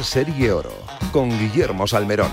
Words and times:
Serie 0.00 0.50
Oro 0.50 0.72
con 1.12 1.28
Guillermo 1.28 1.86
Salmerón. 1.86 2.32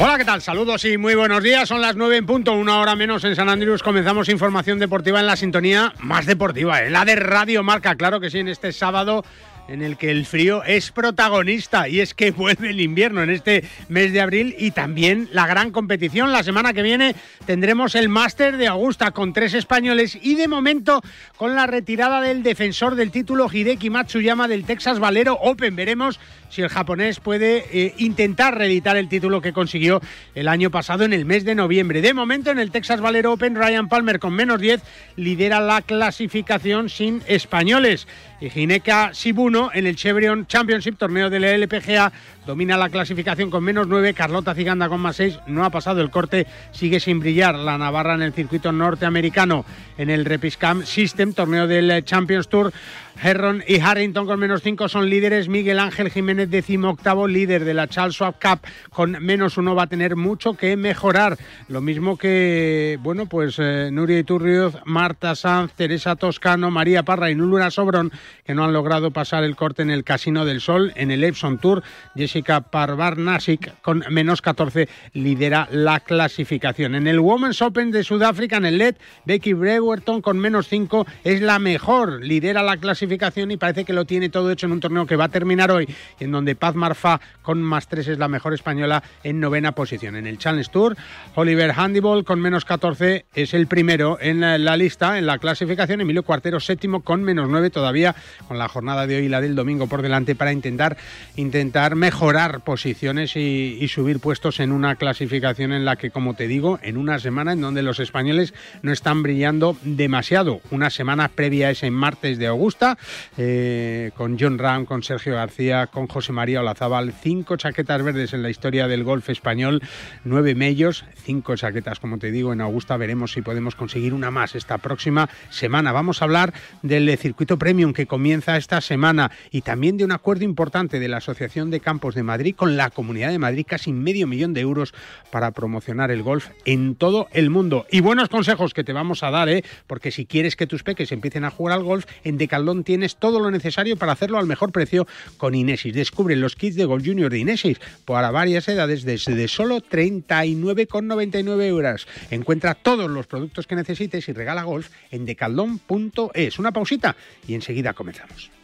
Hola, 0.00 0.16
¿qué 0.16 0.24
tal? 0.24 0.40
Saludos 0.40 0.84
y 0.84 0.96
muy 0.96 1.16
buenos 1.16 1.42
días. 1.42 1.68
Son 1.68 1.80
las 1.80 1.96
9 1.96 2.18
en 2.18 2.26
punto, 2.26 2.52
una 2.52 2.78
hora 2.78 2.94
menos 2.94 3.24
en 3.24 3.34
San 3.34 3.48
Andrés. 3.48 3.82
Comenzamos 3.82 4.28
información 4.28 4.78
deportiva 4.78 5.18
en 5.18 5.26
la 5.26 5.36
sintonía 5.36 5.92
más 5.98 6.26
deportiva, 6.26 6.82
en 6.82 6.92
la 6.92 7.04
de 7.04 7.16
Radio 7.16 7.64
Marca. 7.64 7.96
Claro 7.96 8.20
que 8.20 8.30
sí, 8.30 8.38
en 8.38 8.48
este 8.48 8.72
sábado 8.72 9.24
en 9.68 9.82
el 9.82 9.96
que 9.96 10.10
el 10.10 10.26
frío 10.26 10.62
es 10.64 10.90
protagonista 10.90 11.88
y 11.88 12.00
es 12.00 12.14
que 12.14 12.30
vuelve 12.30 12.70
el 12.70 12.80
invierno 12.80 13.22
en 13.22 13.30
este 13.30 13.64
mes 13.88 14.12
de 14.12 14.20
abril 14.20 14.54
y 14.58 14.72
también 14.72 15.28
la 15.32 15.46
gran 15.46 15.70
competición. 15.70 16.32
La 16.32 16.42
semana 16.42 16.72
que 16.72 16.82
viene 16.82 17.14
tendremos 17.46 17.94
el 17.94 18.08
Máster 18.08 18.56
de 18.56 18.66
Augusta 18.66 19.12
con 19.12 19.32
tres 19.32 19.54
españoles 19.54 20.18
y 20.20 20.34
de 20.34 20.48
momento 20.48 21.02
con 21.36 21.54
la 21.54 21.66
retirada 21.66 22.20
del 22.20 22.42
defensor 22.42 22.94
del 22.94 23.10
título 23.10 23.48
Hideki 23.50 23.90
Matsuyama 23.90 24.48
del 24.48 24.64
Texas 24.64 24.98
Valero 24.98 25.34
Open. 25.40 25.76
Veremos 25.76 26.18
si 26.48 26.60
el 26.60 26.68
japonés 26.68 27.18
puede 27.18 27.64
eh, 27.72 27.94
intentar 27.98 28.56
reeditar 28.58 28.96
el 28.96 29.08
título 29.08 29.40
que 29.40 29.54
consiguió 29.54 30.00
el 30.34 30.48
año 30.48 30.70
pasado 30.70 31.04
en 31.04 31.12
el 31.12 31.24
mes 31.24 31.44
de 31.44 31.54
noviembre. 31.54 32.02
De 32.02 32.12
momento 32.12 32.50
en 32.50 32.58
el 32.58 32.70
Texas 32.70 33.00
Valero 33.00 33.32
Open 33.32 33.54
Ryan 33.54 33.88
Palmer 33.88 34.18
con 34.18 34.34
menos 34.34 34.60
10 34.60 34.82
lidera 35.16 35.60
la 35.60 35.80
clasificación 35.80 36.88
sin 36.88 37.22
españoles. 37.26 38.06
Y 38.42 38.50
Gineka 38.50 39.14
Sibuno 39.14 39.70
en 39.72 39.86
el 39.86 39.94
Chevron 39.94 40.48
Championship, 40.48 40.98
torneo 40.98 41.30
de 41.30 41.38
la 41.38 41.52
LPGA, 41.52 42.12
domina 42.44 42.76
la 42.76 42.88
clasificación 42.88 43.50
con 43.52 43.62
menos 43.62 43.86
9. 43.86 44.14
Carlota 44.14 44.52
Ciganda 44.52 44.88
con 44.88 44.98
más 44.98 45.14
6. 45.14 45.38
No 45.46 45.64
ha 45.64 45.70
pasado 45.70 46.00
el 46.00 46.10
corte, 46.10 46.48
sigue 46.72 46.98
sin 46.98 47.20
brillar 47.20 47.54
la 47.54 47.78
Navarra 47.78 48.16
en 48.16 48.22
el 48.22 48.32
circuito 48.32 48.72
norteamericano. 48.72 49.64
En 49.96 50.10
el 50.10 50.24
Repiscam 50.24 50.82
System, 50.84 51.34
torneo 51.34 51.68
del 51.68 52.04
Champions 52.04 52.48
Tour, 52.48 52.72
Herron 53.20 53.62
y 53.66 53.80
Harrington 53.80 54.26
con 54.26 54.38
menos 54.38 54.62
5 54.62 54.88
son 54.88 55.08
líderes. 55.08 55.48
Miguel 55.48 55.78
Ángel 55.78 56.10
Jiménez, 56.10 56.50
décimo 56.50 56.90
octavo, 56.90 57.28
líder 57.28 57.64
de 57.64 57.74
la 57.74 57.88
Charles 57.88 58.14
Schwab 58.14 58.34
Cup, 58.40 58.60
con 58.90 59.12
menos 59.20 59.58
1 59.58 59.74
va 59.74 59.84
a 59.84 59.86
tener 59.86 60.16
mucho 60.16 60.54
que 60.54 60.76
mejorar. 60.76 61.36
Lo 61.68 61.80
mismo 61.80 62.16
que, 62.16 62.98
bueno, 63.02 63.26
pues 63.26 63.56
eh, 63.58 63.90
Nuria 63.92 64.18
Iturrioz, 64.18 64.76
Marta 64.84 65.34
Sanz, 65.34 65.72
Teresa 65.74 66.16
Toscano, 66.16 66.70
María 66.70 67.02
Parra 67.02 67.30
y 67.30 67.34
Nulura 67.34 67.70
Sobrón, 67.70 68.12
que 68.44 68.54
no 68.54 68.64
han 68.64 68.72
logrado 68.72 69.10
pasar 69.10 69.44
el 69.44 69.56
corte 69.56 69.82
en 69.82 69.90
el 69.90 70.04
Casino 70.04 70.44
del 70.44 70.60
Sol. 70.60 70.92
En 70.96 71.10
el 71.10 71.24
Epson 71.24 71.58
Tour, 71.58 71.82
Jessica 72.14 72.60
Parvar-Nasic, 72.60 73.80
con 73.82 74.04
menos 74.10 74.42
14, 74.42 74.88
lidera 75.12 75.68
la 75.70 76.00
clasificación. 76.00 76.94
En 76.94 77.06
el 77.06 77.20
Women's 77.20 77.62
Open 77.62 77.90
de 77.90 78.04
Sudáfrica, 78.04 78.56
en 78.56 78.66
el 78.66 78.78
LED, 78.78 78.96
Becky 79.24 79.52
Brewerton, 79.52 80.22
con 80.22 80.38
menos 80.38 80.68
5, 80.68 81.06
es 81.24 81.40
la 81.40 81.58
mejor, 81.58 82.22
lidera 82.24 82.62
la 82.62 82.76
clasificación 82.76 83.01
y 83.02 83.56
parece 83.56 83.84
que 83.84 83.92
lo 83.92 84.04
tiene 84.04 84.28
todo 84.28 84.50
hecho 84.50 84.66
en 84.66 84.72
un 84.72 84.80
torneo 84.80 85.06
que 85.06 85.16
va 85.16 85.24
a 85.24 85.28
terminar 85.28 85.70
hoy, 85.70 85.88
en 86.20 86.30
donde 86.30 86.54
Paz 86.54 86.74
Marfa 86.74 87.20
con 87.42 87.62
más 87.62 87.88
3 87.88 88.08
es 88.08 88.18
la 88.18 88.28
mejor 88.28 88.54
española 88.54 89.02
en 89.22 89.40
novena 89.40 89.72
posición. 89.72 90.16
En 90.16 90.26
el 90.26 90.38
Challenge 90.38 90.70
Tour, 90.70 90.96
Oliver 91.34 91.72
Handiball 91.76 92.24
con 92.24 92.40
menos 92.40 92.64
14 92.64 93.26
es 93.34 93.54
el 93.54 93.66
primero 93.66 94.18
en 94.20 94.40
la 94.40 94.76
lista, 94.76 95.18
en 95.18 95.26
la 95.26 95.38
clasificación. 95.38 96.00
Emilio 96.00 96.22
Cuartero 96.22 96.60
séptimo 96.60 97.00
con 97.00 97.22
menos 97.22 97.48
9 97.48 97.70
todavía, 97.70 98.14
con 98.46 98.58
la 98.58 98.68
jornada 98.68 99.06
de 99.06 99.16
hoy 99.16 99.24
y 99.24 99.28
la 99.28 99.40
del 99.40 99.54
domingo 99.54 99.86
por 99.86 100.02
delante 100.02 100.34
para 100.34 100.52
intentar, 100.52 100.96
intentar 101.36 101.96
mejorar 101.96 102.60
posiciones 102.60 103.36
y, 103.36 103.78
y 103.80 103.88
subir 103.88 104.20
puestos 104.20 104.60
en 104.60 104.72
una 104.72 104.96
clasificación 104.96 105.72
en 105.72 105.84
la 105.84 105.96
que, 105.96 106.10
como 106.10 106.34
te 106.34 106.46
digo, 106.46 106.78
en 106.82 106.96
una 106.96 107.18
semana 107.18 107.52
en 107.52 107.60
donde 107.60 107.82
los 107.82 108.00
españoles 108.00 108.54
no 108.82 108.92
están 108.92 109.22
brillando 109.22 109.76
demasiado. 109.82 110.60
Una 110.70 110.90
semana 110.90 111.28
previa 111.28 111.68
a 111.68 111.70
ese 111.70 111.90
martes 111.90 112.38
de 112.38 112.46
Augusta 112.46 112.91
eh, 113.36 114.10
con 114.16 114.38
John 114.38 114.58
Ram, 114.58 114.84
con 114.84 115.02
Sergio 115.02 115.34
García, 115.34 115.86
con 115.86 116.06
José 116.06 116.32
María 116.32 116.60
Olazábal, 116.60 117.12
cinco 117.12 117.56
chaquetas 117.56 118.02
verdes 118.02 118.32
en 118.32 118.42
la 118.42 118.50
historia 118.50 118.88
del 118.88 119.04
golf 119.04 119.28
español, 119.28 119.82
nueve 120.24 120.54
mellos, 120.54 121.04
cinco 121.16 121.56
chaquetas, 121.56 122.00
como 122.00 122.18
te 122.18 122.30
digo, 122.30 122.52
en 122.52 122.60
Augusta 122.60 122.96
veremos 122.96 123.32
si 123.32 123.42
podemos 123.42 123.74
conseguir 123.74 124.14
una 124.14 124.30
más 124.30 124.54
esta 124.54 124.78
próxima 124.78 125.28
semana. 125.50 125.92
Vamos 125.92 126.22
a 126.22 126.24
hablar 126.24 126.52
del 126.82 127.16
circuito 127.18 127.58
premium 127.58 127.92
que 127.92 128.06
comienza 128.06 128.56
esta 128.56 128.80
semana 128.80 129.30
y 129.50 129.62
también 129.62 129.96
de 129.96 130.04
un 130.04 130.12
acuerdo 130.12 130.44
importante 130.44 130.98
de 130.98 131.08
la 131.08 131.18
Asociación 131.18 131.70
de 131.70 131.80
Campos 131.80 132.14
de 132.14 132.22
Madrid 132.22 132.54
con 132.56 132.76
la 132.76 132.90
Comunidad 132.90 133.30
de 133.30 133.38
Madrid, 133.38 133.66
casi 133.68 133.92
medio 133.92 134.26
millón 134.26 134.54
de 134.54 134.60
euros 134.60 134.94
para 135.30 135.50
promocionar 135.50 136.10
el 136.10 136.22
golf 136.22 136.48
en 136.64 136.94
todo 136.94 137.28
el 137.32 137.50
mundo. 137.50 137.86
Y 137.90 138.00
buenos 138.00 138.28
consejos 138.28 138.74
que 138.74 138.84
te 138.84 138.92
vamos 138.92 139.22
a 139.22 139.30
dar, 139.30 139.48
¿eh? 139.48 139.64
porque 139.86 140.10
si 140.10 140.26
quieres 140.26 140.56
que 140.56 140.66
tus 140.66 140.82
peques 140.82 141.12
empiecen 141.12 141.44
a 141.44 141.50
jugar 141.50 141.76
al 141.76 141.84
golf, 141.84 142.06
en 142.24 142.38
Decaldón 142.38 142.81
tienes 142.84 143.16
todo 143.16 143.40
lo 143.40 143.50
necesario 143.50 143.96
para 143.96 144.12
hacerlo 144.12 144.38
al 144.38 144.46
mejor 144.46 144.72
precio 144.72 145.06
con 145.36 145.54
Inesis. 145.54 145.94
Descubre 145.94 146.36
los 146.36 146.56
kits 146.56 146.76
de 146.76 146.84
Golf 146.84 147.04
Junior 147.04 147.30
de 147.30 147.38
Inesis 147.38 147.78
para 148.04 148.30
varias 148.30 148.68
edades 148.68 149.04
desde 149.04 149.48
solo 149.48 149.80
39,99 149.80 151.62
euros. 151.64 152.06
Encuentra 152.30 152.74
todos 152.74 153.10
los 153.10 153.26
productos 153.26 153.66
que 153.66 153.74
necesites 153.74 154.28
y 154.28 154.32
regala 154.32 154.62
golf 154.62 154.88
en 155.10 155.24
decaldón.es. 155.24 156.58
Una 156.58 156.72
pausita 156.72 157.16
y 157.46 157.54
enseguida 157.54 157.92
comenzamos. 157.94 158.61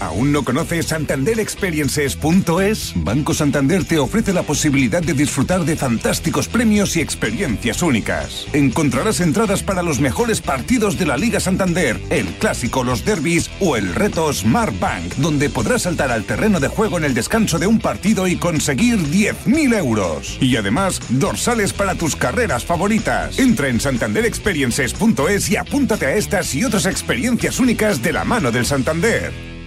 ¿Aún 0.00 0.32
no 0.32 0.44
conoces 0.44 0.86
santanderexperiences.es? 0.86 2.92
Banco 2.96 3.34
Santander 3.34 3.84
te 3.84 3.98
ofrece 3.98 4.32
la 4.32 4.42
posibilidad 4.42 5.02
de 5.02 5.14
disfrutar 5.14 5.64
de 5.64 5.76
fantásticos 5.76 6.48
premios 6.48 6.96
y 6.96 7.00
experiencias 7.00 7.82
únicas. 7.82 8.46
Encontrarás 8.52 9.20
entradas 9.20 9.62
para 9.62 9.82
los 9.82 10.00
mejores 10.00 10.40
partidos 10.40 10.98
de 10.98 11.06
la 11.06 11.16
Liga 11.16 11.40
Santander, 11.40 12.00
el 12.10 12.26
clásico, 12.34 12.84
los 12.84 13.04
derbis 13.04 13.50
o 13.60 13.76
el 13.76 13.94
reto 13.94 14.32
Smart 14.32 14.78
Bank, 14.78 15.14
donde 15.16 15.50
podrás 15.50 15.82
saltar 15.82 16.10
al 16.10 16.24
terreno 16.24 16.60
de 16.60 16.68
juego 16.68 16.98
en 16.98 17.04
el 17.04 17.14
descanso 17.14 17.58
de 17.58 17.66
un 17.66 17.78
partido 17.78 18.26
y 18.26 18.36
conseguir 18.36 18.98
10.000 18.98 19.76
euros. 19.76 20.38
Y 20.40 20.56
además, 20.56 21.00
dorsales 21.08 21.72
para 21.72 21.94
tus 21.94 22.16
carreras 22.16 22.64
favoritas. 22.64 23.38
Entra 23.38 23.68
en 23.68 23.80
santanderexperiences.es 23.80 25.50
y 25.50 25.56
apúntate 25.56 26.06
a 26.06 26.14
estas 26.14 26.54
y 26.54 26.64
otras 26.64 26.86
experiencias 26.86 27.58
únicas 27.58 28.02
de 28.02 28.12
la 28.12 28.24
mano 28.24 28.50
del 28.50 28.66
Santander. 28.66 29.57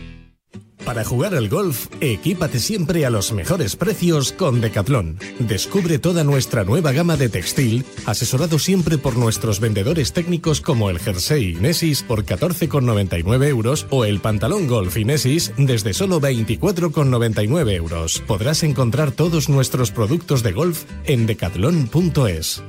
Para 0.86 1.04
jugar 1.06 1.36
al 1.36 1.48
golf, 1.48 1.88
equípate 2.02 2.60
siempre 2.60 3.06
a 3.06 3.10
los 3.10 3.32
mejores 3.32 3.76
precios 3.76 4.32
con 4.32 4.62
Decathlon. 4.62 5.20
Descubre 5.40 6.00
toda 6.00 6.24
nuestra 6.24 6.64
nueva 6.64 6.92
gama 6.92 7.18
de 7.18 7.30
textil, 7.30 7.86
asesorado 8.06 8.58
siempre 8.58 8.98
por 8.98 9.16
nuestros 9.16 9.60
vendedores 9.60 10.12
técnicos 10.12 10.60
como 10.60 10.90
el 10.90 11.00
jersey 11.00 11.52
Inesis 11.52 12.04
por 12.04 12.26
14,99 12.26 13.48
euros 13.48 13.86
o 13.90 14.06
el 14.06 14.20
pantalón 14.20 14.68
golf 14.68 14.98
Inesis 14.98 15.54
desde 15.58 15.94
solo 15.94 16.20
24,99 16.20 17.72
euros. 17.76 18.24
Podrás 18.26 18.64
encontrar 18.64 19.12
todos 19.12 19.50
nuestros 19.50 19.92
productos 19.92 20.42
de 20.44 20.52
golf 20.52 20.84
en 21.06 21.28
decathlon.es. 21.28 22.64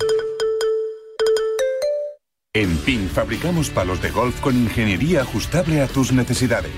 En 2.55 2.77
PIN 2.77 3.09
fabricamos 3.09 3.71
palos 3.71 4.03
de 4.03 4.11
golf 4.11 4.39
con 4.43 4.55
ingeniería 4.55 5.23
ajustable 5.23 5.81
a 5.81 5.87
tus 5.87 6.13
necesidades. 6.13 6.71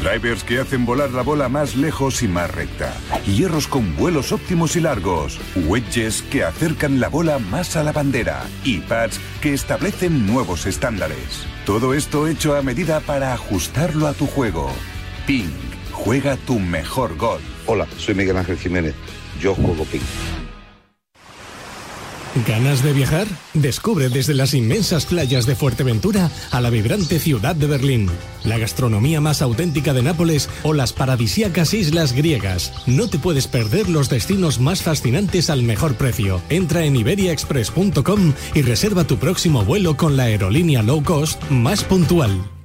Drivers 0.00 0.42
que 0.42 0.58
hacen 0.58 0.86
volar 0.86 1.10
la 1.10 1.20
bola 1.20 1.50
más 1.50 1.76
lejos 1.76 2.22
y 2.22 2.28
más 2.28 2.50
recta. 2.50 2.94
Hierros 3.26 3.68
con 3.68 3.94
vuelos 3.94 4.32
óptimos 4.32 4.74
y 4.76 4.80
largos. 4.80 5.38
Wedges 5.66 6.22
que 6.22 6.44
acercan 6.44 6.98
la 6.98 7.10
bola 7.10 7.38
más 7.38 7.76
a 7.76 7.82
la 7.82 7.92
bandera. 7.92 8.42
Y 8.64 8.78
pads 8.78 9.20
que 9.42 9.52
establecen 9.52 10.26
nuevos 10.26 10.64
estándares. 10.64 11.44
Todo 11.66 11.92
esto 11.92 12.26
hecho 12.26 12.56
a 12.56 12.62
medida 12.62 13.00
para 13.00 13.34
ajustarlo 13.34 14.06
a 14.06 14.14
tu 14.14 14.26
juego. 14.26 14.72
PIN. 15.26 15.52
Juega 15.92 16.38
tu 16.38 16.58
mejor 16.58 17.18
golf. 17.18 17.42
Hola, 17.66 17.86
soy 17.98 18.14
Miguel 18.14 18.38
Ángel 18.38 18.56
Jiménez. 18.56 18.94
Yo 19.38 19.54
juego 19.54 19.84
PIN. 19.84 20.00
¿Ganas 22.46 22.82
de 22.82 22.92
viajar? 22.92 23.26
Descubre 23.54 24.08
desde 24.08 24.34
las 24.34 24.54
inmensas 24.54 25.06
playas 25.06 25.46
de 25.46 25.56
Fuerteventura 25.56 26.30
a 26.50 26.60
la 26.60 26.70
vibrante 26.70 27.18
ciudad 27.18 27.56
de 27.56 27.66
Berlín, 27.66 28.10
la 28.44 28.58
gastronomía 28.58 29.20
más 29.20 29.42
auténtica 29.42 29.92
de 29.92 30.02
Nápoles 30.02 30.48
o 30.62 30.74
las 30.74 30.92
paradisíacas 30.92 31.74
islas 31.74 32.12
griegas. 32.12 32.72
No 32.86 33.08
te 33.08 33.18
puedes 33.18 33.46
perder 33.46 33.88
los 33.88 34.08
destinos 34.08 34.60
más 34.60 34.82
fascinantes 34.82 35.50
al 35.50 35.62
mejor 35.62 35.94
precio. 35.94 36.40
Entra 36.48 36.84
en 36.84 36.96
iberiaexpress.com 36.96 38.34
y 38.54 38.62
reserva 38.62 39.04
tu 39.04 39.16
próximo 39.16 39.64
vuelo 39.64 39.96
con 39.96 40.16
la 40.16 40.24
aerolínea 40.24 40.82
low 40.82 41.02
cost 41.02 41.42
más 41.50 41.82
puntual. 41.82 42.57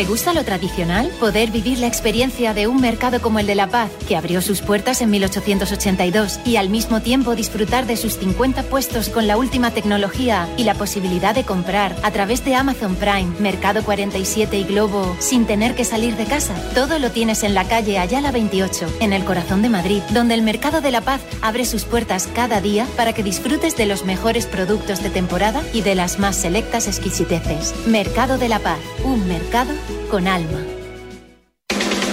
¿Te 0.00 0.06
gusta 0.06 0.32
lo 0.32 0.46
tradicional? 0.46 1.10
Poder 1.20 1.50
vivir 1.50 1.78
la 1.78 1.86
experiencia 1.86 2.54
de 2.54 2.66
un 2.66 2.80
mercado 2.80 3.20
como 3.20 3.38
el 3.38 3.46
de 3.46 3.54
La 3.54 3.66
Paz, 3.66 3.90
que 4.08 4.16
abrió 4.16 4.40
sus 4.40 4.62
puertas 4.62 5.02
en 5.02 5.10
1882, 5.10 6.40
y 6.46 6.56
al 6.56 6.70
mismo 6.70 7.02
tiempo 7.02 7.34
disfrutar 7.34 7.86
de 7.86 7.98
sus 7.98 8.16
50 8.16 8.62
puestos 8.62 9.10
con 9.10 9.26
la 9.26 9.36
última 9.36 9.72
tecnología 9.72 10.48
y 10.56 10.64
la 10.64 10.72
posibilidad 10.72 11.34
de 11.34 11.44
comprar 11.44 11.94
a 12.02 12.10
través 12.12 12.42
de 12.46 12.54
Amazon 12.54 12.96
Prime, 12.96 13.28
Mercado 13.40 13.84
47 13.84 14.56
y 14.56 14.64
Globo 14.64 15.14
sin 15.18 15.44
tener 15.44 15.74
que 15.74 15.84
salir 15.84 16.16
de 16.16 16.24
casa. 16.24 16.54
Todo 16.74 16.98
lo 16.98 17.10
tienes 17.10 17.42
en 17.42 17.54
la 17.54 17.68
calle 17.68 17.98
Ayala 17.98 18.32
28, 18.32 18.86
en 19.00 19.12
el 19.12 19.26
corazón 19.26 19.60
de 19.60 19.68
Madrid, 19.68 20.00
donde 20.14 20.32
el 20.32 20.40
Mercado 20.40 20.80
de 20.80 20.92
La 20.92 21.02
Paz 21.02 21.20
abre 21.42 21.66
sus 21.66 21.84
puertas 21.84 22.26
cada 22.34 22.62
día 22.62 22.86
para 22.96 23.12
que 23.12 23.22
disfrutes 23.22 23.76
de 23.76 23.84
los 23.84 24.06
mejores 24.06 24.46
productos 24.46 25.02
de 25.02 25.10
temporada 25.10 25.62
y 25.74 25.82
de 25.82 25.94
las 25.94 26.18
más 26.18 26.36
selectas 26.36 26.88
exquisiteces. 26.88 27.74
Mercado 27.86 28.38
de 28.38 28.48
La 28.48 28.60
Paz, 28.60 28.78
un 29.04 29.28
mercado 29.28 29.74
con 30.10 30.26
alma. 30.26 30.79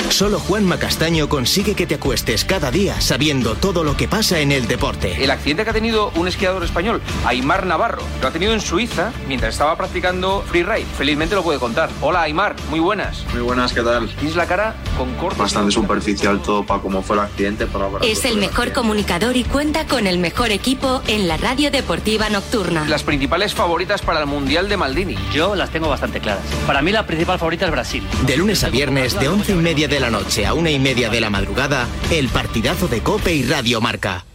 Solo 0.10 0.40
Juan 0.40 0.66
Macastaño 0.66 1.28
consigue 1.30 1.76
que 1.76 1.86
te 1.86 1.96
acuestes 1.96 2.46
cada 2.46 2.72
día 2.72 3.00
sabiendo 3.02 3.56
todo 3.56 3.84
lo 3.84 3.98
que 3.98 4.08
pasa 4.08 4.40
en 4.40 4.52
el 4.52 4.68
deporte. 4.68 5.24
El 5.24 5.30
accidente 5.30 5.64
que 5.64 5.70
ha 5.70 5.74
tenido 5.74 6.12
un 6.16 6.28
esquiador 6.28 6.64
español, 6.64 7.02
Aymar 7.26 7.66
Navarro, 7.66 8.02
lo 8.22 8.28
ha 8.28 8.32
tenido 8.32 8.54
en 8.54 8.62
Suiza 8.62 9.12
mientras 9.28 9.54
estaba 9.54 9.76
practicando 9.76 10.44
freeride. 10.48 10.86
Felizmente 10.98 11.36
lo 11.36 11.44
puede 11.44 11.60
contar. 11.60 11.90
Hola 12.02 12.22
Aymar, 12.22 12.56
muy 12.70 12.80
buenas. 12.80 13.26
Muy 13.34 13.42
buenas, 13.42 13.74
¿qué 13.74 13.84
tal? 13.84 14.10
Tienes 14.16 14.36
la 14.36 14.48
cara 14.48 14.76
con 14.98 15.14
cortes. 15.16 15.38
Bastante 15.38 15.72
superficial 15.72 16.42
todo 16.42 16.66
para 16.66 16.82
cómo 16.82 17.04
fue 17.04 17.18
el 17.18 17.24
accidente. 17.24 17.68
Para 17.68 17.88
es 18.04 18.26
el 18.26 18.38
mejor 18.38 18.72
comunicador 18.72 19.36
y 19.36 19.44
cuenta 19.44 19.86
con 19.86 20.08
el 20.08 20.18
mejor 20.20 20.52
equipo 20.52 21.02
en 21.08 21.28
la 21.28 21.38
radio 21.38 21.70
deportiva 21.70 22.30
nocturna. 22.30 22.86
Las 22.88 23.04
principales 23.04 23.54
favoritas 23.54 24.02
para 24.02 24.22
el 24.22 24.26
Mundial 24.26 24.70
de 24.70 24.78
Maldini. 24.78 25.18
Yo 25.34 25.54
las 25.54 25.70
tengo 25.70 25.90
bastante 25.90 26.22
claras. 26.22 26.44
Para 26.66 26.82
mí 26.82 26.92
la 26.92 27.06
principal 27.06 27.38
favorita 27.38 27.66
es 27.66 27.72
Brasil. 27.72 28.04
De 28.26 28.38
lunes 28.38 28.64
a 28.64 28.70
viernes, 28.70 29.20
de 29.20 29.28
once 29.28 29.52
y 29.52 29.56
media 29.56 29.88
de 29.88 29.97
la 30.00 30.10
noche 30.10 30.46
a 30.46 30.54
una 30.54 30.70
y 30.70 30.80
media 30.80 31.10
de 31.10 31.22
la 31.22 31.30
madrugada, 31.30 31.88
el 32.12 32.30
partidazo 32.30 32.88
de 32.88 33.02
Cope 33.02 33.34
y 33.34 33.44
Radio 33.44 33.82
Marca. 33.82 34.27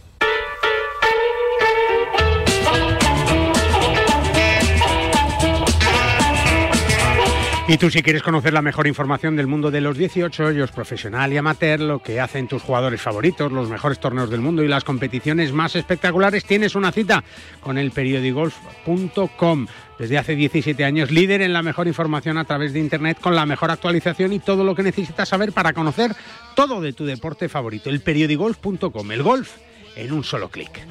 Y 7.65 7.77
tú 7.77 7.89
si 7.89 8.03
quieres 8.03 8.23
conocer 8.23 8.51
la 8.51 8.61
mejor 8.61 8.87
información 8.87 9.37
del 9.37 9.47
mundo 9.47 9.71
de 9.71 9.79
los 9.79 9.97
18 9.97 10.43
hoyos 10.43 10.71
profesional 10.71 11.31
y 11.31 11.37
amateur, 11.37 11.79
lo 11.79 11.99
que 11.99 12.19
hacen 12.19 12.49
tus 12.49 12.61
jugadores 12.61 13.01
favoritos, 13.01 13.53
los 13.53 13.69
mejores 13.69 13.99
torneos 13.99 14.29
del 14.29 14.41
mundo 14.41 14.63
y 14.63 14.67
las 14.67 14.83
competiciones 14.83 15.53
más 15.53 15.77
espectaculares, 15.77 16.43
tienes 16.43 16.75
una 16.75 16.91
cita 16.91 17.23
con 17.61 17.77
el 17.77 17.91
periodigolf.com. 17.91 19.67
Desde 19.97 20.17
hace 20.17 20.35
17 20.35 20.83
años, 20.83 21.09
líder 21.09 21.41
en 21.41 21.53
la 21.53 21.63
mejor 21.63 21.87
información 21.87 22.37
a 22.37 22.43
través 22.43 22.73
de 22.73 22.79
Internet, 22.79 23.19
con 23.21 23.33
la 23.33 23.45
mejor 23.45 23.71
actualización 23.71 24.33
y 24.33 24.39
todo 24.39 24.65
lo 24.65 24.75
que 24.75 24.83
necesitas 24.83 25.29
saber 25.29 25.53
para 25.53 25.71
conocer 25.71 26.13
todo 26.55 26.81
de 26.81 26.91
tu 26.91 27.05
deporte 27.05 27.47
favorito. 27.47 27.89
El 27.89 28.01
periodigolf.com, 28.01 29.11
el 29.13 29.23
golf 29.23 29.55
en 29.95 30.11
un 30.11 30.25
solo 30.25 30.49
clic. 30.49 30.81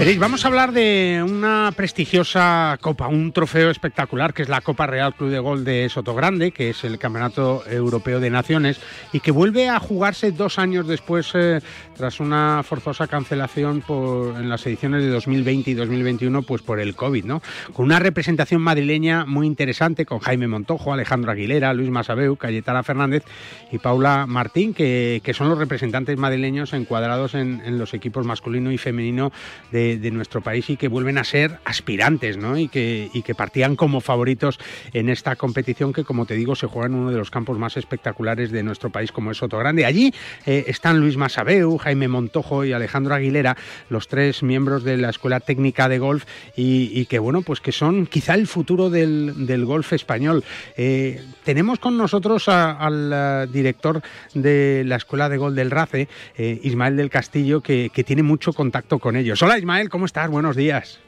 Vamos 0.00 0.44
a 0.44 0.48
hablar 0.48 0.72
de 0.72 1.22
una 1.22 1.72
prestigiosa 1.76 2.78
copa, 2.80 3.06
un 3.06 3.32
trofeo 3.32 3.70
espectacular 3.70 4.32
que 4.32 4.40
es 4.42 4.48
la 4.48 4.62
Copa 4.62 4.86
Real 4.86 5.14
Club 5.14 5.28
de 5.28 5.38
Gol 5.38 5.62
de 5.62 5.90
Sotogrande, 5.90 6.52
que 6.52 6.70
es 6.70 6.84
el 6.84 6.98
Campeonato 6.98 7.62
Europeo 7.68 8.18
de 8.18 8.30
Naciones 8.30 8.80
y 9.12 9.20
que 9.20 9.30
vuelve 9.30 9.68
a 9.68 9.78
jugarse 9.78 10.32
dos 10.32 10.58
años 10.58 10.86
después 10.86 11.30
eh, 11.34 11.60
tras 11.96 12.18
una 12.18 12.62
forzosa 12.62 13.08
cancelación 13.08 13.82
por, 13.82 14.36
en 14.36 14.48
las 14.48 14.66
ediciones 14.66 15.04
de 15.04 15.10
2020 15.10 15.70
y 15.70 15.74
2021 15.74 16.42
pues 16.42 16.62
por 16.62 16.80
el 16.80 16.96
COVID, 16.96 17.26
¿no? 17.26 17.42
Con 17.74 17.84
una 17.84 17.98
representación 17.98 18.62
madrileña 18.62 19.26
muy 19.26 19.46
interesante 19.46 20.06
con 20.06 20.20
Jaime 20.20 20.48
Montojo, 20.48 20.94
Alejandro 20.94 21.30
Aguilera, 21.30 21.74
Luis 21.74 21.90
Masabeu, 21.90 22.36
Cayetana 22.36 22.82
Fernández 22.82 23.22
y 23.70 23.78
Paula 23.78 24.24
Martín, 24.26 24.72
que, 24.72 25.20
son 25.34 25.50
los 25.50 25.58
representantes 25.58 26.18
madrileños 26.18 26.72
encuadrados 26.72 27.34
en, 27.34 27.62
en 27.64 27.78
los 27.78 27.94
equipos 27.94 28.26
masculino 28.26 28.72
y 28.72 28.78
femenino 28.78 29.30
de 29.70 29.89
de, 29.96 30.10
nuestro 30.10 30.40
país 30.40 30.68
y 30.70 30.76
que 30.76 30.88
vuelven 30.88 31.18
a 31.18 31.24
ser 31.24 31.58
aspirantes, 31.64 32.36
¿no? 32.36 32.58
Y 32.58 32.68
que, 32.68 33.10
y 33.12 33.22
que 33.22 33.34
partían 33.34 33.76
como 33.76 34.00
favoritos 34.00 34.58
en 34.92 35.08
esta 35.08 35.36
competición 35.36 35.92
que, 35.92 36.04
como 36.04 36.26
te 36.26 36.34
digo, 36.34 36.54
se 36.54 36.66
juega 36.66 36.88
en 36.88 36.94
uno 36.94 37.10
de 37.10 37.16
los 37.16 37.30
campos 37.30 37.58
más 37.58 37.76
espectaculares 37.76 38.50
de 38.50 38.62
nuestro 38.62 38.90
país, 38.90 39.12
como 39.12 39.30
es 39.30 39.38
Soto 39.38 39.58
Grande. 39.58 39.84
Allí 39.84 40.12
eh, 40.46 40.64
están 40.66 41.00
Luis 41.00 41.16
Masabeu, 41.16 41.78
Jaime 41.78 42.08
Montojo 42.08 42.64
y 42.64 42.72
Alejandro 42.72 43.14
Aguilera, 43.14 43.56
los 43.88 44.08
tres 44.08 44.42
miembros 44.42 44.84
de 44.84 44.96
la 44.96 45.10
Escuela 45.10 45.40
Técnica 45.40 45.88
de 45.88 45.98
Golf 45.98 46.24
y, 46.56 47.06
que, 47.06 47.18
bueno, 47.18 47.42
pues 47.42 47.60
que 47.60 47.72
son 47.72 48.06
quizá 48.06 48.34
el 48.34 48.46
futuro 48.46 48.90
del, 48.90 49.46
del 49.46 49.64
golf 49.64 49.92
español. 49.92 50.44
Eh, 50.76 51.22
tenemos 51.44 51.78
con 51.78 51.96
nosotros 51.96 52.48
al 52.48 53.10
eh, 53.12 53.46
director 53.52 54.02
de 54.34 54.82
la 54.86 54.96
Escuela 54.96 55.28
de 55.28 55.36
Golf 55.36 55.54
del 55.54 55.70
RACE, 55.70 56.08
Ismael 56.36 56.96
del 56.96 57.10
Castillo, 57.10 57.60
que, 57.60 57.90
que 57.92 58.04
tiene 58.04 58.22
mucho 58.22 58.52
contacto 58.52 58.98
con 58.98 59.16
ellos. 59.16 59.42
Hola, 59.42 59.58
Ismael. 59.58 59.79
¿Cómo 59.88 60.04
estás? 60.04 60.30
Buenos 60.30 60.56
días. 60.56 61.00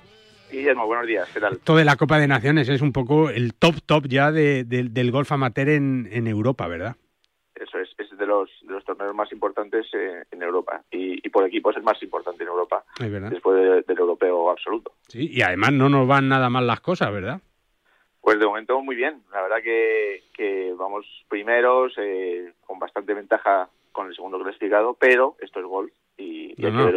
Guillermo, 0.51 0.87
buenos 0.87 1.07
días, 1.07 1.29
¿qué 1.33 1.41
tal? 1.41 1.59
Todo 1.59 1.79
de 1.79 1.85
la 1.85 1.97
Copa 1.97 2.19
de 2.19 2.29
Naciones 2.29 2.69
es 2.69 2.81
un 2.81 2.93
poco 2.93 3.31
el 3.31 3.55
top 3.55 3.77
top 3.85 4.07
ya 4.07 4.31
del 4.33 5.11
golf 5.11 5.31
amateur 5.33 5.69
en, 5.69 6.27
Europa, 6.27 6.67
¿verdad? 6.69 6.97
Eso 7.55 7.79
es, 7.79 7.91
es 7.99 8.17
de 8.17 8.27
los, 8.27 8.51
de 8.63 8.73
los 8.73 8.85
torneos 8.85 9.15
más 9.15 9.33
importantes 9.33 9.87
eh, 9.95 10.25
en 10.31 10.43
Europa 10.43 10.83
y, 10.91 11.29
por 11.31 11.47
equipo 11.47 11.71
es 11.71 11.77
el 11.79 11.83
más 11.83 12.03
importante 12.03 12.43
en 12.43 12.51
Europa, 12.51 12.85
después 12.99 13.87
del 13.87 13.99
europeo 13.99 14.51
absoluto. 14.51 14.93
Sí, 15.09 15.31
y 15.31 15.41
además 15.41 15.73
no 15.73 15.89
nos 15.89 16.07
van 16.07 16.29
nada 16.29 16.51
mal 16.51 16.67
las 16.67 16.81
cosas, 16.81 17.11
¿verdad? 17.13 17.41
Pues 18.21 18.39
de 18.39 18.47
momento 18.47 18.81
muy 18.83 18.95
bien, 18.95 19.23
la 19.33 19.43
verdad 19.43 19.63
que, 19.63 20.25
que 20.35 20.75
vamos 20.77 21.07
primeros, 21.29 21.95
eh, 21.97 22.53
con 22.67 22.79
bastante 22.79 23.15
ventaja 23.15 23.71
con 23.93 24.09
el 24.09 24.15
segundo 24.15 24.39
clasificado, 24.39 24.95
pero 24.95 25.37
esto 25.41 25.61
es 25.61 25.67
golf 25.67 25.93
y, 26.17 26.55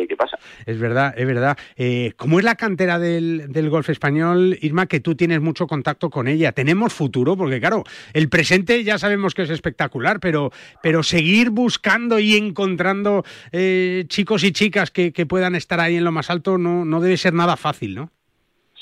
qué 0.07 0.15
pasa. 0.15 0.38
Es 0.65 0.79
verdad, 0.79 1.13
es 1.17 1.25
verdad. 1.25 1.57
Eh, 1.75 2.13
¿Cómo 2.17 2.39
es 2.39 2.45
la 2.45 2.56
cantera 2.56 3.00
del, 3.00 3.51
del, 3.51 3.69
golf 3.69 3.89
español, 3.89 4.57
Irma, 4.62 4.85
que 4.85 5.00
tú 5.00 5.15
tienes 5.15 5.41
mucho 5.41 5.67
contacto 5.67 6.09
con 6.09 6.27
ella? 6.27 6.51
¿Tenemos 6.51 6.94
futuro? 6.94 7.35
Porque 7.35 7.59
claro, 7.59 7.83
el 8.13 8.29
presente 8.29 8.83
ya 8.83 8.97
sabemos 8.97 9.33
que 9.33 9.44
es 9.44 9.50
espectacular, 9.50 10.19
pero, 10.19 10.51
pero 10.81 11.03
seguir 11.03 11.50
buscando 11.50 12.19
y 12.19 12.35
encontrando 12.35 13.23
eh, 13.51 14.03
chicos 14.07 14.44
y 14.44 14.51
chicas 14.51 14.91
que, 14.91 15.13
que, 15.13 15.25
puedan 15.25 15.56
estar 15.56 15.79
ahí 15.79 15.95
en 15.95 16.03
lo 16.03 16.12
más 16.12 16.29
alto 16.29 16.57
no, 16.57 16.85
no 16.85 17.01
debe 17.01 17.17
ser 17.17 17.33
nada 17.33 17.57
fácil, 17.57 17.95
¿no? 17.95 18.09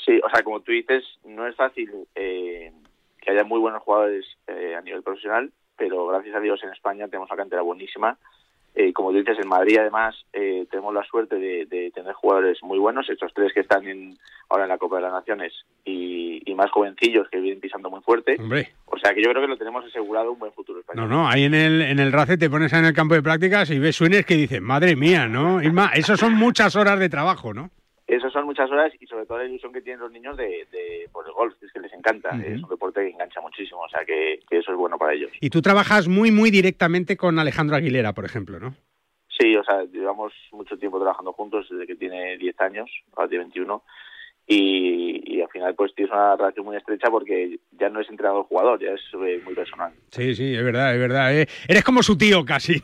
Sí, 0.04 0.20
o 0.22 0.28
sea, 0.28 0.42
como 0.42 0.60
tú 0.60 0.72
dices, 0.72 1.02
no 1.24 1.46
es 1.46 1.56
fácil 1.56 1.90
eh, 2.14 2.70
que 3.20 3.30
haya 3.30 3.44
muy 3.44 3.58
buenos 3.58 3.82
jugadores 3.82 4.26
a 4.46 4.82
nivel 4.82 5.02
profesional, 5.02 5.50
pero 5.76 6.06
gracias 6.06 6.36
a 6.36 6.40
Dios 6.40 6.62
en 6.62 6.70
España 6.70 7.08
tenemos 7.08 7.30
una 7.30 7.38
cantera 7.38 7.62
buenísima 7.62 8.18
eh, 8.74 8.92
como 8.92 9.12
dices, 9.12 9.38
en 9.40 9.48
Madrid 9.48 9.78
además 9.78 10.16
eh, 10.32 10.66
tenemos 10.68 10.92
la 10.92 11.04
suerte 11.04 11.36
de, 11.36 11.92
tener 11.94 12.12
jugadores 12.14 12.58
muy 12.62 12.78
buenos, 12.78 13.08
estos 13.08 13.32
tres 13.32 13.52
que 13.52 13.60
están 13.60 13.86
en, 13.86 14.16
ahora 14.48 14.64
en 14.64 14.70
la 14.70 14.78
Copa 14.78 14.96
de 14.96 15.02
las 15.02 15.12
Naciones 15.12 15.52
y, 15.84 16.42
más 16.54 16.70
jovencillos 16.70 17.28
que 17.30 17.40
vienen 17.40 17.58
pisando 17.58 17.90
muy 17.90 18.00
fuerte. 18.02 18.36
O 18.86 18.96
sea 18.96 19.12
que 19.12 19.20
yo 19.20 19.30
creo 19.30 19.42
que 19.42 19.48
lo 19.48 19.56
tenemos 19.56 19.84
asegurado 19.84 20.30
un 20.30 20.38
buen 20.38 20.52
futuro 20.52 20.78
español. 20.78 21.08
No, 21.08 21.16
no, 21.16 21.28
ahí 21.28 21.42
en 21.42 21.54
el, 21.54 21.82
en 21.82 21.98
el 21.98 22.12
RACE 22.12 22.36
te 22.36 22.48
pones 22.48 22.72
en 22.72 22.84
el 22.84 22.94
campo 22.94 23.14
de 23.14 23.22
prácticas 23.24 23.68
y 23.70 23.80
ves 23.80 23.96
suenes 23.96 24.24
que 24.24 24.36
dicen, 24.36 24.62
madre 24.62 24.94
mía, 24.94 25.26
¿no? 25.26 25.60
Irma, 25.60 25.90
eso 25.94 26.16
son 26.16 26.34
muchas 26.34 26.76
horas 26.76 27.00
de 27.00 27.08
trabajo, 27.08 27.52
¿no? 27.52 27.70
Eso 28.06 28.28
son 28.30 28.44
muchas 28.44 28.70
horas 28.70 28.92
y 29.00 29.06
sobre 29.06 29.24
todo 29.24 29.38
la 29.38 29.46
ilusión 29.46 29.72
que 29.72 29.80
tienen 29.80 30.00
los 30.00 30.12
niños 30.12 30.36
de, 30.36 30.66
por 31.10 31.26
el 31.26 31.32
golf, 31.32 31.54
es 31.62 31.72
que 31.72 31.80
les 31.80 31.92
encanta, 31.92 32.30
es 32.44 32.62
un 32.62 32.68
deporte 32.68 33.00
que 33.00 33.10
engancha 33.10 33.40
muchísimo, 33.40 33.80
o 33.80 33.88
sea 33.88 34.04
que, 34.04 34.40
eso 34.50 34.72
es 34.72 34.76
bueno 34.76 34.98
para 34.98 35.14
ellos. 35.14 35.30
Y 35.40 35.48
tú 35.48 35.62
trabajas 35.62 36.06
muy, 36.06 36.30
muy 36.30 36.50
directamente 36.50 37.16
con 37.16 37.38
Alejandro 37.38 37.76
Aguilera, 37.76 38.12
por 38.12 38.26
ejemplo, 38.26 38.60
¿no? 38.60 38.74
Sí, 39.28 39.56
o 39.56 39.64
sea, 39.64 39.84
llevamos 39.84 40.32
mucho 40.52 40.76
tiempo 40.78 40.98
trabajando 40.98 41.32
juntos 41.32 41.66
desde 41.70 41.86
que 41.86 41.96
tiene 41.96 42.36
10 42.36 42.60
años, 42.60 42.90
ahora 43.16 43.28
tiene 43.28 43.44
21, 43.44 43.82
y, 44.46 45.40
al 45.40 45.48
final 45.48 45.74
pues 45.74 45.94
tienes 45.94 46.12
una 46.12 46.36
relación 46.36 46.66
muy 46.66 46.76
estrecha 46.76 47.08
porque 47.10 47.58
ya 47.78 47.88
no 47.88 48.00
es 48.00 48.08
entrenador-jugador, 48.10 48.80
ya 48.80 48.90
es 48.90 49.00
eh, 49.14 49.40
muy 49.44 49.54
personal. 49.54 49.92
Sí, 50.10 50.34
sí, 50.34 50.54
es 50.54 50.64
verdad, 50.64 50.94
es 50.94 51.00
verdad. 51.00 51.34
Eh. 51.34 51.48
Eres 51.66 51.84
como 51.84 52.02
su 52.02 52.16
tío 52.16 52.44
casi. 52.44 52.74
Sí, 52.74 52.82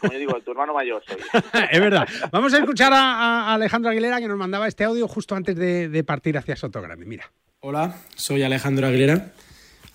como, 0.00 0.12
yo 0.12 0.18
digo, 0.18 0.40
tu 0.40 0.50
hermano 0.50 0.74
mayor 0.74 1.02
soy. 1.06 1.18
es 1.70 1.80
verdad. 1.80 2.06
Vamos 2.32 2.52
a 2.54 2.58
escuchar 2.58 2.92
a, 2.92 3.54
Alejandro 3.54 3.90
Aguilera 3.90 4.20
que 4.20 4.28
nos 4.28 4.36
mandaba 4.36 4.66
este 4.66 4.84
audio 4.84 5.06
justo 5.06 5.34
antes 5.34 5.56
de, 5.56 6.04
partir 6.04 6.36
hacia 6.36 6.56
Sotogrande. 6.56 7.06
Mira. 7.06 7.30
Hola, 7.60 7.96
soy 8.14 8.42
Alejandro 8.42 8.86
Aguilera, 8.86 9.32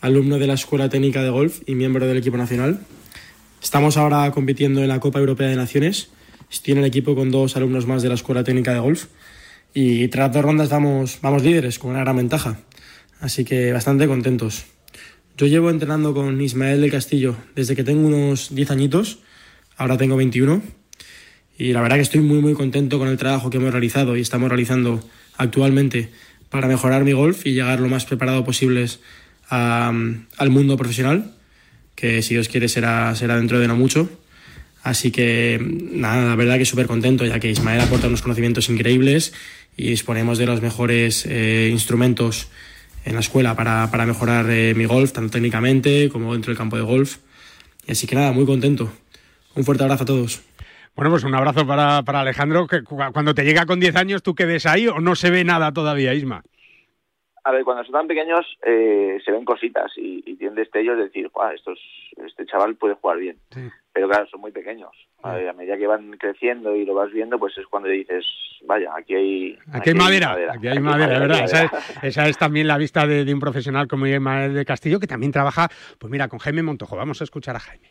alumno 0.01 0.39
de 0.39 0.47
la 0.47 0.53
Escuela 0.53 0.89
Técnica 0.89 1.21
de 1.21 1.29
Golf 1.29 1.61
y 1.67 1.75
miembro 1.75 2.05
del 2.07 2.17
equipo 2.17 2.37
nacional. 2.37 2.79
Estamos 3.61 3.97
ahora 3.97 4.31
compitiendo 4.31 4.81
en 4.81 4.87
la 4.87 4.99
Copa 4.99 5.19
Europea 5.19 5.49
de 5.49 5.55
Naciones. 5.55 6.11
Estoy 6.49 6.73
en 6.73 6.79
el 6.79 6.85
equipo 6.85 7.13
con 7.13 7.29
dos 7.29 7.55
alumnos 7.57 7.85
más 7.85 8.01
de 8.01 8.09
la 8.09 8.15
Escuela 8.15 8.43
Técnica 8.43 8.73
de 8.73 8.79
Golf 8.79 9.07
y 9.73 10.07
tras 10.07 10.31
dos 10.31 10.43
rondas 10.43 10.69
vamos, 10.69 11.19
vamos 11.21 11.43
líderes 11.43 11.79
con 11.79 11.91
una 11.91 12.01
gran 12.01 12.17
ventaja. 12.17 12.59
Así 13.19 13.43
que 13.45 13.73
bastante 13.73 14.07
contentos. 14.07 14.65
Yo 15.37 15.47
llevo 15.47 15.69
entrenando 15.69 16.13
con 16.13 16.41
Ismael 16.41 16.81
del 16.81 16.91
Castillo 16.91 17.35
desde 17.55 17.75
que 17.75 17.83
tengo 17.83 18.07
unos 18.07 18.53
10 18.53 18.71
añitos, 18.71 19.19
ahora 19.77 19.97
tengo 19.97 20.17
21, 20.17 20.61
y 21.57 21.73
la 21.73 21.81
verdad 21.81 21.97
que 21.97 22.01
estoy 22.01 22.21
muy 22.21 22.39
muy 22.39 22.53
contento 22.53 22.99
con 22.99 23.07
el 23.07 23.17
trabajo 23.17 23.49
que 23.49 23.57
hemos 23.57 23.71
realizado 23.71 24.17
y 24.17 24.21
estamos 24.21 24.49
realizando 24.49 25.01
actualmente 25.37 26.09
para 26.49 26.67
mejorar 26.67 27.03
mi 27.03 27.13
golf 27.13 27.45
y 27.45 27.53
llegar 27.53 27.79
lo 27.79 27.89
más 27.89 28.05
preparado 28.05 28.43
posible 28.43 28.85
al 29.49 30.49
mundo 30.49 30.77
profesional, 30.77 31.35
que 31.95 32.21
si 32.21 32.33
Dios 32.33 32.49
quiere 32.49 32.67
será, 32.67 33.15
será 33.15 33.37
dentro 33.37 33.59
de 33.59 33.67
no 33.67 33.75
mucho. 33.75 34.09
Así 34.83 35.11
que 35.11 35.59
nada, 35.61 36.25
la 36.25 36.35
verdad 36.35 36.57
que 36.57 36.65
súper 36.65 36.87
contento, 36.87 37.25
ya 37.25 37.39
que 37.39 37.51
Ismael 37.51 37.81
aporta 37.81 38.07
unos 38.07 38.21
conocimientos 38.21 38.69
increíbles 38.69 39.33
y 39.79 39.91
disponemos 39.91 40.37
de 40.37 40.45
los 40.45 40.61
mejores 40.61 41.25
eh, 41.25 41.69
instrumentos 41.71 42.51
en 43.05 43.13
la 43.13 43.21
escuela 43.21 43.55
para, 43.55 43.87
mejorar 44.05 44.45
eh, 44.49 44.73
mi 44.75 44.83
golf, 44.83 45.13
tanto 45.13 45.31
técnicamente 45.31 46.09
como 46.11 46.33
dentro 46.33 46.49
del 46.49 46.57
campo 46.57 46.75
de 46.75 46.83
golf. 46.83 47.19
Y 47.87 47.93
así 47.93 48.05
que 48.05 48.13
nada, 48.13 48.33
muy 48.33 48.45
contento. 48.45 48.89
Un 49.55 49.63
fuerte 49.63 49.85
abrazo 49.85 50.03
a 50.03 50.07
todos. 50.07 50.43
Bueno, 50.97 51.11
pues 51.11 51.23
un 51.23 51.33
abrazo 51.33 51.65
para, 51.65 52.03
para 52.03 52.19
Alejandro. 52.19 52.67
Que 52.67 52.83
cuando 52.83 53.33
te 53.33 53.45
llega 53.45 53.65
con 53.65 53.79
10 53.79 53.95
años, 53.95 54.21
¿tú 54.21 54.35
qué 54.35 54.45
ves 54.45 54.65
ahí 54.65 54.89
o 54.89 54.99
no 54.99 55.15
se 55.15 55.31
ve 55.31 55.45
nada 55.45 55.71
todavía, 55.71 56.13
Isma? 56.13 56.43
A 57.45 57.51
ver, 57.53 57.63
cuando 57.63 57.85
son 57.85 57.93
tan 57.93 58.07
pequeños 58.07 58.45
eh, 58.65 59.17
se 59.23 59.31
ven 59.31 59.45
cositas 59.45 59.93
y, 59.95 60.21
y 60.25 60.35
tienen 60.35 60.55
destellos 60.55 60.97
de 60.97 61.03
decir, 61.03 61.29
"Guau, 61.29 61.53
estos, 61.55 61.79
este 62.27 62.45
chaval 62.45 62.75
puede 62.75 62.95
jugar 62.95 63.17
bien. 63.17 63.37
Pero 63.99 64.07
claro, 64.07 64.27
son 64.31 64.39
muy 64.39 64.53
pequeños. 64.53 64.91
A, 65.23 65.33
ver, 65.33 65.49
a 65.49 65.51
medida 65.51 65.75
que 65.75 65.85
van 65.85 66.11
creciendo 66.11 66.73
y 66.73 66.85
lo 66.85 66.93
vas 66.93 67.11
viendo, 67.11 67.37
pues 67.37 67.57
es 67.57 67.67
cuando 67.67 67.89
dices, 67.89 68.25
vaya, 68.65 68.91
aquí 68.97 69.13
hay... 69.13 69.57
Aquí 69.73 69.89
hay 69.89 69.95
madera, 69.95 70.37
aquí 70.53 70.69
hay 70.69 70.79
madera, 70.79 71.15
de 71.15 71.19
verdad. 71.19 71.43
Esa 71.43 71.63
es, 71.65 71.71
esa 72.03 72.29
es 72.29 72.37
también 72.37 72.65
la 72.65 72.77
vista 72.77 73.05
de, 73.05 73.25
de 73.25 73.33
un 73.33 73.41
profesional 73.41 73.89
como 73.89 74.07
Ismael 74.07 74.53
de 74.53 74.63
Castillo, 74.63 75.01
que 75.01 75.07
también 75.07 75.33
trabaja, 75.33 75.67
pues 75.97 76.09
mira, 76.09 76.29
con 76.29 76.39
Jaime 76.39 76.63
Montojo. 76.63 76.95
Vamos 76.95 77.19
a 77.19 77.25
escuchar 77.25 77.57
a 77.57 77.59
Jaime. 77.59 77.89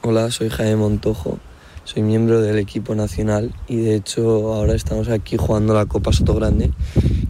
Hola, 0.00 0.30
soy 0.30 0.48
Jaime 0.48 0.76
Montojo, 0.76 1.38
soy 1.84 2.02
miembro 2.02 2.40
del 2.40 2.58
equipo 2.58 2.94
nacional 2.94 3.52
y 3.68 3.82
de 3.82 3.96
hecho 3.96 4.54
ahora 4.54 4.72
estamos 4.72 5.10
aquí 5.10 5.36
jugando 5.36 5.74
la 5.74 5.84
Copa 5.84 6.10
Sotogrande, 6.10 6.70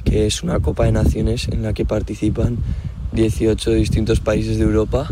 que 0.05 0.27
es 0.27 0.45
una 0.45 0.61
Copa 0.61 0.85
de 0.85 0.93
Naciones 0.93 1.49
en 1.49 1.65
la 1.65 1.73
que 1.73 1.85
participan 1.85 2.59
18 3.11 3.73
distintos 3.73 4.21
países 4.21 4.57
de 4.59 4.63
Europa. 4.67 5.09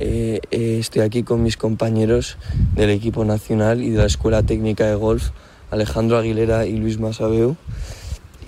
Eh, 0.00 0.40
eh, 0.52 0.76
estoy 0.78 1.02
aquí 1.02 1.24
con 1.24 1.42
mis 1.42 1.56
compañeros 1.56 2.36
del 2.74 2.90
equipo 2.90 3.24
nacional 3.24 3.82
y 3.82 3.90
de 3.90 3.98
la 3.98 4.06
Escuela 4.06 4.44
Técnica 4.44 4.86
de 4.86 4.94
Golf, 4.94 5.30
Alejandro 5.70 6.18
Aguilera 6.18 6.66
y 6.66 6.76
Luis 6.76 6.98
Masabeu. 7.00 7.56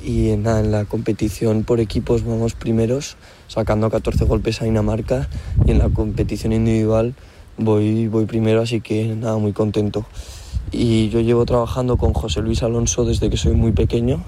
Y 0.05 0.31
en, 0.31 0.45
nada, 0.45 0.61
en 0.61 0.71
la 0.71 0.85
competición 0.85 1.65
por 1.65 1.81
equipos 1.81 2.25
vamos 2.25 2.55
primeros, 2.55 3.17
sacando 3.49 3.91
14 3.91 4.25
golpes 4.25 4.63
a 4.63 4.65
Dinamarca 4.65 5.29
y 5.67 5.73
en 5.73 5.79
la 5.79 5.89
competición 5.89 6.53
individual 6.53 7.15
voy, 7.59 8.07
voy 8.07 8.27
primero, 8.27 8.63
así 8.63 8.81
que 8.81 9.15
nada, 9.15 9.37
muy 9.37 9.53
contento. 9.53 10.07
Y 10.73 11.09
yo 11.09 11.21
llevo 11.21 11.45
trabajando 11.47 11.97
con 11.97 12.13
José 12.13 12.43
Luis 12.43 12.63
Alonso 12.63 13.05
desde 13.05 13.29
que 13.29 13.37
soy 13.37 13.55
muy 13.55 13.73
pequeño. 13.73 14.23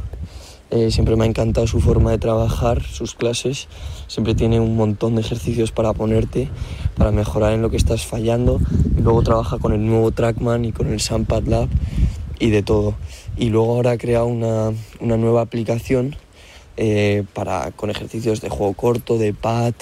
Eh, 0.72 0.90
siempre 0.90 1.16
me 1.16 1.24
ha 1.24 1.26
encantado 1.26 1.66
su 1.66 1.80
forma 1.80 2.12
de 2.12 2.18
trabajar, 2.18 2.82
sus 2.82 3.14
clases. 3.14 3.68
Siempre 4.06 4.34
tiene 4.34 4.58
un 4.58 4.74
montón 4.74 5.16
de 5.16 5.20
ejercicios 5.20 5.70
para 5.70 5.92
ponerte, 5.92 6.48
para 6.96 7.10
mejorar 7.10 7.52
en 7.52 7.60
lo 7.60 7.68
que 7.68 7.76
estás 7.76 8.06
fallando. 8.06 8.58
Luego 8.96 9.22
trabaja 9.22 9.58
con 9.58 9.74
el 9.74 9.84
nuevo 9.84 10.12
Trackman 10.12 10.64
y 10.64 10.72
con 10.72 10.86
el 10.86 11.00
Sampad 11.00 11.42
Lab 11.42 11.68
y 12.38 12.48
de 12.48 12.62
todo. 12.62 12.94
Y 13.36 13.50
luego 13.50 13.74
ahora 13.74 13.90
ha 13.90 13.98
creado 13.98 14.24
una, 14.24 14.72
una 14.98 15.18
nueva 15.18 15.42
aplicación 15.42 16.16
eh, 16.78 17.24
para, 17.34 17.70
con 17.72 17.90
ejercicios 17.90 18.40
de 18.40 18.48
juego 18.48 18.72
corto, 18.72 19.18
de 19.18 19.34
pad, 19.34 19.74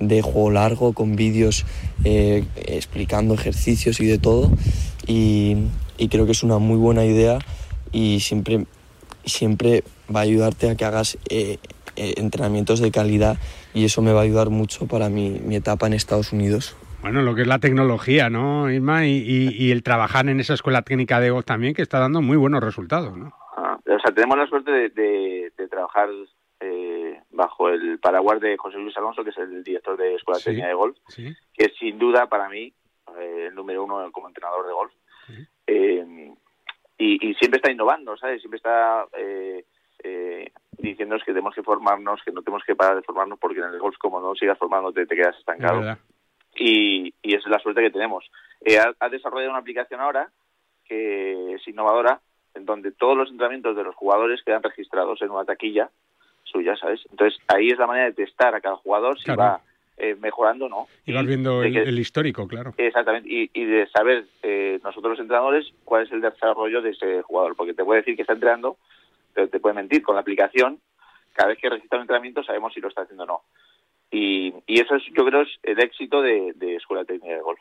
de 0.00 0.20
juego 0.20 0.50
largo, 0.50 0.94
con 0.94 1.14
vídeos 1.14 1.64
eh, 2.02 2.44
explicando 2.56 3.34
ejercicios 3.34 4.00
y 4.00 4.06
de 4.06 4.18
todo. 4.18 4.50
Y, 5.06 5.58
y 5.96 6.08
creo 6.08 6.26
que 6.26 6.32
es 6.32 6.42
una 6.42 6.58
muy 6.58 6.76
buena 6.76 7.04
idea 7.04 7.38
y 7.92 8.18
siempre, 8.18 8.66
siempre 9.24 9.84
va 10.14 10.20
a 10.20 10.22
ayudarte 10.22 10.70
a 10.70 10.76
que 10.76 10.84
hagas 10.84 11.18
eh, 11.30 11.58
eh, 11.96 12.14
entrenamientos 12.16 12.80
de 12.80 12.90
calidad 12.90 13.36
y 13.74 13.84
eso 13.84 14.02
me 14.02 14.12
va 14.12 14.20
a 14.20 14.24
ayudar 14.24 14.50
mucho 14.50 14.86
para 14.86 15.08
mi, 15.08 15.30
mi 15.30 15.56
etapa 15.56 15.86
en 15.86 15.92
Estados 15.94 16.32
Unidos. 16.32 16.76
Bueno, 17.00 17.22
lo 17.22 17.34
que 17.34 17.42
es 17.42 17.46
la 17.46 17.58
tecnología, 17.60 18.28
¿no, 18.28 18.70
Isma? 18.70 19.06
Y, 19.06 19.18
y- 19.18 19.54
y 19.56 19.70
el 19.70 19.82
trabajar 19.84 20.28
en 20.28 20.40
esa 20.40 20.54
escuela 20.54 20.82
técnica 20.82 21.20
de 21.20 21.30
golf 21.30 21.46
también, 21.46 21.74
que 21.74 21.82
está 21.82 22.00
dando 22.00 22.20
muy 22.22 22.36
buenos 22.36 22.62
resultados, 22.62 23.16
¿no? 23.16 23.32
Ah, 23.56 23.78
o 23.86 23.98
sea, 24.00 24.12
tenemos 24.12 24.36
la 24.36 24.46
suerte 24.48 24.70
de, 24.70 24.88
de- 24.90 25.52
de 25.56 25.68
trabajar 25.68 26.08
eh, 26.60 27.20
bajo 27.30 27.68
el 27.68 28.00
paraguas 28.00 28.40
de 28.40 28.56
José 28.56 28.78
Luis 28.78 28.96
Alonso, 28.96 29.22
que 29.22 29.30
es 29.30 29.38
el 29.38 29.62
director 29.62 29.96
de 29.96 30.16
Escuela 30.16 30.40
Sí. 30.40 30.46
Técnica 30.46 30.66
de 30.68 30.74
Golf, 30.74 30.96
Sí. 31.08 31.32
que 31.54 31.66
es 31.66 31.72
sin 31.78 31.98
duda 32.00 32.26
para 32.26 32.48
mí 32.48 32.72
eh, 33.20 33.46
el 33.48 33.54
número 33.54 33.84
uno 33.84 34.10
como 34.10 34.26
entrenador 34.28 34.66
de 34.66 34.72
golf. 34.72 34.92
Eh, 35.68 36.32
y, 36.98 37.28
y 37.30 37.34
siempre 37.34 37.58
está 37.58 37.70
innovando, 37.70 38.16
¿sabes? 38.16 38.40
Siempre 38.40 38.56
está 38.56 39.04
eh, 40.04 40.50
diciéndonos 40.78 41.24
que 41.24 41.32
tenemos 41.32 41.54
que 41.54 41.62
formarnos, 41.62 42.22
que 42.24 42.30
no 42.32 42.42
tenemos 42.42 42.62
que 42.64 42.76
parar 42.76 42.96
de 42.96 43.02
formarnos, 43.02 43.38
porque 43.38 43.58
en 43.60 43.66
el 43.66 43.78
golf, 43.78 43.96
como 43.98 44.20
no 44.20 44.34
sigas 44.34 44.58
formándote, 44.58 45.06
te 45.06 45.16
quedas 45.16 45.34
Es 45.34 45.40
estancado. 45.40 45.96
y, 46.54 47.12
y 47.22 47.34
esa 47.34 47.48
es 47.48 47.50
la 47.50 47.58
suerte 47.58 47.82
que 47.82 47.90
tenemos. 47.90 48.24
Eh, 48.64 48.78
ha, 48.78 48.92
ha 49.00 49.08
desarrollado 49.08 49.50
una 49.50 49.60
aplicación 49.60 50.00
ahora 50.00 50.28
que 50.84 51.54
es 51.54 51.68
innovadora, 51.68 52.20
en 52.54 52.64
donde 52.64 52.92
todos 52.92 53.16
los 53.16 53.30
entrenamientos 53.30 53.76
de 53.76 53.84
los 53.84 53.94
jugadores 53.94 54.42
quedan 54.44 54.62
registrados 54.62 55.20
en 55.22 55.30
una 55.30 55.44
taquilla 55.44 55.90
suya, 56.44 56.76
¿sabes? 56.76 57.00
Entonces 57.10 57.38
ahí 57.48 57.68
es 57.68 57.78
la 57.78 57.86
manera 57.86 58.06
de 58.06 58.14
testar 58.14 58.54
a 58.54 58.60
cada 58.60 58.76
jugador 58.76 59.18
si 59.18 59.24
Claro. 59.26 59.40
va 59.42 59.60
eh, 59.98 60.14
mejorando 60.18 60.66
o 60.66 60.68
no. 60.68 60.86
Y 61.04 61.12
vas 61.12 61.26
viendo 61.26 61.62
el, 61.62 61.72
que- 61.74 61.82
el 61.82 61.98
histórico, 61.98 62.48
claro. 62.48 62.72
Exactamente, 62.78 63.28
y, 63.28 63.50
y 63.52 63.64
de 63.64 63.86
saber 63.88 64.24
eh, 64.42 64.80
nosotros 64.82 65.10
los 65.12 65.20
entrenadores 65.20 65.66
cuál 65.84 66.04
es 66.06 66.12
el 66.12 66.20
desarrollo 66.20 66.80
de 66.80 66.90
ese 66.90 67.20
jugador, 67.22 67.54
porque 67.56 67.74
te 67.74 67.84
puede 67.84 68.00
decir 68.00 68.14
que 68.16 68.22
está 68.22 68.32
entrenando, 68.34 68.76
pero 69.38 69.48
te 69.48 69.60
puede 69.60 69.76
mentir 69.76 70.02
con 70.02 70.16
la 70.16 70.22
aplicación. 70.22 70.80
Cada 71.32 71.50
vez 71.50 71.58
que 71.62 71.70
registra 71.70 71.98
un 71.98 72.02
entrenamiento 72.02 72.42
sabemos 72.42 72.74
si 72.74 72.80
lo 72.80 72.88
está 72.88 73.02
haciendo 73.02 73.22
o 73.22 73.26
no. 73.26 73.42
Y, 74.10 74.52
y 74.66 74.80
eso 74.80 74.96
es, 74.96 75.04
yo 75.16 75.24
creo, 75.24 75.42
es 75.42 75.48
el 75.62 75.78
éxito 75.80 76.20
de, 76.20 76.54
de 76.56 76.74
Escuela 76.74 77.04
Técnica 77.04 77.34
de 77.36 77.40
Golf. 77.40 77.60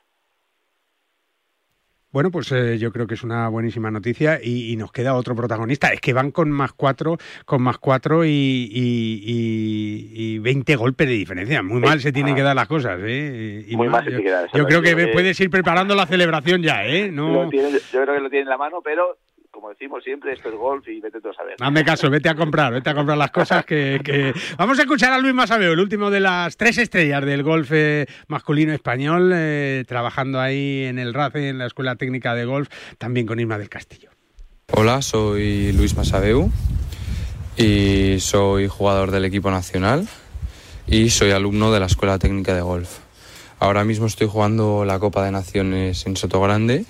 Bueno, 2.10 2.32
pues 2.32 2.52
eh, 2.52 2.80
yo 2.80 2.92
creo 2.92 3.06
que 3.06 3.14
es 3.14 3.24
una 3.24 3.48
buenísima 3.50 3.92
noticia 3.92 4.40
y, 4.42 4.72
y 4.72 4.76
nos 4.76 4.92
queda 4.92 5.14
otro 5.14 5.36
protagonista. 5.36 5.90
Es 5.90 6.02
que 6.02 6.14
van 6.14 6.32
con 6.32 6.50
más 6.50 6.74
cuatro, 6.74 7.18
con 7.46 7.62
más 7.62 7.78
cuatro 7.78 8.26
y, 8.26 8.30
y, 8.32 9.22
y- 9.24 10.12
y 10.36 10.40
20 10.40 10.76
golpes 10.78 11.06
de 11.08 11.14
diferencia. 11.14 11.62
Muy 11.62 11.80
mal 11.82 12.00
se 12.00 12.12
tienen 12.12 12.34
que 12.34 12.42
dar 12.42 12.56
las 12.56 12.68
cosas, 12.68 13.00
¿eh? 13.04 13.66
Muy 13.72 13.88
más, 13.88 14.04
mal 14.04 14.06
se 14.06 14.12
yo, 14.12 14.18
tiene 14.18 14.24
que 14.24 14.32
dar, 14.32 14.46
yo 14.46 14.52
creo 14.66 14.82
que 14.82 14.88
exactamente. 14.88 15.14
puedes 15.14 15.40
ir 15.42 15.50
preparando 15.52 15.94
la 15.94 16.08
celebración 16.08 16.64
ya, 16.64 16.84
¿eh? 16.88 17.12
No, 17.12 17.50
tiene- 17.50 17.70
yo 17.72 18.02
creo 18.02 18.16
que 18.16 18.22
lo 18.22 18.30
tiene 18.32 18.44
en 18.44 18.50
la 18.50 18.58
mano, 18.58 18.82
pero 18.82 19.18
como 19.58 19.70
decimos 19.70 20.04
siempre, 20.04 20.34
esto 20.34 20.50
es 20.50 20.56
golf 20.56 20.88
y 20.88 21.02
vete 21.02 21.20
tú 21.20 21.30
a 21.30 21.34
saber. 21.34 21.56
Hazme 21.60 21.84
caso, 21.84 22.12
vete 22.12 22.30
a 22.30 22.36
comprar, 22.36 22.72
vete 22.72 22.92
a 22.92 22.94
comprar 22.94 23.18
las 23.18 23.32
cosas 23.32 23.66
que, 23.66 24.00
que- 24.04 24.32
Vamos 24.56 24.78
a 24.78 24.84
escuchar 24.84 25.12
a 25.14 25.18
Luis 25.18 25.34
Masabeo, 25.34 25.74
el 25.74 25.80
último 25.80 26.12
de 26.12 26.20
las 26.20 26.58
tres 26.58 26.78
estrellas 26.78 27.26
del 27.26 27.42
golf 27.42 27.72
eh, 27.74 28.06
masculino 28.28 28.72
español, 28.72 29.32
eh, 29.34 29.84
trabajando 29.88 30.40
ahí 30.40 30.84
en 30.84 31.00
el 31.00 31.12
RACE, 31.12 31.50
en 31.50 31.58
la 31.58 31.66
Escuela 31.66 31.96
Técnica 31.96 32.36
de 32.36 32.46
Golf, 32.46 32.70
también 33.00 33.26
con 33.26 33.40
Isma 33.40 33.58
del 33.58 33.68
Castillo. 33.68 34.12
Hola, 34.74 35.02
soy 35.02 35.72
Luis 35.74 35.98
Masabeu 35.98 36.52
y 37.58 38.20
soy 38.20 38.68
jugador 38.68 39.10
del 39.10 39.26
equipo 39.26 39.50
nacional 39.50 40.08
y 40.86 41.10
soy 41.10 41.32
alumno 41.32 41.72
de 41.72 41.80
la 41.80 41.88
Escuela 41.88 42.20
Técnica 42.20 42.54
de 42.54 42.62
Golf. 42.62 43.00
Ahora 43.60 43.84
mismo 43.84 44.06
estoy 44.06 44.28
jugando 44.28 44.86
la 44.86 45.00
Copa 45.00 45.26
de 45.26 45.32
Naciones 45.32 46.06
en 46.06 46.16
Sotogrande 46.16 46.86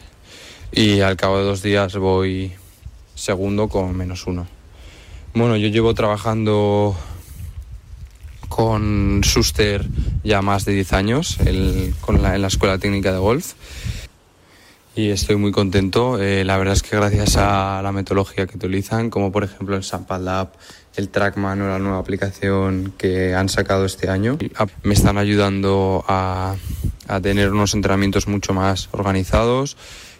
y 0.71 1.01
al 1.01 1.15
cabo 1.17 1.37
de 1.39 1.43
dos 1.45 1.61
días 1.61 1.95
voy 1.95 2.53
segundo 3.15 3.67
con 3.69 3.95
menos 3.95 4.27
uno. 4.27 4.47
Bueno, 5.33 5.55
yo 5.55 5.67
llevo 5.69 5.93
trabajando 5.93 6.95
con 8.49 9.21
Suster 9.23 9.85
ya 10.23 10.41
más 10.41 10.65
de 10.65 10.73
10 10.73 10.93
años 10.93 11.37
el- 11.45 11.93
con 12.01 12.21
la- 12.21 12.35
en 12.35 12.41
la 12.41 12.47
Escuela 12.47 12.77
Técnica 12.77 13.11
de 13.11 13.17
Golf 13.19 13.53
y 14.95 15.09
estoy 15.09 15.35
muy 15.35 15.51
contento. 15.51 16.19
Eh, 16.21 16.43
la 16.43 16.57
verdad 16.57 16.73
es 16.73 16.81
que 16.81 16.95
gracias 16.95 17.37
a 17.37 17.81
la 17.83 17.91
metodología 17.91 18.47
que 18.47 18.57
utilizan, 18.57 19.09
como 19.09 19.31
por 19.31 19.43
ejemplo 19.43 19.75
el 19.75 19.83
Sampad 19.83 20.21
Lab, 20.21 20.49
el 20.95 21.09
Trackman 21.09 21.61
o 21.61 21.67
la 21.67 21.77
nueva 21.77 21.99
aplicación 21.99 22.93
que 22.97 23.35
han 23.35 23.49
sacado 23.49 23.85
este 23.85 24.09
año, 24.09 24.39
me 24.83 24.93
están 24.95 25.19
ayudando 25.19 26.03
a, 26.07 26.55
a 27.07 27.21
tener 27.21 27.51
unos 27.51 27.75
entrenamientos 27.75 28.27
mucho 28.27 28.53
más 28.53 28.89
organizados. 28.91 29.77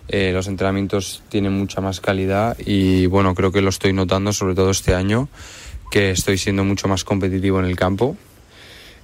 Eh, 0.10 0.32
los 0.34 0.48
entrenamientos 0.48 1.22
tienen 1.30 1.54
mucha 1.54 1.82
más 1.82 2.00
calidad 2.00 2.58
y 2.60 3.08
bueno, 3.08 3.36
creo 3.36 3.52
que 3.52 3.62
lo 3.62 3.70
estoy 3.70 3.94
notando 3.94 4.32
sobre 4.32 4.56
todo 4.56 4.72
este 4.72 4.96
año, 4.96 5.28
que 5.92 6.12
estoy 6.12 6.38
siendo 6.38 6.64
mucho 6.64 6.88
más 6.88 7.04
competitivo 7.04 7.60
en 7.60 7.66
el 7.66 7.76
campo. 7.76 8.16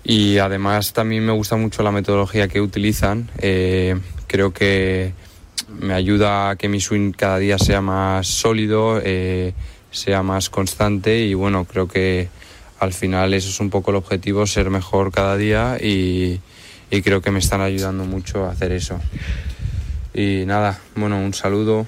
Y 0.05 0.37
además 0.37 0.93
también 0.93 1.25
me 1.25 1.31
gusta 1.31 1.55
mucho 1.55 1.81
la 1.81 1.91
metodología 1.91 2.47
que 2.47 2.59
utilizan. 2.59 3.29
Eh, 3.39 3.97
creo 4.27 4.53
que 4.53 5.13
me 5.69 5.93
ayuda 5.93 6.49
a 6.49 6.55
que 6.55 6.67
mi 6.67 6.79
swing 6.79 7.11
cada 7.11 7.37
día 7.37 7.57
sea 7.57 7.81
más 7.81 8.27
sólido, 8.27 8.99
eh, 9.03 9.53
sea 9.91 10.23
más 10.23 10.49
constante 10.49 11.19
y 11.19 11.33
bueno, 11.33 11.65
creo 11.65 11.87
que 11.87 12.29
al 12.79 12.93
final 12.93 13.33
eso 13.33 13.49
es 13.49 13.59
un 13.59 13.69
poco 13.69 13.91
el 13.91 13.97
objetivo, 13.97 14.45
ser 14.45 14.69
mejor 14.69 15.11
cada 15.11 15.37
día 15.37 15.77
y, 15.81 16.41
y 16.91 17.01
creo 17.01 17.21
que 17.21 17.31
me 17.31 17.39
están 17.39 17.61
ayudando 17.61 18.03
mucho 18.03 18.45
a 18.45 18.51
hacer 18.51 18.71
eso. 18.73 18.99
Y 20.13 20.45
nada, 20.45 20.79
bueno, 20.95 21.17
un 21.17 21.33
saludo. 21.33 21.85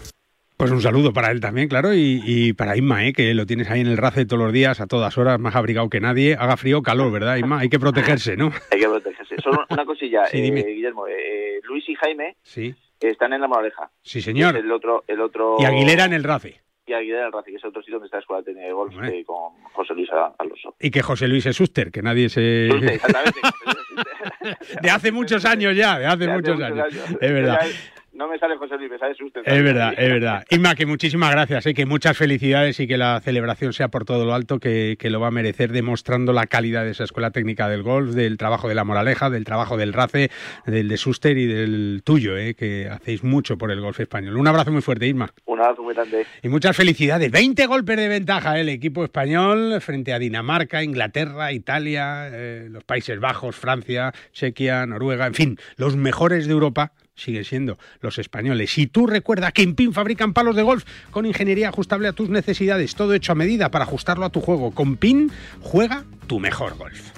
Pues 0.57 0.71
un 0.71 0.81
saludo 0.81 1.11
para 1.11 1.31
él 1.31 1.41
también, 1.41 1.67
claro, 1.67 1.93
y, 1.93 2.21
y 2.25 2.53
para 2.53 2.77
Isma, 2.77 3.05
¿eh? 3.05 3.11
que 3.11 3.33
lo 3.33 3.45
tienes 3.45 3.69
ahí 3.69 3.81
en 3.81 3.87
el 3.87 3.97
RACE 3.97 4.25
todos 4.25 4.41
los 4.41 4.53
días, 4.53 4.79
a 4.79 4.87
todas 4.87 5.17
horas, 5.17 5.37
más 5.37 5.53
abrigado 5.55 5.89
que 5.89 5.99
nadie, 5.99 6.35
haga 6.39 6.55
frío 6.55 6.77
o 6.77 6.81
calor, 6.81 7.11
¿verdad, 7.11 7.35
Isma? 7.35 7.59
Hay 7.59 7.67
que 7.67 7.77
protegerse, 7.77 8.37
¿no? 8.37 8.53
Hay 8.71 8.79
que 8.79 8.87
protegerse. 8.87 9.35
Solo 9.43 9.65
una 9.69 9.85
cosilla, 9.85 10.25
Sí, 10.27 10.37
eh, 10.37 10.41
dime. 10.43 10.63
Guillermo. 10.63 11.07
eh, 11.07 11.59
Luis 11.63 11.83
y 11.89 11.95
Jaime 11.95 12.37
Sí, 12.41 12.73
están 13.01 13.33
en 13.33 13.41
la 13.41 13.47
Moraleja. 13.49 13.89
sí, 14.01 14.21
señor. 14.21 14.55
El 14.55 14.71
otro, 14.71 15.03
el 15.07 15.19
otro... 15.19 15.57
Y 15.59 15.65
Aguilera 15.65 16.05
en 16.05 16.13
el 16.13 16.23
RACE. 16.23 16.61
Y 16.87 16.93
Aguilera 16.93 17.27
el 17.27 17.33
que 17.43 17.55
es 17.55 17.65
otro 17.65 17.81
sitio 17.81 17.95
donde 17.95 18.05
está 18.05 18.17
la 18.17 18.21
Escuela 18.21 18.41
de 18.45 18.71
Golf 18.71 18.93
eh, 19.03 19.23
con 19.25 19.61
José 19.73 19.93
Luis 19.93 20.07
Alonso. 20.39 20.75
Y 20.79 20.89
que 20.89 21.01
José 21.01 21.27
Luis 21.27 21.45
es 21.47 21.55
Suster, 21.57 21.91
que 21.91 22.01
nadie 22.01 22.29
se... 22.29 22.67
Exactamente. 22.67 23.39
de 24.81 24.89
hace 24.89 25.11
muchos 25.11 25.43
años 25.43 25.75
ya, 25.75 25.99
de 25.99 26.05
hace 26.05 26.25
De 26.27 26.31
hace 26.31 26.35
muchos 26.35 26.55
muchos 26.55 26.71
años. 26.71 26.85
años. 26.93 27.17
Es 27.19 27.31
verdad. 27.33 27.59
No 28.15 28.29
me 28.29 28.39
sale 28.39 28.55
José 28.55 28.77
Luis, 28.77 28.89
me 28.89 28.97
sale 28.97 29.13
Suster. 29.13 29.43
Es 29.45 29.61
verdad, 29.61 29.93
es 29.97 30.09
verdad. 30.09 30.45
Inma, 30.49 30.73
que 30.73 30.85
muchísimas 30.85 31.31
gracias, 31.31 31.65
¿eh? 31.65 31.73
que 31.73 31.85
muchas 31.85 32.17
felicidades 32.17 32.79
y 32.79 32.87
que 32.87 32.97
la 32.97 33.19
celebración 33.19 33.73
sea 33.73 33.89
por 33.89 34.05
todo 34.05 34.25
lo 34.25 34.33
alto, 34.33 34.57
que, 34.57 34.95
que, 34.97 35.09
lo 35.09 35.19
va 35.19 35.27
a 35.27 35.31
merecer, 35.31 35.73
demostrando 35.73 36.31
la 36.31 36.47
calidad 36.47 36.85
de 36.85 36.91
esa 36.91 37.03
escuela 37.03 37.31
técnica 37.31 37.67
del 37.67 37.83
golf, 37.83 38.11
del 38.11 38.37
trabajo 38.37 38.69
de 38.69 38.75
la 38.75 38.85
Moraleja, 38.85 39.29
del 39.29 39.43
trabajo 39.43 39.75
del 39.75 39.91
RACE, 39.91 40.31
del 40.65 40.87
de 40.87 40.95
Suster 40.95 41.37
y 41.37 41.45
del 41.45 42.03
tuyo, 42.05 42.37
¿eh? 42.37 42.53
que 42.53 42.87
hacéis 42.89 43.21
mucho 43.21 43.57
por 43.57 43.69
el 43.69 43.81
golf 43.81 43.99
español. 43.99 44.37
Un 44.37 44.47
abrazo 44.47 44.71
muy 44.71 44.81
fuerte, 44.81 45.07
Inma. 45.07 45.29
Un 45.43 45.59
abrazo 45.59 45.83
muy 45.83 45.93
grande. 45.93 46.25
Y 46.41 46.47
muchas 46.47 46.77
felicidades. 46.77 47.29
20 47.29 47.67
golpes 47.67 47.97
de 47.97 48.07
ventaja 48.07 48.57
¿eh? 48.57 48.61
el 48.61 48.69
equipo 48.69 49.03
español 49.03 49.81
frente 49.81 50.13
a 50.13 50.19
Dinamarca, 50.19 50.83
Inglaterra, 50.83 51.51
Italia, 51.51 52.29
eh, 52.31 52.69
los 52.71 52.85
Países 52.85 53.19
Bajos, 53.19 53.57
Francia, 53.57 54.13
Chequia, 54.31 54.85
Noruega, 54.85 55.27
en 55.27 55.33
fin, 55.33 55.57
los 55.75 55.97
mejores 55.97 56.47
de 56.47 56.53
Europa 56.53 56.93
siguen 57.15 57.45
siendo 57.45 57.77
los 58.01 58.17
españoles. 58.19 58.77
Y 58.77 58.87
tú 58.87 59.07
recuerda 59.07 59.51
que 59.51 59.63
en 59.63 59.75
PIN 59.75 59.93
fabrican 59.93 60.33
palos 60.33 60.55
de 60.55 60.63
golf 60.63 60.85
con 61.11 61.25
ingeniería 61.25 61.69
ajustable 61.69 62.07
a 62.07 62.13
tus 62.13 62.29
necesidades, 62.29 62.95
todo 62.95 63.13
hecho 63.13 63.31
a 63.31 63.35
medida 63.35 63.71
para 63.71 63.85
ajustarlo 63.85 64.25
a 64.25 64.29
tu 64.29 64.41
juego. 64.41 64.71
Con 64.71 64.97
PIN 64.97 65.31
juega 65.61 66.05
tu 66.27 66.39
mejor 66.39 66.77
golf. 66.77 67.11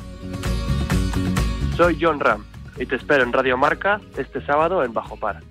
Soy 1.76 1.98
John 2.00 2.20
Ram 2.20 2.44
y 2.80 2.86
te 2.86 2.96
espero 2.96 3.24
en 3.24 3.34
Radio 3.34 3.58
Marca 3.58 4.02
este 4.18 4.44
sábado 4.46 4.84
en 4.84 4.94
Bajo 4.94 5.18
Par. 5.18 5.42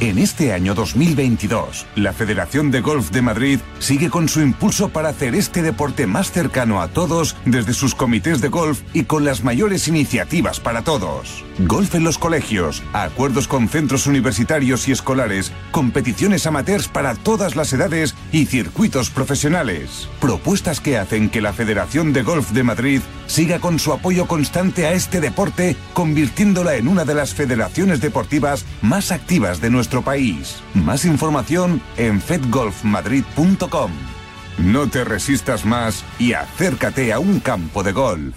En 0.00 0.16
este 0.18 0.52
año 0.52 0.74
2022, 0.74 1.84
la 1.96 2.12
Federación 2.12 2.70
de 2.70 2.80
Golf 2.80 3.10
de 3.10 3.20
Madrid 3.20 3.58
sigue 3.80 4.10
con 4.10 4.28
su 4.28 4.40
impulso 4.40 4.90
para 4.90 5.08
hacer 5.08 5.34
este 5.34 5.60
deporte 5.60 6.06
más 6.06 6.30
cercano 6.30 6.80
a 6.80 6.86
todos 6.86 7.34
desde 7.44 7.74
sus 7.74 7.96
comités 7.96 8.40
de 8.40 8.46
golf 8.46 8.80
y 8.94 9.04
con 9.04 9.24
las 9.24 9.42
mayores 9.42 9.88
iniciativas 9.88 10.60
para 10.60 10.82
todos. 10.82 11.44
Golf 11.66 11.96
en 11.96 12.04
los 12.04 12.16
colegios, 12.16 12.84
acuerdos 12.92 13.48
con 13.48 13.68
centros 13.68 14.06
universitarios 14.06 14.86
y 14.86 14.92
escolares, 14.92 15.50
competiciones 15.72 16.46
amateurs 16.46 16.86
para 16.86 17.16
todas 17.16 17.56
las 17.56 17.72
edades 17.72 18.14
y 18.30 18.46
circuitos 18.46 19.10
profesionales. 19.10 20.08
Propuestas 20.20 20.80
que 20.80 20.96
hacen 20.96 21.28
que 21.28 21.40
la 21.40 21.52
Federación 21.52 22.12
de 22.12 22.22
Golf 22.22 22.52
de 22.52 22.62
Madrid 22.62 23.00
siga 23.26 23.58
con 23.58 23.80
su 23.80 23.92
apoyo 23.92 24.26
constante 24.26 24.86
a 24.86 24.92
este 24.92 25.20
deporte, 25.20 25.76
convirtiéndola 25.92 26.76
en 26.76 26.86
una 26.86 27.04
de 27.04 27.14
las 27.14 27.34
federaciones 27.34 28.00
deportivas 28.00 28.64
más 28.80 29.10
activas 29.10 29.60
de 29.60 29.70
nuestro 29.70 29.87
país. 30.02 30.62
Más 30.74 31.04
información 31.04 31.80
en 31.96 32.20
fedgolfmadrid.com. 32.20 33.90
No 34.58 34.88
te 34.88 35.04
resistas 35.04 35.64
más 35.64 36.04
y 36.18 36.32
acércate 36.32 37.12
a 37.12 37.18
un 37.18 37.40
campo 37.40 37.82
de 37.82 37.92
golf. 37.92 38.34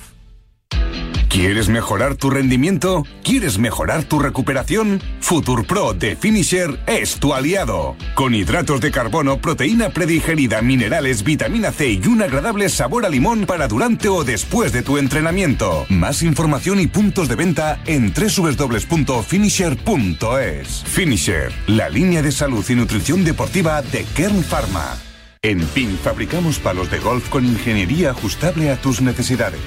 ¿Quieres 1.32 1.70
mejorar 1.70 2.16
tu 2.16 2.30
rendimiento? 2.30 3.06
¿Quieres 3.24 3.58
mejorar 3.58 4.04
tu 4.04 4.20
recuperación? 4.20 5.02
Futurpro 5.22 5.94
de 5.94 6.18
Finisher 6.18 6.78
es 6.88 7.22
tu 7.22 7.34
aliado. 7.34 7.96
Con 8.16 8.36
hidratos 8.36 8.82
de 8.82 8.92
carbono, 8.92 9.38
proteína 9.38 9.92
predigerida, 9.92 10.62
minerales, 10.62 11.24
vitamina 11.24 11.72
C 11.72 12.02
y 12.04 12.06
un 12.06 12.22
agradable 12.22 12.68
sabor 12.68 13.06
a 13.06 13.10
limón 13.10 13.46
para 13.46 13.70
durante 13.70 14.10
o 14.10 14.26
después 14.26 14.74
de 14.74 14.82
tu 14.82 14.98
entrenamiento. 14.98 15.86
Más 15.88 16.22
información 16.22 16.82
y 16.82 16.88
puntos 16.88 17.30
de 17.30 17.36
venta 17.36 17.80
en 17.86 18.14
www.finisher.es. 18.14 20.84
Finisher, 20.84 21.54
la 21.68 21.88
línea 21.88 22.22
de 22.22 22.34
salud 22.34 22.66
y 22.68 22.76
nutrición 22.76 23.24
deportiva 23.24 23.82
de 23.82 24.04
Kern 24.16 24.44
Pharma. 24.44 24.98
En 25.44 25.60
PIN 25.60 25.98
fabricamos 25.98 26.60
palos 26.60 26.92
de 26.92 27.00
golf 27.00 27.28
con 27.30 27.44
ingeniería 27.44 28.12
ajustable 28.12 28.70
a 28.70 28.80
tus 28.80 29.02
necesidades. 29.02 29.60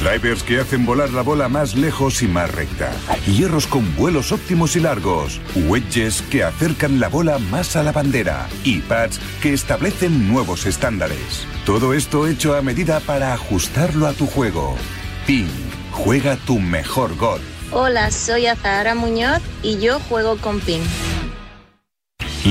Drivers 0.00 0.42
que 0.42 0.58
hacen 0.58 0.86
volar 0.86 1.10
la 1.10 1.20
bola 1.20 1.50
más 1.50 1.74
lejos 1.74 2.22
y 2.22 2.26
más 2.26 2.50
recta. 2.50 2.90
Hierros 3.26 3.66
con 3.66 3.94
vuelos 3.94 4.32
óptimos 4.32 4.74
y 4.74 4.80
largos. 4.80 5.38
Wedges 5.54 6.22
que 6.22 6.44
acercan 6.44 6.98
la 6.98 7.08
bola 7.08 7.38
más 7.38 7.76
a 7.76 7.82
la 7.82 7.92
bandera. 7.92 8.48
Y 8.64 8.78
pads 8.78 9.20
que 9.42 9.52
establecen 9.52 10.32
nuevos 10.32 10.64
estándares. 10.64 11.46
Todo 11.66 11.92
esto 11.92 12.26
hecho 12.26 12.56
a 12.56 12.62
medida 12.62 12.98
para 13.00 13.34
ajustarlo 13.34 14.06
a 14.06 14.14
tu 14.14 14.26
juego. 14.26 14.76
PIN. 15.26 15.50
Juega 15.92 16.36
tu 16.36 16.58
mejor 16.58 17.14
golf. 17.18 17.42
Hola, 17.70 18.10
soy 18.10 18.46
Azahara 18.46 18.94
Muñoz 18.94 19.42
y 19.62 19.78
yo 19.78 20.00
juego 20.00 20.38
con 20.38 20.58
PIN. 20.60 20.80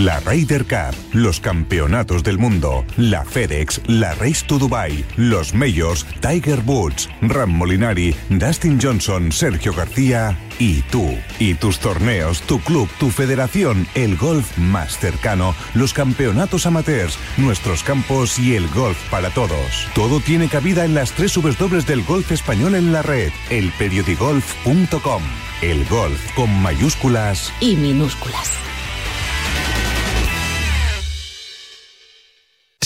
La 0.03 0.19
Ryder 0.19 0.65
Cup, 0.65 0.95
los 1.13 1.39
campeonatos 1.39 2.21
del 2.21 2.37
mundo, 2.37 2.85
la 2.97 3.25
FedEx, 3.25 3.81
la 3.87 4.13
Race 4.13 4.45
to 4.45 4.59
Dubai, 4.59 5.03
los 5.15 5.55
Majors, 5.55 6.05
Tiger 6.21 6.59
Woods, 6.67 7.09
Ram 7.21 7.49
Molinari, 7.49 8.13
Dustin 8.29 8.77
Johnson, 8.79 9.31
Sergio 9.31 9.73
García 9.73 10.37
y 10.59 10.83
tú. 10.83 11.17
Y 11.39 11.55
tus 11.55 11.79
torneos, 11.79 12.41
tu 12.41 12.59
club, 12.59 12.87
tu 12.99 13.09
federación, 13.09 13.87
el 13.95 14.17
golf 14.17 14.55
más 14.59 14.99
cercano, 14.99 15.55
los 15.73 15.93
campeonatos 15.93 16.67
amateurs, 16.67 17.17
nuestros 17.37 17.81
campos 17.81 18.37
y 18.37 18.55
el 18.55 18.67
golf 18.67 18.99
para 19.09 19.31
todos. 19.31 19.87
Todo 19.95 20.19
tiene 20.19 20.47
cabida 20.47 20.85
en 20.85 20.93
las 20.93 21.11
tres 21.13 21.33
W 21.33 21.81
del 21.81 22.03
golf 22.03 22.31
español 22.31 22.75
en 22.75 22.93
la 22.93 23.01
red, 23.01 23.31
elperiodigolf.com. 23.49 25.23
El 25.63 25.85
golf 25.87 26.35
con 26.35 26.53
mayúsculas 26.61 27.51
y 27.59 27.75
minúsculas. 27.77 28.51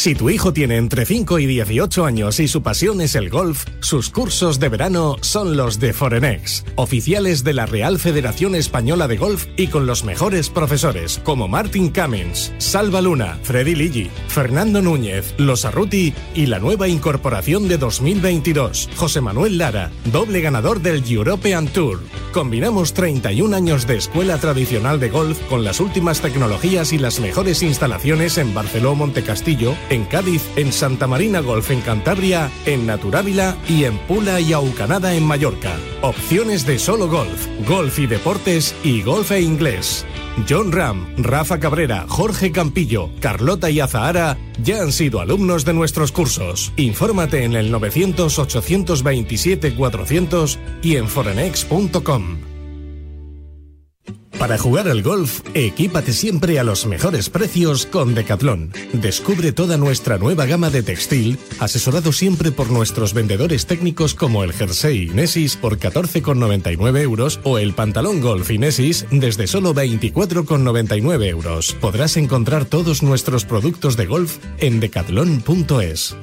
Si 0.01 0.15
tu 0.15 0.31
hijo 0.31 0.51
tiene 0.51 0.77
entre 0.77 1.05
5 1.05 1.37
y 1.37 1.45
18 1.45 2.05
años 2.05 2.39
y 2.39 2.47
su 2.47 2.63
pasión 2.63 3.01
es 3.01 3.13
el 3.13 3.29
golf, 3.29 3.65
sus 3.81 4.09
cursos 4.09 4.59
de 4.59 4.67
verano 4.67 5.17
son 5.21 5.55
los 5.55 5.79
de 5.79 5.93
Forenex, 5.93 6.65
oficiales 6.73 7.43
de 7.43 7.53
la 7.53 7.67
Real 7.67 7.99
Federación 7.99 8.55
Española 8.55 9.07
de 9.07 9.17
Golf 9.17 9.45
y 9.57 9.67
con 9.67 9.85
los 9.85 10.03
mejores 10.03 10.49
profesores 10.49 11.21
como 11.23 11.47
Martin 11.47 11.89
Cummins, 11.89 12.51
Salva 12.57 12.99
Luna, 12.99 13.37
Freddy 13.43 13.75
Ligi, 13.75 14.09
Fernando 14.27 14.81
Núñez, 14.81 15.35
Los 15.37 15.65
Arruti 15.65 16.15
y 16.33 16.47
la 16.47 16.57
nueva 16.57 16.87
incorporación 16.87 17.67
de 17.67 17.77
2022, 17.77 18.89
José 18.95 19.21
Manuel 19.21 19.59
Lara, 19.59 19.91
doble 20.05 20.41
ganador 20.41 20.81
del 20.81 21.03
European 21.07 21.67
Tour. 21.67 21.99
Combinamos 22.33 22.93
31 22.93 23.55
años 23.55 23.85
de 23.85 23.97
escuela 23.97 24.39
tradicional 24.39 24.99
de 24.99 25.09
golf 25.09 25.37
con 25.47 25.63
las 25.63 25.79
últimas 25.79 26.21
tecnologías 26.21 26.91
y 26.91 26.97
las 26.97 27.19
mejores 27.19 27.61
instalaciones 27.61 28.39
en 28.39 28.53
Barceló 28.55 28.95
Montecastillo, 28.95 29.75
en 29.91 30.05
Cádiz, 30.05 30.41
en 30.55 30.71
Santa 30.71 31.05
Marina 31.05 31.41
Golf 31.41 31.69
en 31.69 31.81
Cantabria, 31.81 32.49
en 32.65 32.87
Naturávila 32.87 33.57
y 33.67 33.83
en 33.83 33.97
Pula 34.07 34.39
y 34.39 34.53
Aucanada 34.53 35.13
en 35.13 35.25
Mallorca. 35.25 35.75
Opciones 36.01 36.65
de 36.65 36.79
solo 36.79 37.09
golf, 37.09 37.45
golf 37.67 37.99
y 37.99 38.07
deportes 38.07 38.73
y 38.83 39.03
golf 39.03 39.31
e 39.31 39.41
inglés. 39.41 40.05
John 40.49 40.71
Ram, 40.71 41.13
Rafa 41.17 41.59
Cabrera, 41.59 42.05
Jorge 42.07 42.53
Campillo, 42.53 43.09
Carlota 43.19 43.69
y 43.69 43.81
Azahara 43.81 44.37
ya 44.63 44.81
han 44.81 44.93
sido 44.93 45.19
alumnos 45.19 45.65
de 45.65 45.73
nuestros 45.73 46.11
cursos. 46.11 46.73
Infórmate 46.77 47.43
en 47.43 47.53
el 47.53 47.71
900-827-400 47.73 50.57
y 50.81 50.95
en 50.95 51.07
forenex.com. 51.09 52.50
Para 54.41 54.57
jugar 54.57 54.87
al 54.87 55.03
golf, 55.03 55.41
equípate 55.53 56.13
siempre 56.13 56.57
a 56.57 56.63
los 56.63 56.87
mejores 56.87 57.29
precios 57.29 57.85
con 57.85 58.15
Decathlon. 58.15 58.71
Descubre 58.91 59.51
toda 59.51 59.77
nuestra 59.77 60.17
nueva 60.17 60.47
gama 60.47 60.71
de 60.71 60.81
textil, 60.81 61.37
asesorado 61.59 62.11
siempre 62.11 62.51
por 62.51 62.71
nuestros 62.71 63.13
vendedores 63.13 63.67
técnicos 63.67 64.15
como 64.15 64.43
el 64.43 64.51
jersey 64.51 65.11
Inesis 65.11 65.57
por 65.57 65.77
14,99 65.77 67.01
euros 67.01 67.39
o 67.43 67.59
el 67.59 67.73
pantalón 67.73 68.19
golf 68.19 68.49
Inesis 68.49 69.05
desde 69.11 69.45
solo 69.45 69.75
24,99 69.75 71.27
euros. 71.27 71.77
Podrás 71.79 72.17
encontrar 72.17 72.65
todos 72.65 73.03
nuestros 73.03 73.45
productos 73.45 73.95
de 73.95 74.07
golf 74.07 74.39
en 74.57 74.79
decathlon.es. 74.79 76.15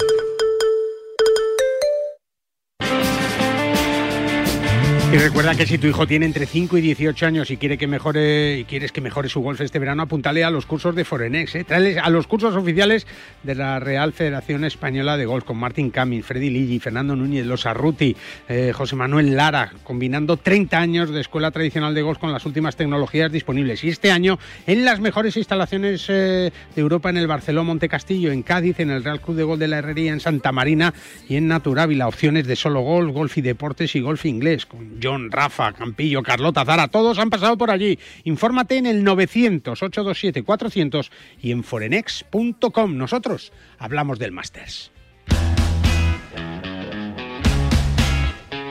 Y 5.10 5.16
recuerda 5.16 5.54
que 5.54 5.66
si 5.66 5.78
tu 5.78 5.86
hijo 5.86 6.06
tiene 6.06 6.26
entre 6.26 6.44
5 6.44 6.76
y 6.76 6.82
18 6.82 7.24
años 7.24 7.50
y 7.50 7.56
quiere 7.56 7.78
que 7.78 7.86
mejore 7.86 8.58
y 8.58 8.64
quieres 8.64 8.92
que 8.92 9.00
mejore 9.00 9.30
su 9.30 9.40
golf 9.40 9.58
este 9.62 9.78
verano, 9.78 10.02
apúntale 10.02 10.44
a 10.44 10.50
los 10.50 10.66
cursos 10.66 10.94
de 10.94 11.06
Forenex, 11.06 11.54
¿eh? 11.54 11.64
Tráele 11.64 11.98
a 11.98 12.10
los 12.10 12.26
cursos 12.26 12.54
oficiales 12.54 13.06
de 13.42 13.54
la 13.54 13.80
Real 13.80 14.12
Federación 14.12 14.64
Española 14.64 15.16
de 15.16 15.24
Golf 15.24 15.44
con 15.44 15.56
Martín 15.56 15.88
Camin, 15.88 16.22
Freddy 16.22 16.50
Ligi, 16.50 16.78
Fernando 16.78 17.16
Núñez, 17.16 17.46
Los 17.46 17.64
Arruti, 17.64 18.14
eh, 18.50 18.72
José 18.74 18.96
Manuel 18.96 19.34
Lara, 19.34 19.72
combinando 19.82 20.36
30 20.36 20.78
años 20.78 21.08
de 21.08 21.22
escuela 21.22 21.50
tradicional 21.52 21.94
de 21.94 22.02
golf 22.02 22.18
con 22.18 22.30
las 22.30 22.44
últimas 22.44 22.76
tecnologías 22.76 23.32
disponibles. 23.32 23.82
Y 23.84 23.88
este 23.88 24.10
año 24.10 24.38
en 24.66 24.84
las 24.84 25.00
mejores 25.00 25.38
instalaciones 25.38 26.04
eh, 26.10 26.52
de 26.76 26.80
Europa 26.82 27.08
en 27.08 27.16
el 27.16 27.26
Barceló 27.26 27.64
Monte 27.64 27.88
Castillo, 27.88 28.30
en 28.30 28.42
Cádiz, 28.42 28.78
en 28.78 28.90
el 28.90 29.02
Real 29.02 29.22
Club 29.22 29.38
de 29.38 29.44
Golf 29.44 29.58
de 29.58 29.68
la 29.68 29.78
Herrería, 29.78 30.12
en 30.12 30.20
Santa 30.20 30.52
Marina 30.52 30.92
y 31.30 31.36
en 31.36 31.48
Naturávila. 31.48 32.08
Opciones 32.08 32.46
de 32.46 32.56
solo 32.56 32.82
golf, 32.82 33.10
golf 33.14 33.38
y 33.38 33.40
deportes 33.40 33.96
y 33.96 34.00
golf 34.00 34.26
inglés 34.26 34.66
John, 35.02 35.30
Rafa, 35.30 35.72
Campillo, 35.72 36.22
Carlota, 36.22 36.64
Zara, 36.64 36.88
todos 36.88 37.18
han 37.18 37.28
pasado 37.30 37.58
por 37.58 37.70
allí. 37.70 37.98
Infórmate 38.24 38.76
en 38.76 38.86
el 38.86 39.04
900-827-400 39.04 41.10
y 41.40 41.52
en 41.52 41.64
forenex.com. 41.64 42.96
Nosotros 42.96 43.52
hablamos 43.78 44.18
del 44.18 44.32
Masters. 44.32 44.92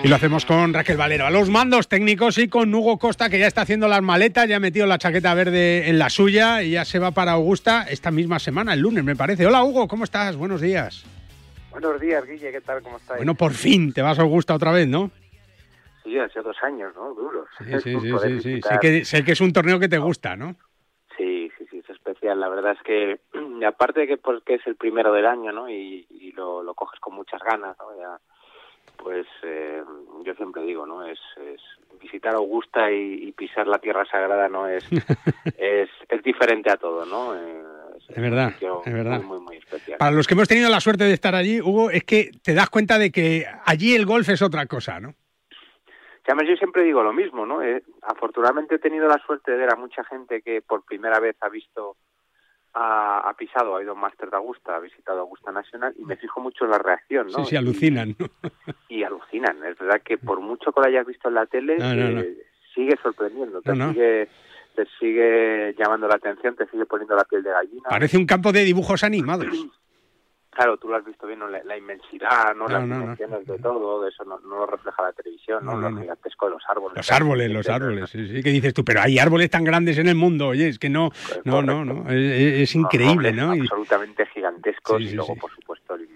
Y 0.03 0.09
lo 0.09 0.15
hacemos 0.15 0.45
con 0.45 0.75
Raquel 0.75 0.95
Valero 0.95 1.25
a 1.25 1.31
los 1.31 1.49
mandos 1.49 1.87
técnicos 1.87 2.37
y 2.37 2.47
con 2.47 2.71
Hugo 2.73 2.99
Costa, 2.99 3.31
que 3.31 3.39
ya 3.39 3.47
está 3.47 3.61
haciendo 3.61 3.87
las 3.87 4.03
maletas, 4.03 4.47
ya 4.47 4.57
ha 4.57 4.59
metido 4.59 4.85
la 4.85 4.99
chaqueta 4.99 5.33
verde 5.33 5.89
en 5.89 5.97
la 5.97 6.11
suya 6.11 6.61
y 6.61 6.69
ya 6.71 6.85
se 6.85 6.99
va 6.99 7.09
para 7.11 7.31
Augusta 7.31 7.87
esta 7.89 8.11
misma 8.11 8.37
semana, 8.37 8.73
el 8.73 8.81
lunes, 8.81 9.03
me 9.03 9.15
parece. 9.15 9.47
Hola, 9.47 9.63
Hugo, 9.63 9.87
¿cómo 9.87 10.03
estás? 10.03 10.35
Buenos 10.35 10.61
días. 10.61 11.03
Buenos 11.71 11.99
días, 11.99 12.23
Guille, 12.25 12.51
¿qué 12.51 12.61
tal? 12.61 12.83
¿Cómo 12.83 12.97
estás? 12.97 13.17
Bueno, 13.17 13.33
por 13.33 13.53
fin 13.53 13.91
te 13.91 14.03
vas 14.03 14.19
a 14.19 14.21
Augusta 14.21 14.53
otra 14.53 14.71
vez, 14.71 14.87
¿no? 14.87 15.09
Sí, 16.07 16.17
hace 16.17 16.41
dos 16.41 16.55
años, 16.63 16.95
¿no? 16.95 17.13
Duros. 17.13 17.49
Sí, 17.59 17.79
sí, 17.81 17.99
sí, 17.99 18.11
sí, 18.21 18.39
sí. 18.39 18.61
Sé, 18.61 18.79
que, 18.79 19.03
sé 19.03 19.23
que 19.25 19.33
es 19.33 19.41
un 19.41 19.51
torneo 19.51 19.77
que 19.77 19.89
te 19.89 19.97
gusta, 19.97 20.37
¿no? 20.37 20.55
Sí, 21.17 21.51
sí, 21.57 21.65
sí, 21.69 21.79
es 21.79 21.89
especial. 21.89 22.39
La 22.39 22.47
verdad 22.47 22.71
es 22.71 22.81
que, 22.83 23.19
aparte 23.67 24.01
de 24.01 24.07
que 24.07 24.17
porque 24.17 24.55
es 24.55 24.67
el 24.67 24.77
primero 24.77 25.11
del 25.11 25.25
año, 25.25 25.51
¿no? 25.51 25.69
Y, 25.69 26.07
y 26.09 26.31
lo, 26.31 26.63
lo 26.63 26.73
coges 26.75 26.99
con 27.01 27.13
muchas 27.13 27.41
ganas, 27.41 27.75
¿no? 27.77 27.97
Ya, 27.99 28.19
pues 28.95 29.27
eh, 29.43 29.83
yo 30.23 30.33
siempre 30.35 30.63
digo, 30.63 30.85
¿no? 30.85 31.05
Es, 31.05 31.19
es 31.35 31.61
visitar 32.01 32.35
Augusta 32.35 32.89
y, 32.89 33.27
y, 33.27 33.31
pisar 33.33 33.67
la 33.67 33.79
tierra 33.79 34.05
sagrada, 34.05 34.47
¿no? 34.47 34.65
Es, 34.69 34.85
es, 35.57 35.89
es 36.07 36.23
diferente 36.23 36.71
a 36.71 36.77
todo, 36.77 37.05
¿no? 37.05 37.35
Eh, 37.35 37.63
es, 37.97 38.09
es 38.11 38.21
verdad, 38.21 38.53
es 38.85 38.93
verdad. 38.93 39.21
Muy, 39.21 39.39
muy, 39.39 39.39
muy 39.41 39.57
especial. 39.57 39.97
Para 39.97 40.11
los 40.11 40.25
que 40.25 40.35
hemos 40.35 40.47
tenido 40.47 40.69
la 40.69 40.79
suerte 40.79 41.03
de 41.03 41.13
estar 41.13 41.35
allí, 41.35 41.59
Hugo, 41.59 41.89
es 41.89 42.05
que 42.05 42.31
te 42.41 42.53
das 42.53 42.69
cuenta 42.69 42.97
de 42.97 43.11
que 43.11 43.45
allí 43.65 43.93
el 43.93 44.05
golf 44.05 44.29
es 44.29 44.41
otra 44.41 44.67
cosa, 44.67 45.01
¿no? 45.01 45.13
Además, 46.27 46.47
yo 46.49 46.55
siempre 46.57 46.83
digo 46.83 47.01
lo 47.01 47.13
mismo, 47.13 47.45
¿no? 47.45 47.61
Eh, 47.63 47.83
afortunadamente 48.01 48.75
he 48.75 48.79
tenido 48.79 49.07
la 49.07 49.17
suerte 49.25 49.51
de 49.51 49.57
ver 49.57 49.73
a 49.73 49.77
mucha 49.77 50.03
gente 50.03 50.41
que 50.41 50.61
por 50.61 50.83
primera 50.83 51.19
vez 51.19 51.37
ha 51.39 51.49
visto, 51.49 51.95
ha, 52.73 53.19
ha 53.19 53.33
pisado, 53.35 53.77
ha 53.77 53.81
ido 53.81 53.91
a 53.91 53.93
un 53.95 54.01
máster 54.01 54.29
de 54.29 54.35
Augusta, 54.35 54.75
ha 54.75 54.79
visitado 54.79 55.21
Augusta 55.21 55.51
Nacional 55.51 55.93
y 55.97 56.03
me 56.03 56.17
fijo 56.17 56.41
mucho 56.41 56.65
en 56.65 56.71
la 56.71 56.79
reacción, 56.79 57.27
¿no? 57.27 57.39
Sí, 57.39 57.51
sí, 57.51 57.55
alucinan. 57.55 58.09
Y, 58.89 58.95
y 58.99 59.03
alucinan. 59.03 59.63
Es 59.63 59.77
verdad 59.77 60.01
que 60.03 60.17
por 60.17 60.41
mucho 60.41 60.73
que 60.73 60.81
lo 60.81 60.87
hayas 60.87 61.07
visto 61.07 61.29
en 61.29 61.35
la 61.35 61.45
tele, 61.45 61.77
no, 61.77 61.95
no, 61.95 62.09
no. 62.09 62.19
Eh, 62.19 62.37
sigue 62.75 62.97
sorprendiendo, 63.01 63.61
te 63.61 63.73
sigue 63.73 64.29
te 64.75 64.85
sigue 64.99 65.73
llamando 65.75 66.07
la 66.07 66.15
atención, 66.15 66.55
te 66.55 66.67
sigue 66.67 66.85
poniendo 66.85 67.15
la 67.15 67.23
piel 67.23 67.41
de 67.41 67.49
gallina. 67.49 67.89
Parece 67.89 68.15
un 68.15 68.27
campo 68.27 68.51
de 68.51 68.63
dibujos 68.63 69.03
animados. 69.03 69.47
Claro, 70.49 70.77
tú 70.77 70.88
lo 70.88 70.95
has 70.95 71.05
visto 71.05 71.27
bien, 71.27 71.39
¿no? 71.39 71.47
la, 71.47 71.63
la, 71.63 71.77
inmensidad, 71.77 72.55
¿no? 72.55 72.67
No, 72.67 72.79
las 72.79 72.88
no, 72.88 72.99
dimensiones 72.99 73.45
de 73.45 73.60
todo, 73.60 74.01
de 74.01 74.10
eso 74.10 74.23
no, 74.25 74.39
lo 74.39 74.65
refleja 74.65 75.03
la 75.03 75.13
televisión, 75.13 75.63
¿no? 75.63 75.77
Lo 75.77 75.95
gigantesco 75.95 76.47
de 76.47 76.51
los 76.53 76.63
árboles. 76.67 76.97
Los 76.97 77.12
árboles, 77.12 77.51
los 77.51 77.69
árboles, 77.69 78.10
sí, 78.10 78.27
sí, 78.27 78.41
que 78.41 78.49
dices 78.49 78.73
tú, 78.73 78.83
pero 78.83 79.01
hay 79.01 79.19
árboles 79.19 79.51
tan 79.51 79.63
grandes 79.63 79.99
en 79.99 80.07
el 80.07 80.15
mundo, 80.15 80.47
oye, 80.47 80.69
es 80.69 80.79
que 80.79 80.89
no, 80.89 81.10
Pues 81.10 81.45
no, 81.45 81.62
no, 81.62 81.86
no, 81.86 82.10
es, 82.10 82.62
es 82.62 82.75
increíble, 82.75 83.33
¿no? 83.33 83.55
Y... 83.55 83.62
Absolutamente 83.62 84.25
gigantescos 84.27 84.97
Sí, 84.97 85.07
sí, 85.07 85.13
y 85.13 85.15
luego, 85.15 85.36
por 85.36 85.51
supuesto, 85.51 85.93
el, 85.93 86.10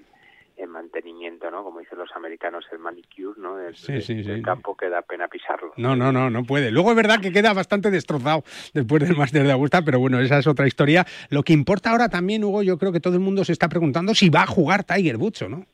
el 0.61 0.69
mantenimiento, 0.69 1.49
¿no? 1.51 1.63
Como 1.63 1.79
dicen 1.79 1.97
los 1.97 2.09
americanos, 2.15 2.65
el 2.71 2.79
manicure, 2.79 3.39
¿no? 3.39 3.59
El, 3.59 3.75
Sí, 3.75 4.01
sí, 4.01 4.19
el 4.19 4.37
sí. 4.37 4.41
campo 4.41 4.75
que 4.77 4.89
da 4.89 5.01
pena 5.01 5.27
pisarlo. 5.27 5.73
No, 5.77 5.95
no, 5.95 6.11
no, 6.11 6.29
no 6.29 6.43
puede. 6.43 6.71
Luego 6.71 6.91
es 6.91 6.95
verdad 6.95 7.19
que 7.21 7.31
queda 7.31 7.53
bastante 7.53 7.89
destrozado 7.91 8.43
después 8.73 9.01
del 9.07 9.17
máster 9.17 9.43
de 9.43 9.51
Augusta, 9.51 9.81
pero 9.83 9.99
bueno, 9.99 10.19
esa 10.19 10.37
es 10.39 10.47
otra 10.47 10.67
historia. 10.67 11.05
Lo 11.29 11.43
que 11.43 11.53
importa 11.53 11.91
ahora 11.91 12.09
también, 12.09 12.43
Hugo, 12.43 12.63
yo 12.63 12.77
creo 12.77 12.91
que 12.91 12.99
todo 12.99 13.15
el 13.15 13.19
mundo 13.19 13.43
se 13.43 13.51
está 13.53 13.67
preguntando 13.69 14.13
si 14.15 14.29
va 14.29 14.43
a 14.43 14.47
jugar 14.47 14.83
Tiger 14.83 15.17
Woods 15.17 15.41
o 15.43 15.49
no. 15.49 15.65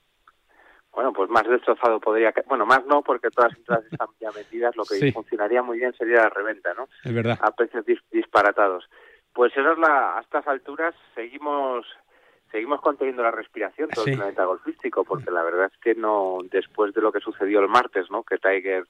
Bueno, 0.91 1.13
pues 1.13 1.30
más 1.30 1.47
destrozado 1.47 2.00
podría... 2.00 2.34
Bueno, 2.47 2.65
más 2.65 2.84
no, 2.88 3.04
porque 3.04 3.30
todas 3.30 3.52
las 3.52 3.60
entradas 3.60 3.86
están 3.91 4.08
ya 4.19 4.32
vendidas. 4.32 4.76
Lo 4.76 4.84
que 4.84 4.95
Sí. 4.95 5.12
funcionaría 5.12 5.62
muy 5.62 5.78
bien 5.78 5.93
sería 5.93 6.23
la 6.23 6.30
reventa, 6.30 6.73
¿no? 6.73 6.88
Es 7.04 7.13
verdad. 7.13 7.38
a 7.41 7.52
precios 7.52 7.86
dis- 7.86 8.02
disparatados. 8.12 8.89
Pues 9.34 9.52
eso 9.56 9.73
es 9.73 9.78
la, 9.78 10.17
a 10.17 10.21
estas 10.21 10.47
alturas 10.47 10.95
seguimos 11.13 11.86
seguimos 12.52 12.82
conteniendo 12.82 13.24
la 13.24 13.32
respiración 13.32 13.90
todo 13.90 14.06
Sí. 14.06 14.12
el 14.12 14.18
planeta 14.18 14.46
golfístico, 14.46 15.04
porque 15.04 15.32
la 15.32 15.44
verdad 15.44 15.70
es 15.74 15.78
que 15.80 15.96
no, 15.96 16.40
después 16.52 16.94
de 16.94 17.02
lo 17.02 17.12
que 17.12 17.20
sucedió 17.20 17.60
el 17.60 17.68
martes, 17.68 18.10
¿no? 18.12 18.24
que 18.24 18.38
Tiger 18.38 18.86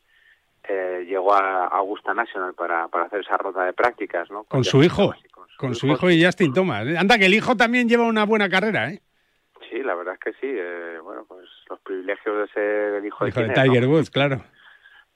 eh, 0.69 1.05
llegó 1.07 1.33
a 1.33 1.67
Augusta 1.67 2.13
National 2.13 2.53
para, 2.53 2.87
para 2.89 3.05
hacer 3.05 3.21
esa 3.21 3.37
ronda 3.37 3.63
de 3.63 3.73
prácticas, 3.73 4.29
¿no? 4.29 4.43
Con 4.43 4.63
su 4.65 4.83
hijo, 4.83 5.13
con 5.57 5.75
su 5.75 5.87
hijo 5.87 6.09
y 6.11 6.23
Justin 6.23 6.53
Thomas. 6.53 6.85
Anda, 6.97 7.17
que 7.17 7.25
el 7.27 7.33
hijo 7.33 7.55
también 7.55 7.87
lleva 7.87 8.03
una 8.05 8.25
buena 8.25 8.49
carrera, 8.49 8.89
¿eh? 8.91 9.01
Sí, 9.69 9.81
la 9.81 9.95
verdad 9.95 10.15
es 10.15 10.19
que 10.19 10.31
sí. 10.33 10.47
eh, 10.49 10.97
bueno, 11.01 11.23
pues 11.27 11.45
los 11.69 11.79
privilegios 11.81 12.37
de 12.37 12.47
ser 12.53 12.93
el 12.95 13.05
hijo, 13.05 13.25
Hijo 13.27 13.39
de 13.41 13.47
¿no? 13.47 13.53
Tiger 13.53 13.87
Woods, 13.87 14.09
claro. 14.09 14.41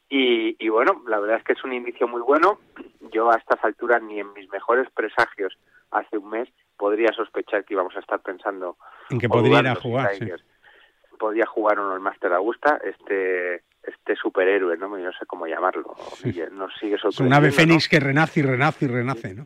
Y, 0.09 0.55
y 0.59 0.69
bueno, 0.69 1.03
la 1.07 1.19
verdad 1.19 1.37
es 1.37 1.43
que 1.43 1.53
es 1.53 1.63
un 1.63 1.73
indicio 1.73 2.07
muy 2.07 2.21
bueno. 2.21 2.59
Yo 3.11 3.31
a 3.31 3.35
estas 3.35 3.63
alturas 3.63 4.01
ni 4.03 4.19
en 4.19 4.31
mis 4.33 4.49
mejores 4.49 4.89
presagios 4.91 5.57
hace 5.91 6.17
un 6.17 6.29
mes 6.29 6.49
podría 6.81 7.13
sospechar 7.13 7.63
que 7.63 7.75
íbamos 7.75 7.95
a 7.95 7.99
estar 7.99 8.19
pensando 8.21 8.75
En 9.11 9.19
que 9.19 9.29
podría 9.29 9.59
ir 9.59 9.67
a 9.67 9.75
jugar, 9.75 10.15
sí. 10.15 10.27
Podía 11.19 11.45
jugar 11.45 11.77
o 11.79 11.83
no 11.87 11.93
el 11.93 11.99
Máster 12.01 12.31
de 12.31 12.37
Augusta, 12.37 12.81
este 12.83 13.61
este 13.83 14.15
superhéroe, 14.15 14.75
no 14.77 14.87
no 14.89 15.11
sé 15.13 15.25
cómo 15.27 15.45
llamarlo, 15.45 15.95
Guille, 16.23 16.49
nos 16.51 16.73
sigue 16.79 16.95
Es 16.95 17.19
un 17.19 17.31
ave 17.33 17.49
¿no? 17.49 17.53
fénix 17.53 17.87
que 17.87 17.99
renace 17.99 18.39
y 18.39 18.43
renace 18.43 18.85
y 18.85 18.87
renace, 18.87 19.35
¿no? 19.35 19.45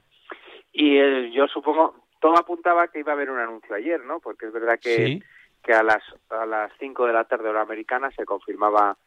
Y 0.71 0.98
eh, 0.98 1.32
yo 1.34 1.48
supongo, 1.48 1.95
todo 2.21 2.38
apuntaba 2.38 2.88
que 2.88 3.00
iba 3.00 3.12
a 3.12 3.15
haber 3.15 3.30
un 3.30 3.39
anuncio 3.39 3.76
ayer, 3.76 4.00
¿no? 4.06 4.19
Porque 4.21 4.45
es 4.48 4.54
verdad 4.54 4.80
que, 4.82 4.95
Sí. 4.95 5.24
que 5.63 5.74
a 5.74 5.84
las 5.84 6.04
a 6.30 6.45
las 6.45 6.71
5 6.80 7.06
de 7.08 7.13
la 7.13 7.26
tarde 7.26 7.50
hora 7.50 7.62
americana 7.63 8.10
se 8.12 8.24
confirmaba 8.26 8.98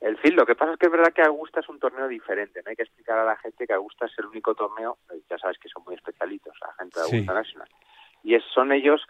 el 0.00 0.16
fin. 0.18 0.36
Lo 0.36 0.46
que 0.46 0.54
pasa 0.54 0.72
es 0.72 0.78
que 0.78 0.86
es 0.86 0.92
verdad 0.92 1.12
que 1.12 1.22
Augusta 1.22 1.60
es 1.60 1.68
un 1.68 1.78
torneo 1.78 2.06
diferente, 2.08 2.60
¿no? 2.64 2.70
Hay 2.70 2.76
que 2.76 2.82
explicar 2.84 3.18
a 3.18 3.24
la 3.24 3.36
gente 3.36 3.66
que 3.66 3.72
Augusta 3.72 4.06
es 4.06 4.12
el 4.18 4.26
único 4.26 4.54
torneo, 4.54 4.98
eh, 5.12 5.20
ya 5.28 5.38
sabes 5.38 5.58
que 5.58 5.68
son 5.68 5.82
muy 5.84 5.94
especialitos 5.94 6.54
la 6.60 6.72
gente 6.74 7.00
de 7.00 7.06
Sí. 7.06 7.16
Augusta 7.16 7.34
National. 7.34 7.68
Y 8.22 8.34
es, 8.34 8.42
son 8.54 8.72
ellos 8.72 9.00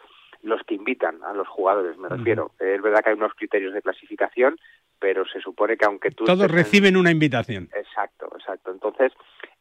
los 0.43 0.63
que 0.63 0.75
invitan 0.75 1.23
a 1.25 1.33
los 1.33 1.49
jugadores, 1.49 1.97
me 1.99 2.09
refiero. 2.09 2.53
Eh, 2.61 2.75
Es 2.77 2.83
verdad 2.83 3.01
que 3.03 3.11
hay 3.11 3.17
unos 3.17 3.35
criterios 3.35 3.75
de 3.75 3.83
clasificación, 3.83 4.57
pero 5.01 5.25
se 5.27 5.41
supone 5.41 5.77
que 5.77 5.85
aunque 5.87 6.11
tú... 6.11 6.25
Todos 6.25 6.43
en- 6.43 6.49
reciben 6.57 6.97
una 6.97 7.11
invitación. 7.11 7.69
Exacto, 7.75 8.31
exacto. 8.39 8.71
Entonces, 8.71 9.13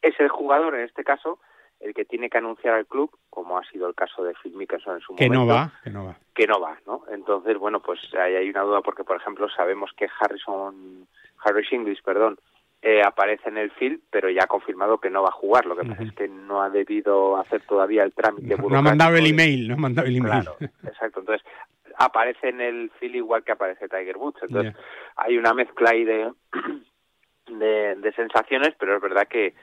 es 0.02 0.18
el 0.20 0.28
jugador, 0.28 0.74
en 0.76 0.82
este 0.84 1.02
caso, 1.04 1.40
el 1.80 1.94
que 1.94 2.04
tiene 2.04 2.28
que 2.28 2.38
anunciar 2.38 2.74
al 2.74 2.86
club, 2.86 3.10
como 3.30 3.56
ha 3.58 3.64
sido 3.70 3.88
el 3.88 3.94
caso 3.94 4.24
de 4.24 4.34
Phil 4.42 4.54
Mickelson 4.56 4.96
en 4.96 5.00
su 5.00 5.14
Que 5.14 5.26
momento, 5.28 5.46
no 5.46 5.54
va, 5.54 5.72
que 5.84 5.90
no 5.90 6.04
va. 6.06 6.16
que 6.34 6.46
no 6.46 6.60
va, 6.60 6.78
¿no? 6.86 7.02
Entonces, 7.10 7.56
bueno, 7.56 7.80
pues 7.80 8.00
ahí 8.14 8.34
hay 8.34 8.50
una 8.50 8.62
duda 8.62 8.80
porque, 8.80 9.04
por 9.04 9.16
ejemplo, 9.16 9.48
sabemos 9.50 9.90
que 9.96 10.08
Harrison, 10.20 11.06
Harry 11.44 11.66
Inglis, 11.70 12.02
perdón, 12.02 12.38
eh, 12.82 13.02
aparece 13.04 13.48
en 13.48 13.58
el 13.58 13.70
field, 13.72 14.00
pero 14.10 14.30
ya 14.30 14.44
ha 14.44 14.46
confirmado 14.46 14.98
que 14.98 15.10
no 15.10 15.22
va 15.22 15.28
a 15.30 15.32
jugar. 15.32 15.66
Lo 15.66 15.76
que 15.76 15.84
pasa 15.84 16.02
es 16.02 16.12
que 16.12 16.28
no 16.28 16.62
ha 16.62 16.70
debido 16.70 17.36
hacer 17.36 17.62
todavía 17.62 18.04
el 18.04 18.12
trámite 18.12 18.56
No 18.56 18.78
ha 18.78 18.82
mandado 18.82 19.16
el 19.16 19.26
email, 19.26 19.68
no 19.68 19.74
ha 19.74 19.78
mandado 19.78 20.06
el 20.06 20.16
email. 20.16 20.42
Claro, 20.42 20.56
exacto. 20.84 21.20
Entonces, 21.20 21.44
aparece 21.96 22.48
en 22.50 22.60
el 22.60 22.90
field 23.00 23.16
igual 23.16 23.42
que 23.42 23.52
aparece 23.52 23.88
Tiger 23.88 24.16
Woods. 24.16 24.40
Entonces, 24.42 24.74
hay 25.16 25.36
una 25.38 25.54
mezcla 25.54 25.90
ahí 25.90 26.04
de, 26.04 26.30
de, 27.48 27.96
de 27.96 28.12
sensaciones, 28.12 28.74
pero 28.78 28.96
es 28.96 29.02
verdad 29.02 29.26
que, 29.26 29.54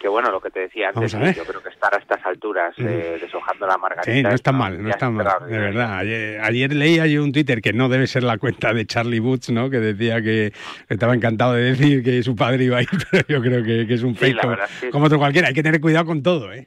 que 0.00 0.08
bueno, 0.08 0.30
lo 0.30 0.40
que 0.40 0.50
te 0.50 0.60
decía 0.60 0.88
antes, 0.94 1.12
yo 1.12 1.44
creo 1.44 1.62
que 1.62 1.68
estar 1.68 1.94
a 1.94 1.98
estas 1.98 2.24
alturas 2.24 2.74
eh, 2.78 3.18
deshojando 3.20 3.66
la 3.66 3.76
margarita. 3.76 4.10
Sí, 4.12 4.22
no 4.22 4.30
es 4.30 4.36
está 4.36 4.50
mal, 4.50 4.82
no 4.82 4.88
está 4.88 5.10
mal, 5.10 5.26
de 5.46 5.58
verdad. 5.58 5.98
Ayer, 5.98 6.40
ayer 6.40 6.72
leía 6.72 7.06
yo 7.06 7.22
un 7.22 7.32
Twitter 7.32 7.60
que 7.60 7.72
no 7.74 7.88
debe 7.90 8.06
ser 8.06 8.22
la 8.22 8.38
cuenta 8.38 8.72
de 8.72 8.86
Charlie 8.86 9.20
Woods, 9.20 9.50
¿no? 9.50 9.68
Que 9.68 9.78
decía 9.78 10.22
que 10.22 10.52
estaba 10.88 11.14
encantado 11.14 11.52
de 11.52 11.62
decir 11.64 12.02
que 12.02 12.22
su 12.22 12.34
padre 12.34 12.64
iba 12.64 12.78
a 12.78 12.82
ir, 12.82 12.88
pero 13.10 13.24
yo 13.28 13.42
creo 13.42 13.62
que, 13.62 13.86
que 13.86 13.94
es 13.94 14.02
un 14.02 14.16
Sí, 14.16 14.32
la 14.32 14.40
como, 14.42 14.50
verdad 14.56 14.68
otro 15.04 15.18
cualquiera. 15.18 15.48
Hay 15.48 15.54
que 15.54 15.62
tener 15.62 15.80
cuidado 15.80 16.06
con 16.06 16.22
todo, 16.22 16.50
¿eh? 16.52 16.66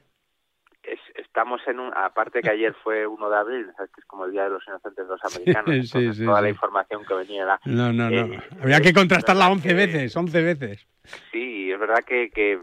Es- 0.84 1.00
estamos 1.16 1.60
en 1.66 1.80
un, 1.80 1.92
aparte 1.96 2.40
que 2.40 2.50
ayer 2.50 2.72
fue 2.84 3.04
1 3.06 3.30
de 3.30 3.36
abril, 3.36 3.66
¿sabes? 3.76 3.90
que 3.92 4.00
es 4.00 4.06
como 4.06 4.26
el 4.26 4.30
Día 4.32 4.44
de 4.44 4.50
los 4.50 4.62
Inocentes 4.68 5.06
los 5.08 5.20
Americanos, 5.24 5.88
sí, 5.90 6.12
sí, 6.12 6.24
toda 6.24 6.40
la 6.40 6.48
información 6.50 7.02
que 7.04 7.14
venía 7.14 7.42
era... 7.42 7.60
No, 7.64 7.92
no, 7.92 8.08
no. 8.10 8.32
eh, 8.34 8.40
Había 8.62 8.80
que 8.80 8.92
contrastarla 8.92 9.48
verdad 9.48 9.52
11 9.56 9.68
que- 9.68 9.74
veces, 9.74 10.16
11 10.16 10.42
veces. 10.42 10.86
Sí, 11.32 11.72
es 11.72 11.78
verdad 11.80 12.04
que, 12.06 12.30
que, 12.30 12.58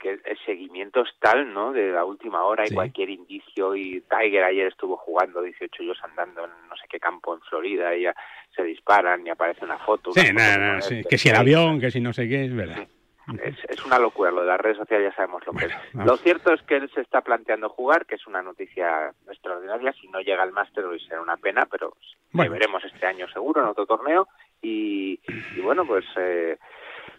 que 0.00 0.18
el 0.24 0.38
seguimiento 0.46 1.02
es 1.02 1.10
tal, 1.20 1.52
¿no? 1.52 1.72
De 1.72 1.90
la 1.92 2.04
última 2.04 2.42
hora 2.44 2.64
y 2.66 2.72
cualquier 2.74 3.10
indicio. 3.10 3.76
Y 3.76 4.00
Tiger 4.02 4.44
ayer 4.44 4.66
estuvo 4.68 4.96
jugando 4.96 5.42
18 5.42 5.82
hoyos 5.82 5.98
andando 6.02 6.44
en 6.44 6.50
no 6.68 6.76
sé 6.76 6.86
qué 6.88 6.98
campo 6.98 7.34
en 7.34 7.40
Florida 7.42 7.94
y 7.94 8.02
ya 8.02 8.14
se 8.56 8.62
disparan 8.64 9.26
y 9.26 9.30
aparece 9.30 9.64
una 9.64 9.78
foto. 9.78 10.12
Sí, 10.12 10.30
una 10.30 10.44
foto 10.54 10.60
no, 10.60 10.80
sí. 10.80 11.02
Que 11.08 11.18
si 11.18 11.28
el 11.28 11.36
avión, 11.36 11.78
que 11.80 11.90
si 11.90 12.00
no 12.00 12.12
sé 12.12 12.28
qué, 12.28 12.46
es 12.46 12.54
verdad. 12.56 12.88
Es, 13.44 13.54
es 13.68 13.84
una 13.84 13.98
locura, 14.00 14.32
lo 14.32 14.40
de 14.40 14.48
las 14.48 14.58
redes 14.60 14.78
sociales 14.78 15.10
ya 15.12 15.16
sabemos 15.16 15.46
lo 15.46 15.52
que 15.52 15.66
es. 15.66 15.72
vamos. 15.92 16.10
Lo 16.10 16.16
cierto 16.16 16.52
es 16.52 16.60
que 16.62 16.76
él 16.76 16.90
se 16.92 17.00
está 17.02 17.20
planteando 17.20 17.68
jugar, 17.68 18.04
que 18.06 18.16
es 18.16 18.26
una 18.26 18.42
noticia 18.42 19.12
extraordinaria. 19.30 19.92
Si 19.92 20.08
no 20.08 20.20
llega 20.20 20.42
al 20.42 20.50
máster 20.52 20.84
hoy 20.84 20.98
será 21.00 21.20
una 21.20 21.36
pena, 21.36 21.66
pero 21.70 21.94
Bueno. 22.32 22.50
le 22.52 22.58
veremos 22.58 22.82
este 22.84 23.06
año 23.06 23.28
seguro 23.28 23.60
en 23.62 23.68
otro 23.68 23.86
torneo. 23.86 24.26
Y, 24.62 25.20
y 25.56 25.60
bueno, 25.60 25.86
pues 25.86 26.04
eh, 26.16 26.58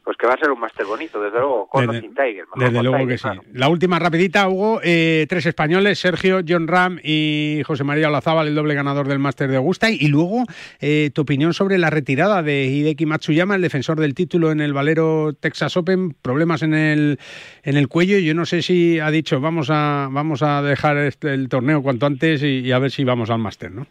pues 0.04 0.18
que 0.18 0.26
va 0.26 0.34
a 0.34 0.38
ser 0.38 0.50
un 0.50 0.60
máster 0.60 0.86
bonito, 0.86 1.22
desde 1.22 1.38
luego, 1.38 1.68
con 1.68 1.86
Desde- 1.86 2.02
sin 2.02 2.16
Tiger. 2.16 2.46
Desde 2.56 2.82
luego 2.82 2.98
Tiger, 2.98 3.08
que 3.08 3.18
sí. 3.20 3.28
La 3.54 3.70
última 3.70 4.00
rapidita, 4.00 4.48
Hugo. 4.50 4.82
eh, 4.84 5.28
tres 5.30 5.46
españoles, 5.46 6.00
Sergio, 6.00 6.42
John 6.48 6.68
Ram 6.68 7.00
y 7.04 7.62
José 7.68 7.84
María 7.84 8.08
Olazábal, 8.08 8.48
el 8.48 8.56
doble 8.56 8.74
ganador 8.74 9.08
del 9.08 9.20
Máster 9.20 9.50
de 9.50 9.58
Augusta. 9.58 9.92
Y 9.92 10.08
luego, 10.08 10.44
eh, 10.80 11.12
tu 11.14 11.22
opinión 11.22 11.54
sobre 11.54 11.78
la 11.78 11.92
retirada 11.92 12.42
de 12.42 12.66
Hideki 12.66 13.06
Matsuyama, 13.06 13.56
el 13.56 13.62
defensor 13.62 14.00
del 14.00 14.16
título 14.16 14.52
en 14.52 14.60
el 14.60 14.74
Valero 14.74 15.34
Texas 15.40 15.78
Open. 15.78 16.14
Problemas 16.20 16.64
en 16.64 16.74
el, 16.74 17.20
en 17.64 17.78
el 17.78 17.88
cuello. 17.88 18.18
Yo 18.18 18.34
no 18.34 18.46
sé 18.48 18.64
si 18.64 19.00
ha 19.00 19.12
dicho, 19.12 19.40
vamos 19.40 19.70
a, 19.70 20.08
vamos 20.12 20.42
a 20.42 20.64
dejar 20.64 20.98
este- 20.98 21.34
el 21.34 21.48
torneo 21.48 21.84
cuanto 21.84 22.08
antes 22.08 22.42
y, 22.42 22.62
y 22.62 22.72
a 22.72 22.80
ver 22.80 22.90
si 22.90 23.04
vamos 23.04 23.30
al 23.30 23.38
Máster, 23.40 23.70
¿no? 23.72 23.86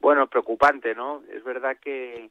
Bueno, 0.00 0.26
preocupante, 0.26 0.94
¿no? 0.94 1.22
Es 1.34 1.42
verdad 1.44 1.76
que, 1.82 2.28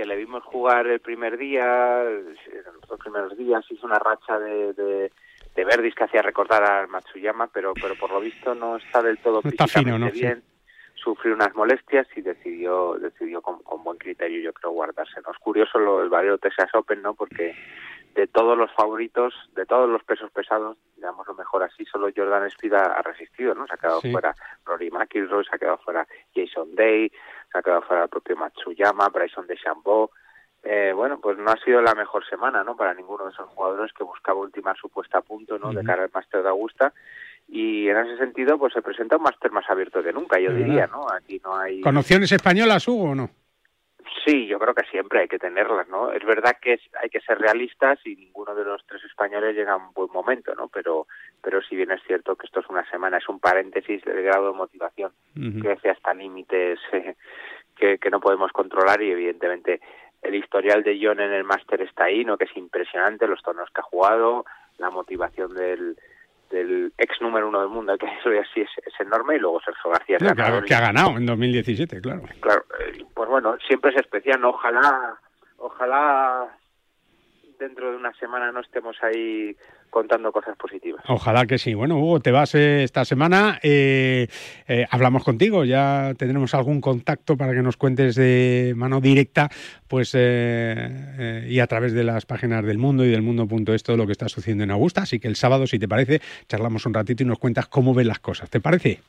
que 0.00 0.06
le 0.06 0.16
vimos 0.16 0.42
jugar 0.44 0.86
el 0.86 1.00
primer 1.00 1.36
día, 1.36 2.02
los 2.04 2.88
dos 2.88 2.98
primeros 3.00 3.36
días, 3.36 3.62
hizo 3.68 3.84
una 3.86 3.98
racha 3.98 4.38
de, 4.38 4.72
de, 4.72 5.12
de 5.54 5.64
verdis 5.66 5.94
que 5.94 6.04
hacía 6.04 6.22
recordar 6.22 6.64
al 6.64 6.88
Matsuyama, 6.88 7.48
pero, 7.48 7.74
pero 7.74 7.94
por 7.96 8.10
lo 8.10 8.18
visto 8.18 8.54
no 8.54 8.78
está 8.78 9.02
del 9.02 9.18
todo 9.18 9.42
está 9.44 9.66
fino, 9.66 9.98
¿no? 9.98 10.10
bien. 10.10 10.42
Sufrió 10.94 11.34
unas 11.34 11.54
molestias 11.54 12.06
y 12.16 12.22
decidió 12.22 12.94
decidió 12.94 13.42
con, 13.42 13.62
con 13.62 13.84
buen 13.84 13.98
criterio, 13.98 14.40
yo 14.40 14.54
creo, 14.54 14.70
guardarse. 14.70 15.20
¿no? 15.20 15.32
Es 15.32 15.38
curioso 15.38 15.78
lo 15.78 16.00
del 16.00 16.08
Valero 16.08 16.38
Texas 16.38 16.70
Open, 16.72 17.02
¿no? 17.02 17.12
Porque 17.12 17.54
de 18.14 18.26
todos 18.26 18.56
los 18.58 18.72
favoritos, 18.74 19.32
de 19.54 19.64
todos 19.66 19.88
los 19.88 20.02
pesos 20.04 20.30
pesados, 20.32 20.76
digamos 20.96 21.26
lo 21.26 21.34
mejor 21.34 21.62
así, 21.62 21.84
solo 21.86 22.08
Jordan 22.14 22.46
Speed 22.46 22.72
ha, 22.74 22.84
ha 22.98 23.02
resistido, 23.02 23.54
¿no? 23.54 23.66
Se 23.66 23.74
ha 23.74 23.76
quedado 23.76 24.00
Sí. 24.00 24.10
fuera 24.12 24.34
Rory 24.64 24.90
McIlroy, 24.90 25.44
se 25.44 25.54
ha 25.54 25.58
quedado 25.58 25.78
fuera 25.78 26.06
Jason 26.34 26.74
Day, 26.74 27.10
se 27.52 27.58
ha 27.58 27.62
quedado 27.62 27.82
fuera 27.82 28.02
el 28.04 28.08
propio 28.08 28.36
Matsuyama, 28.36 29.08
Bryson 29.08 29.46
DeChambeau. 29.46 30.10
Eh, 30.62 30.92
bueno, 30.94 31.18
pues 31.20 31.38
no 31.38 31.50
ha 31.50 31.56
sido 31.64 31.80
la 31.80 31.94
mejor 31.94 32.26
semana, 32.28 32.62
¿no? 32.64 32.76
Para 32.76 32.92
ninguno 32.92 33.24
de 33.24 33.30
esos 33.30 33.48
jugadores 33.48 33.92
que 33.94 34.04
buscaba 34.04 34.40
ultimar 34.40 34.76
su 34.76 34.90
puesta 34.90 35.18
a 35.18 35.22
punto, 35.22 35.58
¿no? 35.58 35.72
De 35.72 35.82
cara 35.82 36.02
al 36.02 36.10
Máster 36.12 36.42
de 36.42 36.48
Augusta. 36.50 36.92
Y 37.48 37.88
en 37.88 37.96
ese 37.96 38.18
sentido, 38.18 38.58
pues 38.58 38.72
se 38.74 38.82
presenta 38.82 39.16
un 39.16 39.22
máster 39.22 39.50
más 39.50 39.68
abierto 39.70 40.02
que 40.02 40.12
nunca, 40.12 40.38
yo 40.38 40.52
diría. 40.52 40.86
¿no? 40.86 41.10
Aquí 41.10 41.40
no 41.42 41.56
hay... 41.56 41.80
¿Con 41.80 41.96
opciones 41.96 42.30
españolas, 42.30 42.86
Hugo, 42.86 43.10
o 43.10 43.14
no? 43.14 43.30
Sí, 44.24 44.46
yo 44.46 44.58
creo 44.58 44.74
que 44.74 44.84
siempre 44.90 45.20
hay 45.20 45.28
que 45.28 45.38
tenerlas, 45.38 45.88
¿no? 45.88 46.12
Es 46.12 46.24
verdad 46.24 46.56
que 46.60 46.78
hay 47.02 47.08
que 47.10 47.20
ser 47.20 47.38
realistas 47.38 47.98
y 48.04 48.16
ninguno 48.16 48.54
de 48.54 48.64
los 48.64 48.84
tres 48.86 49.02
españoles 49.04 49.54
llega 49.54 49.72
a 49.72 49.76
un 49.76 49.92
buen 49.92 50.10
momento, 50.12 50.54
¿no? 50.54 50.68
Pero, 50.68 51.06
pero 51.42 51.62
si 51.62 51.76
bien 51.76 51.90
es 51.90 52.02
cierto 52.06 52.36
que 52.36 52.46
esto 52.46 52.60
es 52.60 52.68
una 52.68 52.88
semana, 52.90 53.18
es 53.18 53.28
un 53.28 53.40
paréntesis 53.40 54.02
del 54.04 54.22
grado 54.22 54.48
de 54.52 54.58
motivación 54.58 55.12
Ujú. 55.36 55.60
crece 55.60 55.90
hasta 55.90 56.12
límites 56.12 56.78
eh, 56.92 57.14
que, 57.76 57.98
que 57.98 58.10
no 58.10 58.20
podemos 58.20 58.52
controlar 58.52 59.00
y 59.02 59.10
evidentemente 59.12 59.80
el 60.22 60.34
historial 60.34 60.82
de 60.82 60.98
John 61.00 61.20
en 61.20 61.32
el 61.32 61.44
máster 61.44 61.80
está 61.82 62.04
ahí, 62.04 62.24
¿no? 62.24 62.36
Que 62.36 62.44
es 62.44 62.56
impresionante, 62.56 63.26
los 63.26 63.42
torneos 63.42 63.70
que 63.74 63.80
ha 63.80 63.84
jugado, 63.84 64.44
la 64.78 64.90
motivación 64.90 65.54
del, 65.54 65.96
del 66.50 66.92
ex 66.98 67.20
número 67.20 67.48
uno 67.48 67.60
del 67.60 67.68
mundo, 67.70 67.96
que 67.96 68.06
eso 68.20 68.32
ya 68.32 68.44
sí 68.52 68.60
es, 68.60 68.70
es 68.84 69.00
enorme, 69.00 69.36
y 69.36 69.38
luego 69.38 69.60
Sergio 69.60 69.90
García 69.90 70.18
No, 70.20 70.34
que, 70.34 70.42
ha, 70.42 70.62
que 70.62 70.74
ganado 70.74 71.16
en 71.16 71.26
2017, 71.26 72.00
claro. 72.00 72.22
claro, 72.40 72.64
bueno, 73.30 73.56
siempre 73.66 73.90
es 73.92 73.96
especial, 74.00 74.40
¿no? 74.40 74.50
Ojalá, 74.50 75.14
ojalá 75.58 76.48
dentro 77.58 77.90
de 77.90 77.96
una 77.96 78.12
semana 78.14 78.50
no 78.52 78.60
estemos 78.60 78.96
ahí 79.02 79.54
contando 79.90 80.30
cosas 80.32 80.56
positivas. 80.56 81.04
Ojalá 81.08 81.46
que 81.46 81.58
sí. 81.58 81.74
Bueno, 81.74 81.98
Hugo, 81.98 82.20
te 82.20 82.30
vas 82.30 82.54
eh, 82.54 82.84
esta 82.84 83.04
semana. 83.04 83.58
eh, 83.62 84.28
eh, 84.68 84.86
hablamos 84.88 85.24
contigo. 85.24 85.64
Ya 85.64 86.14
tendremos 86.16 86.54
algún 86.54 86.80
contacto 86.80 87.36
para 87.36 87.52
que 87.52 87.60
nos 87.62 87.76
cuentes 87.76 88.14
de 88.14 88.72
mano 88.76 89.00
directa, 89.00 89.48
pues 89.88 90.12
eh, 90.16 91.46
y 91.48 91.58
a 91.58 91.66
través 91.66 91.92
de 91.92 92.04
las 92.04 92.24
páginas 92.24 92.64
del 92.64 92.78
Mundo 92.78 93.04
y 93.04 93.10
del 93.10 93.22
Mundo.es 93.22 93.82
todo 93.82 93.96
lo 93.96 94.06
que 94.06 94.12
está 94.12 94.28
sucediendo 94.28 94.64
en 94.64 94.70
Augusta. 94.70 95.02
Así 95.02 95.18
que 95.18 95.28
el 95.28 95.36
sábado, 95.36 95.66
si 95.66 95.78
te 95.78 95.88
parece, 95.88 96.20
charlamos 96.48 96.86
un 96.86 96.94
ratito 96.94 97.22
y 97.24 97.26
nos 97.26 97.38
cuentas 97.38 97.66
cómo 97.66 97.92
ven 97.92 98.08
las 98.08 98.20
cosas. 98.20 98.48
¿Te 98.48 98.60
parece? 98.60 99.00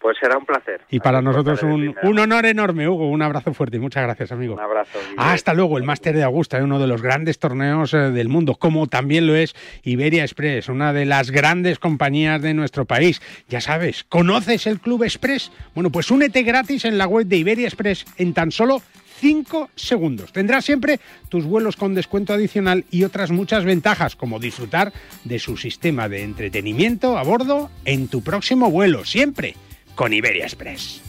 Pues 0.00 0.16
será 0.18 0.38
un 0.38 0.46
placer. 0.46 0.80
Y 0.88 0.98
para 0.98 1.20
nosotros 1.20 1.62
un, 1.62 1.94
un 2.02 2.18
honor 2.18 2.46
enorme, 2.46 2.88
Hugo. 2.88 3.10
Un 3.10 3.20
abrazo 3.20 3.52
fuerte 3.52 3.76
y 3.76 3.80
muchas 3.80 4.02
gracias, 4.02 4.32
amigo. 4.32 4.54
Un 4.54 4.60
abrazo. 4.60 4.98
Hasta 5.18 5.52
luego, 5.52 5.76
el 5.76 5.84
Máster 5.84 6.16
de 6.16 6.22
Augusta, 6.22 6.56
es 6.56 6.64
uno 6.64 6.78
de 6.78 6.86
los 6.86 7.02
grandes 7.02 7.38
torneos 7.38 7.92
eh, 7.92 8.10
del 8.10 8.30
mundo, 8.30 8.54
como 8.54 8.86
también 8.86 9.26
lo 9.26 9.34
es 9.34 9.54
Iberia 9.82 10.22
Express, 10.22 10.70
una 10.70 10.94
de 10.94 11.04
las 11.04 11.30
grandes 11.30 11.78
compañías 11.78 12.40
de 12.40 12.54
nuestro 12.54 12.86
país. 12.86 13.20
Ya 13.48 13.60
sabes, 13.60 14.04
¿conoces 14.04 14.66
el 14.66 14.80
Club 14.80 15.04
Express? 15.04 15.52
Bueno, 15.74 15.90
pues 15.90 16.10
únete 16.10 16.44
gratis 16.44 16.86
en 16.86 16.96
la 16.96 17.06
web 17.06 17.26
de 17.26 17.36
Iberia 17.36 17.66
Express 17.66 18.06
en 18.16 18.32
tan 18.32 18.52
solo 18.52 18.80
5 19.18 19.68
segundos. 19.74 20.32
Tendrás 20.32 20.64
siempre 20.64 20.98
tus 21.28 21.44
vuelos 21.44 21.76
con 21.76 21.94
descuento 21.94 22.32
adicional 22.32 22.86
y 22.90 23.04
otras 23.04 23.30
muchas 23.30 23.66
ventajas, 23.66 24.16
como 24.16 24.38
disfrutar 24.38 24.94
de 25.24 25.38
su 25.38 25.58
sistema 25.58 26.08
de 26.08 26.22
entretenimiento 26.22 27.18
a 27.18 27.22
bordo 27.22 27.70
en 27.84 28.08
tu 28.08 28.24
próximo 28.24 28.70
vuelo, 28.70 29.04
siempre 29.04 29.56
con 29.94 30.12
Iberia 30.12 30.44
Express. 30.44 31.02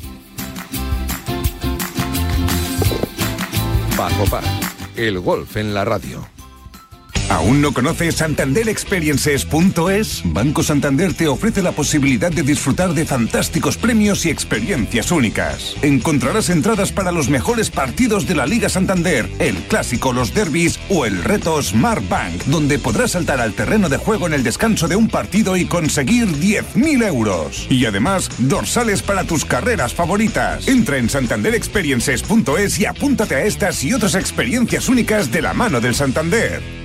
Bajo 3.97 4.25
par, 4.25 4.43
el 4.95 5.19
golf 5.19 5.57
en 5.57 5.73
la 5.73 5.85
radio. 5.85 6.27
¿Aún 7.31 7.61
no 7.61 7.73
conoces 7.73 8.15
santanderexperiences.es? 8.15 10.23
Banco 10.25 10.63
Santander 10.63 11.13
te 11.13 11.29
ofrece 11.29 11.61
la 11.61 11.71
posibilidad 11.71 12.29
de 12.29 12.43
disfrutar 12.43 12.93
de 12.93 13.05
fantásticos 13.05 13.77
premios 13.77 14.25
y 14.25 14.29
experiencias 14.29 15.13
únicas. 15.13 15.77
Encontrarás 15.81 16.49
entradas 16.49 16.91
para 16.91 17.13
los 17.13 17.29
mejores 17.29 17.69
partidos 17.69 18.27
de 18.27 18.35
la 18.35 18.45
Liga 18.45 18.67
Santander, 18.67 19.29
el 19.39 19.55
clásico, 19.63 20.11
los 20.11 20.33
derbis 20.33 20.77
o 20.89 21.05
el 21.05 21.23
reto 21.23 21.63
Smart 21.63 22.03
Bank, 22.09 22.43
donde 22.47 22.79
podrás 22.79 23.11
saltar 23.11 23.39
al 23.39 23.53
terreno 23.53 23.87
de 23.87 23.95
juego 23.95 24.27
en 24.27 24.33
el 24.33 24.43
descanso 24.43 24.89
de 24.89 24.97
un 24.97 25.07
partido 25.07 25.55
y 25.55 25.63
conseguir 25.63 26.27
10.000 26.27 27.07
euros. 27.07 27.65
Y 27.69 27.85
además, 27.85 28.29
dorsales 28.39 29.03
para 29.03 29.23
tus 29.23 29.45
carreras 29.45 29.93
favoritas. 29.93 30.67
Entra 30.67 30.97
en 30.97 31.09
santanderexperiences.es 31.09 32.77
y 32.77 32.87
apúntate 32.87 33.35
a 33.35 33.45
estas 33.45 33.81
y 33.85 33.93
otras 33.93 34.15
experiencias 34.15 34.89
únicas 34.89 35.31
de 35.31 35.41
la 35.41 35.53
mano 35.53 35.79
del 35.79 35.95
Santander. 35.95 36.80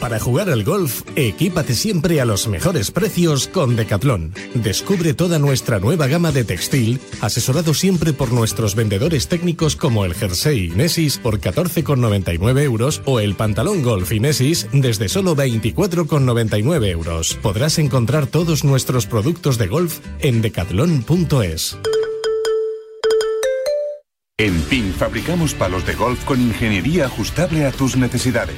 Para 0.00 0.18
jugar 0.18 0.48
al 0.48 0.64
golf, 0.64 1.02
equípate 1.14 1.74
siempre 1.74 2.22
a 2.22 2.24
los 2.24 2.48
mejores 2.48 2.90
precios 2.90 3.48
con 3.48 3.76
Decathlon. 3.76 4.32
Descubre 4.54 5.12
toda 5.12 5.38
nuestra 5.38 5.78
nueva 5.78 6.06
gama 6.06 6.32
de 6.32 6.44
textil, 6.44 6.98
asesorado 7.20 7.74
siempre 7.74 8.14
por 8.14 8.32
nuestros 8.32 8.74
vendedores 8.74 9.28
técnicos 9.28 9.76
como 9.76 10.06
el 10.06 10.14
jersey 10.14 10.70
Inesis 10.72 11.18
por 11.18 11.38
14,99 11.38 12.62
euros 12.62 13.02
o 13.04 13.20
el 13.20 13.34
pantalón 13.34 13.82
golf 13.82 14.10
Inesis 14.12 14.68
desde 14.72 15.10
solo 15.10 15.36
24,99 15.36 16.86
euros. 16.88 17.34
Podrás 17.42 17.78
encontrar 17.78 18.26
todos 18.26 18.64
nuestros 18.64 19.04
productos 19.04 19.58
de 19.58 19.66
golf 19.66 19.98
en 20.20 20.40
decathlon.es. 20.40 21.76
En 24.40 24.58
PIN 24.62 24.94
fabricamos 24.94 25.52
palos 25.52 25.84
de 25.84 25.92
golf 25.92 26.24
con 26.24 26.40
ingeniería 26.40 27.04
ajustable 27.04 27.66
a 27.66 27.72
tus 27.72 27.98
necesidades. 27.98 28.56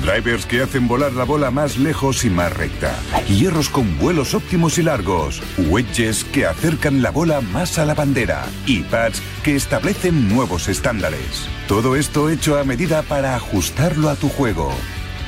Drivers 0.00 0.46
que 0.46 0.62
hacen 0.62 0.86
volar 0.86 1.12
la 1.12 1.24
bola 1.24 1.50
más 1.50 1.76
lejos 1.76 2.24
y 2.24 2.30
más 2.30 2.56
recta. 2.56 2.94
Hierros 3.26 3.68
con 3.68 3.98
vuelos 3.98 4.32
óptimos 4.34 4.78
y 4.78 4.84
largos. 4.84 5.42
Wedges 5.58 6.22
que 6.22 6.46
acercan 6.46 7.02
la 7.02 7.10
bola 7.10 7.40
más 7.40 7.80
a 7.80 7.84
la 7.84 7.94
bandera. 7.94 8.46
Y 8.64 8.82
pads 8.82 9.20
que 9.42 9.56
establecen 9.56 10.28
nuevos 10.28 10.68
estándares. 10.68 11.48
Todo 11.66 11.96
esto 11.96 12.30
hecho 12.30 12.56
a 12.56 12.62
medida 12.62 13.02
para 13.02 13.34
ajustarlo 13.34 14.10
a 14.10 14.14
tu 14.14 14.28
juego. 14.28 14.72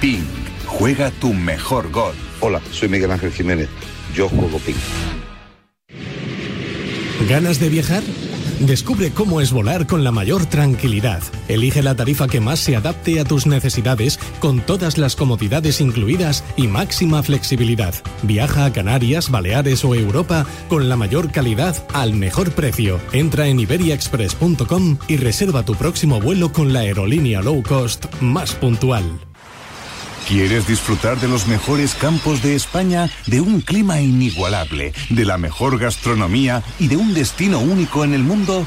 PIN. 0.01 0.25
Juega 0.67 1.11
tu 1.11 1.33
mejor 1.33 1.91
golf. 1.91 2.17
Hola, 2.39 2.61
soy 2.71 2.89
Miguel 2.89 3.11
Ángel 3.11 3.33
Jiménez. 3.33 3.69
Yo 4.15 4.29
juego 4.29 4.61
ping. 4.61 4.77
¿Ganas 7.29 7.59
de 7.59 7.71
viajar? 7.71 8.05
Descubre 8.61 9.11
cómo 9.11 9.43
es 9.43 9.53
volar 9.53 9.87
con 9.87 10.03
la 10.03 10.13
mayor 10.13 10.47
tranquilidad. 10.47 11.23
Elige 11.47 11.83
la 11.83 11.95
tarifa 11.95 12.27
que 12.27 12.41
más 12.41 12.59
se 12.59 12.75
adapte 12.75 13.21
a 13.21 13.25
tus 13.25 13.47
necesidades, 13.47 14.19
con 14.41 14.61
todas 14.61 14.97
las 14.97 15.15
comodidades 15.15 15.83
incluidas 15.83 16.43
y 16.57 16.67
máxima 16.67 17.23
flexibilidad. 17.23 17.95
Viaja 18.23 18.65
a 18.65 18.73
Canarias, 18.73 19.31
Baleares 19.31 19.85
o 19.85 19.95
Europa 19.95 20.47
con 20.69 20.89
la 20.89 20.97
mayor 20.97 21.31
calidad 21.31 21.77
al 21.93 22.15
mejor 22.15 22.51
precio. 22.53 22.99
Entra 23.13 23.47
en 23.47 23.61
iberiaexpress.com 23.61 24.99
y 25.07 25.19
reserva 25.19 25.63
tu 25.63 25.75
próximo 25.75 26.21
vuelo 26.21 26.51
con 26.51 26.73
la 26.73 26.81
aerolínea 26.81 27.43
low 27.43 27.63
cost 27.63 28.07
más 28.23 28.55
puntual. 28.55 29.05
¿Quieres 30.27 30.67
disfrutar 30.67 31.21
de 31.21 31.29
los 31.29 31.47
mejores 31.47 31.95
campos 31.95 32.43
de 32.43 32.57
España, 32.57 33.09
de 33.29 33.41
un 33.41 33.61
clima 33.61 34.01
inigualable, 34.01 34.93
de 35.09 35.25
la 35.25 35.39
mejor 35.39 35.79
gastronomía 35.79 36.65
y 36.81 36.89
de 36.89 36.97
un 36.97 37.15
destino 37.15 37.61
único 37.61 38.05
en 38.05 38.13
el 38.13 38.25
mundo? 38.25 38.67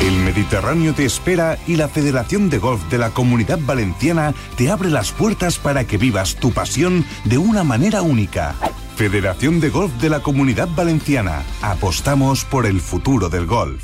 El 0.00 0.16
Mediterráneo 0.18 0.94
te 0.94 1.04
espera 1.04 1.58
y 1.66 1.74
la 1.74 1.88
Federación 1.88 2.48
de 2.48 2.58
Golf 2.58 2.80
de 2.90 2.98
la 2.98 3.10
Comunidad 3.10 3.58
Valenciana 3.60 4.32
te 4.56 4.70
abre 4.70 4.88
las 4.88 5.10
puertas 5.10 5.58
para 5.58 5.84
que 5.84 5.98
vivas 5.98 6.36
tu 6.36 6.52
pasión 6.52 7.04
de 7.24 7.36
una 7.36 7.64
manera 7.64 8.02
única. 8.02 8.54
Federación 8.94 9.58
de 9.58 9.70
Golf 9.70 9.92
de 9.94 10.10
la 10.10 10.20
Comunidad 10.20 10.68
Valenciana. 10.76 11.42
Apostamos 11.60 12.44
por 12.44 12.66
el 12.66 12.80
futuro 12.80 13.30
del 13.30 13.46
golf. 13.46 13.82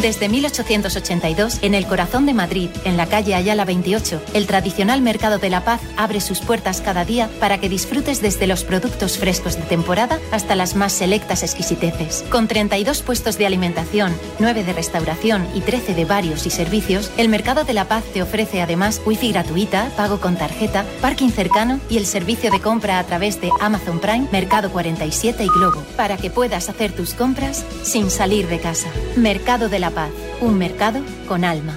Desde 0.00 0.28
1882, 0.28 1.58
en 1.62 1.74
el 1.74 1.86
corazón 1.86 2.24
de 2.24 2.32
Madrid, 2.32 2.70
en 2.84 2.96
la 2.96 3.06
calle 3.06 3.34
Ayala 3.34 3.64
28, 3.64 4.22
el 4.32 4.46
tradicional 4.46 5.02
Mercado 5.02 5.38
de 5.38 5.50
la 5.50 5.64
Paz 5.64 5.80
abre 5.96 6.20
sus 6.20 6.40
puertas 6.40 6.80
cada 6.80 7.04
día 7.04 7.28
para 7.38 7.58
que 7.58 7.68
disfrutes 7.68 8.22
desde 8.22 8.46
los 8.46 8.64
productos 8.64 9.18
frescos 9.18 9.56
de 9.56 9.62
temporada 9.62 10.18
hasta 10.32 10.56
las 10.56 10.74
más 10.74 10.92
selectas 10.92 11.42
exquisiteces. 11.42 12.24
Con 12.30 12.48
32 12.48 13.02
puestos 13.02 13.36
de 13.36 13.46
alimentación, 13.46 14.12
9 14.38 14.64
de 14.64 14.72
restauración 14.72 15.46
y 15.54 15.60
13 15.60 15.94
de 15.94 16.04
varios 16.06 16.46
y 16.46 16.50
servicios, 16.50 17.10
el 17.18 17.28
Mercado 17.28 17.64
de 17.64 17.74
la 17.74 17.86
Paz 17.86 18.02
te 18.12 18.22
ofrece 18.22 18.62
además 18.62 19.00
wifi 19.04 19.30
gratuita, 19.30 19.90
pago 19.94 20.20
con 20.20 20.36
tarjeta, 20.36 20.84
parking 21.02 21.30
cercano 21.30 21.80
y 21.90 21.98
el 21.98 22.06
servicio 22.06 22.50
de 22.50 22.60
compra 22.60 22.98
a 22.98 23.04
través 23.04 23.40
de 23.40 23.50
Amazon 23.60 24.00
Prime, 24.00 24.26
Mercado 24.32 24.70
47 24.72 25.44
y 25.44 25.48
Globo, 25.48 25.84
para 25.96 26.16
que 26.16 26.30
puedas 26.30 26.70
hacer 26.70 26.92
tus 26.92 27.12
compras 27.12 27.64
sin 27.82 28.10
salir 28.10 28.48
de 28.48 28.58
casa. 28.58 28.88
Mercado 29.16 29.68
de 29.68 29.81
la 29.82 29.90
Paz, 29.90 30.12
un 30.40 30.58
mercado 30.58 31.02
con 31.26 31.44
alma. 31.44 31.76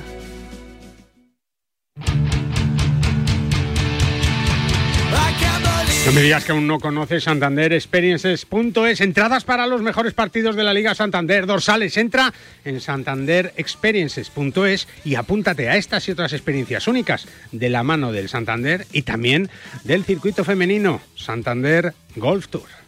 No 6.06 6.12
me 6.12 6.22
digas 6.22 6.46
que 6.46 6.52
aún 6.52 6.68
no 6.68 6.80
conoces 6.80 7.24
Santander 7.24 7.74
Experiences.es. 7.74 9.02
Entradas 9.02 9.44
para 9.44 9.66
los 9.66 9.82
mejores 9.82 10.14
partidos 10.14 10.56
de 10.56 10.64
la 10.64 10.72
Liga 10.72 10.94
Santander. 10.94 11.48
Dorsales, 11.48 11.98
entra 11.98 12.32
en 12.64 12.80
Santander 12.80 13.54
Experiences.es 13.58 14.88
y 15.04 15.16
apúntate 15.16 15.68
a 15.68 15.76
estas 15.76 16.08
y 16.08 16.12
otras 16.12 16.34
experiencias 16.34 16.88
únicas 16.88 17.28
de 17.52 17.70
la 17.70 17.82
mano 17.82 18.12
del 18.12 18.30
Santander 18.30 18.86
y 18.92 19.02
también 19.02 19.50
del 19.84 20.04
circuito 20.04 20.44
femenino 20.44 21.02
Santander 21.16 21.96
Golf 22.16 22.50
Tour. 22.50 22.85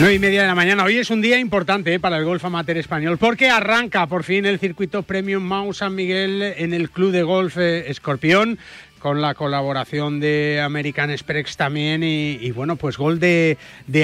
9 0.00 0.14
y 0.14 0.18
media 0.20 0.42
de 0.42 0.46
la 0.46 0.54
mañana. 0.54 0.84
Hoy 0.84 0.96
es 0.96 1.10
un 1.10 1.20
día 1.20 1.40
importante 1.40 1.92
eh, 1.92 1.98
para 1.98 2.18
el 2.18 2.24
golf 2.24 2.44
amateur 2.44 2.78
español 2.78 3.18
porque 3.18 3.50
arranca 3.50 4.06
por 4.06 4.22
fin 4.22 4.46
el 4.46 4.60
circuito 4.60 5.02
Premium 5.02 5.42
Mau 5.42 5.74
San 5.74 5.96
Miguel 5.96 6.40
en 6.56 6.72
el 6.72 6.88
Club 6.88 7.10
de 7.10 7.24
Golf 7.24 7.56
eh, 7.58 7.90
Escorpión 7.90 8.60
con 8.98 9.20
la 9.20 9.34
colaboración 9.34 10.20
de 10.20 10.60
American 10.62 11.10
Express 11.10 11.56
también 11.56 12.02
y, 12.02 12.50
bueno, 12.50 12.76
pues 12.76 12.96
gol 12.96 13.18
de, 13.20 13.56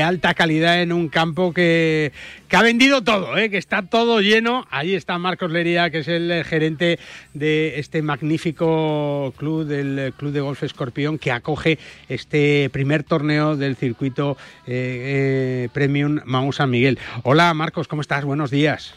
alta 0.03 0.35
calidad 0.35 0.83
en 0.83 0.93
un 0.93 1.09
campo 1.09 1.53
que, 1.53 2.13
ha 2.53 2.63
vendido 2.63 3.03
todo, 3.03 3.37
¿eh? 3.37 3.51
que 3.51 3.59
está 3.59 3.83
todo 3.83 4.21
lleno. 4.21 4.65
Ahí 4.71 4.95
está 4.95 5.19
Marcos 5.19 5.51
Lería, 5.51 5.91
que 5.91 5.99
es 5.99 6.09
el 6.09 6.45
gerente 6.45 7.01
de 7.33 7.81
este 7.81 8.01
magnífico 8.01 9.35
club, 9.37 9.65
del 9.65 10.13
Club 10.17 10.31
de 10.33 10.41
Golf 10.41 10.63
Escorpión, 10.63 11.19
que 11.19 11.33
acoge 11.33 11.79
este 12.09 12.71
primer 12.71 13.03
torneo 13.03 13.57
del 13.57 13.75
circuito 13.75 14.37
eh, 14.67 15.65
eh, 15.67 15.69
Premium 15.73 16.21
Mau 16.25 16.53
San 16.53 16.71
Miguel. 16.71 16.99
Hola 17.25 17.53
Marcos, 17.55 17.89
¿cómo 17.89 18.03
estás? 18.03 18.25
Buenos 18.25 18.51
días. 18.51 18.95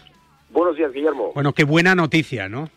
Buenos 0.52 0.78
días, 0.78 0.92
Guillermo. 0.94 1.32
Bueno, 1.34 1.54
qué 1.54 1.64
buena 1.64 1.96
noticia, 1.96 2.48
¿no? 2.48 2.70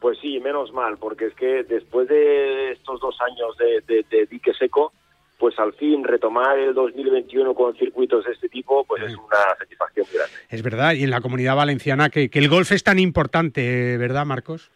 Pues 0.00 0.18
sí, 0.20 0.38
menos 0.38 0.72
mal, 0.72 0.96
porque 0.98 1.26
es 1.26 1.34
que 1.34 1.64
después 1.64 2.08
de 2.08 2.72
estos 2.72 3.00
dos 3.00 3.16
años 3.20 3.56
de, 3.56 4.26
dique 4.30 4.54
seco, 4.54 4.92
pues 5.38 5.58
al 5.58 5.72
fin 5.74 6.04
retomar 6.04 6.58
el 6.58 6.74
2021 6.74 7.54
con 7.54 7.76
circuitos 7.76 8.24
de 8.24 8.32
este 8.32 8.48
tipo, 8.48 8.84
pues 8.84 9.02
es 9.02 9.16
una 9.16 9.56
satisfacción 9.58 10.06
grande. 10.12 10.34
Es 10.48 10.62
verdad, 10.62 10.94
y 10.94 11.04
en 11.04 11.10
la 11.10 11.20
comunidad 11.20 11.56
valenciana 11.56 12.10
que, 12.10 12.30
el 12.32 12.48
golf 12.48 12.70
es 12.72 12.84
tan 12.84 12.98
importante, 12.98 13.96
¿verdad, 13.98 14.24
Marcos? 14.24 14.70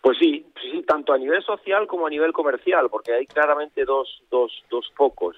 Pues 0.00 0.16
sí, 0.18 0.46
sí, 0.62 0.84
tanto 0.86 1.12
a 1.12 1.18
nivel 1.18 1.42
social 1.42 1.88
como 1.88 2.06
a 2.06 2.10
nivel 2.10 2.32
comercial, 2.32 2.88
porque 2.88 3.12
hay 3.12 3.26
claramente 3.26 3.84
dos, 3.84 4.22
dos, 4.30 4.52
dos 4.70 4.92
focos. 4.94 5.36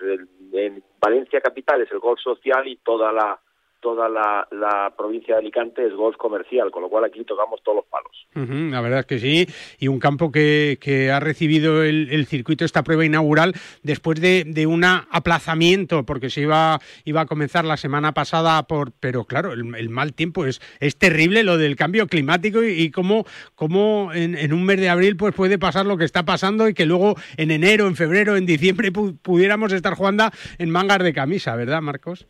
en 0.53 0.83
Valencia 1.01 1.41
capital 1.41 1.81
es 1.81 1.93
el 1.93 1.99
golf 1.99 2.21
social 2.21 2.69
y 2.69 2.77
toda 2.77 3.11
la 3.13 3.39
toda 3.81 4.09
la, 4.09 4.93
provincia 4.97 5.35
de 5.35 5.41
Alicante 5.41 5.87
es 5.87 5.95
golf 5.95 6.17
comercial, 6.17 6.71
con 6.71 6.83
lo 6.83 6.89
cual 6.89 7.05
aquí 7.05 7.25
tocamos 7.25 7.61
todos 7.63 7.77
los 7.77 7.85
palos. 7.87 8.71
la 8.71 8.81
verdad 8.81 9.01
es 9.01 9.07
que 9.07 9.19
sí, 9.19 9.47
y 9.79 9.89
un 9.89 9.99
campo 9.99 10.33
que, 10.33 10.79
que 10.81 11.11
ha 11.11 11.21
recibido 11.21 11.83
el, 11.83 12.27
circuito, 12.27 12.65
esta 12.65 12.83
prueba 12.83 13.05
inaugural, 13.05 13.55
después 13.83 14.21
de, 14.21 14.45
de 14.45 14.67
un 14.67 14.85
aplazamiento, 14.85 16.05
porque 16.05 16.31
se 16.31 16.43
iba, 16.43 16.81
iba 17.05 17.23
a 17.23 17.27
comenzar 17.27 17.65
la 17.65 17.77
semana 17.77 18.13
pasada, 18.13 18.63
por, 18.65 18.93
pero 18.93 19.25
claro, 19.25 19.53
el, 19.53 19.89
mal 19.89 20.15
tiempo 20.15 20.45
es, 20.47 20.61
terrible, 20.99 21.43
lo 21.45 21.59
del 21.59 21.77
cambio 21.77 22.07
climático 22.07 22.63
y, 22.63 22.91
cómo, 22.91 23.25
cómo 23.55 24.11
en, 24.13 24.53
un 24.53 24.65
mes 24.65 24.81
de 24.81 24.89
abril 24.89 25.17
pues 25.17 25.35
puede 25.35 25.59
pasar 25.59 25.87
lo 25.87 25.97
que 25.97 26.05
está 26.05 26.25
pasando 26.25 26.69
y 26.69 26.75
que 26.75 26.87
luego 26.87 27.15
en 27.37 27.51
enero, 27.51 27.87
en 27.87 27.97
febrero, 27.97 28.37
en 28.37 28.47
diciembre 28.47 28.91
pudiéramos 28.91 29.73
estar 29.73 29.95
jugando 29.95 30.31
en 30.59 30.71
mangas 30.71 31.03
de 31.03 31.13
camisa, 31.13 31.55
¿verdad, 31.57 31.81
Marcos? 31.81 32.27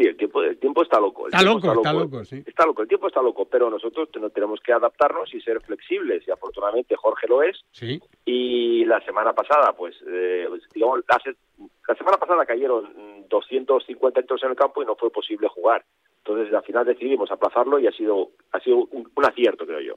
Sí, 0.00 0.06
el 0.06 0.16
tiempo, 0.16 0.42
el 0.42 0.56
tiempo 0.56 0.82
está 0.82 0.98
loco. 0.98 1.26
está, 1.26 1.42
loco 1.42 1.74
está, 1.74 1.92
loco, 1.92 2.24
sí. 2.24 2.42
Está 2.46 2.64
loco, 2.64 2.80
el 2.80 2.88
tiempo 2.88 3.08
está 3.08 3.20
loco, 3.20 3.44
pero 3.44 3.68
nosotros 3.68 4.08
tenemos 4.32 4.58
que 4.60 4.72
adaptarnos 4.72 5.34
y 5.34 5.42
ser 5.42 5.60
flexibles, 5.60 6.26
y 6.26 6.30
afortunadamente 6.30 6.96
Jorge 6.96 7.28
lo 7.28 7.42
es. 7.42 7.60
Sí. 7.72 8.00
Y 8.24 8.86
la 8.86 9.04
semana 9.04 9.34
pasada, 9.34 9.74
pues, 9.76 9.94
eh, 10.08 10.46
pues 10.48 10.62
digamos, 10.72 11.00
la, 11.06 11.94
semana 11.94 12.16
pasada 12.16 12.46
cayeron 12.46 13.28
250 13.28 14.20
litros 14.20 14.42
en 14.42 14.50
el 14.50 14.56
campo 14.56 14.82
y 14.82 14.86
no 14.86 14.96
fue 14.96 15.10
posible 15.10 15.48
jugar. 15.48 15.84
Entonces, 16.24 16.54
al 16.54 16.62
final 16.62 16.86
decidimos 16.86 17.30
aplazarlo 17.30 17.78
y 17.78 17.86
ha 17.86 17.92
sido, 17.92 18.30
ha 18.52 18.60
sido 18.60 18.88
un, 18.92 19.10
acierto, 19.22 19.66
creo 19.66 19.80
yo. 19.80 19.94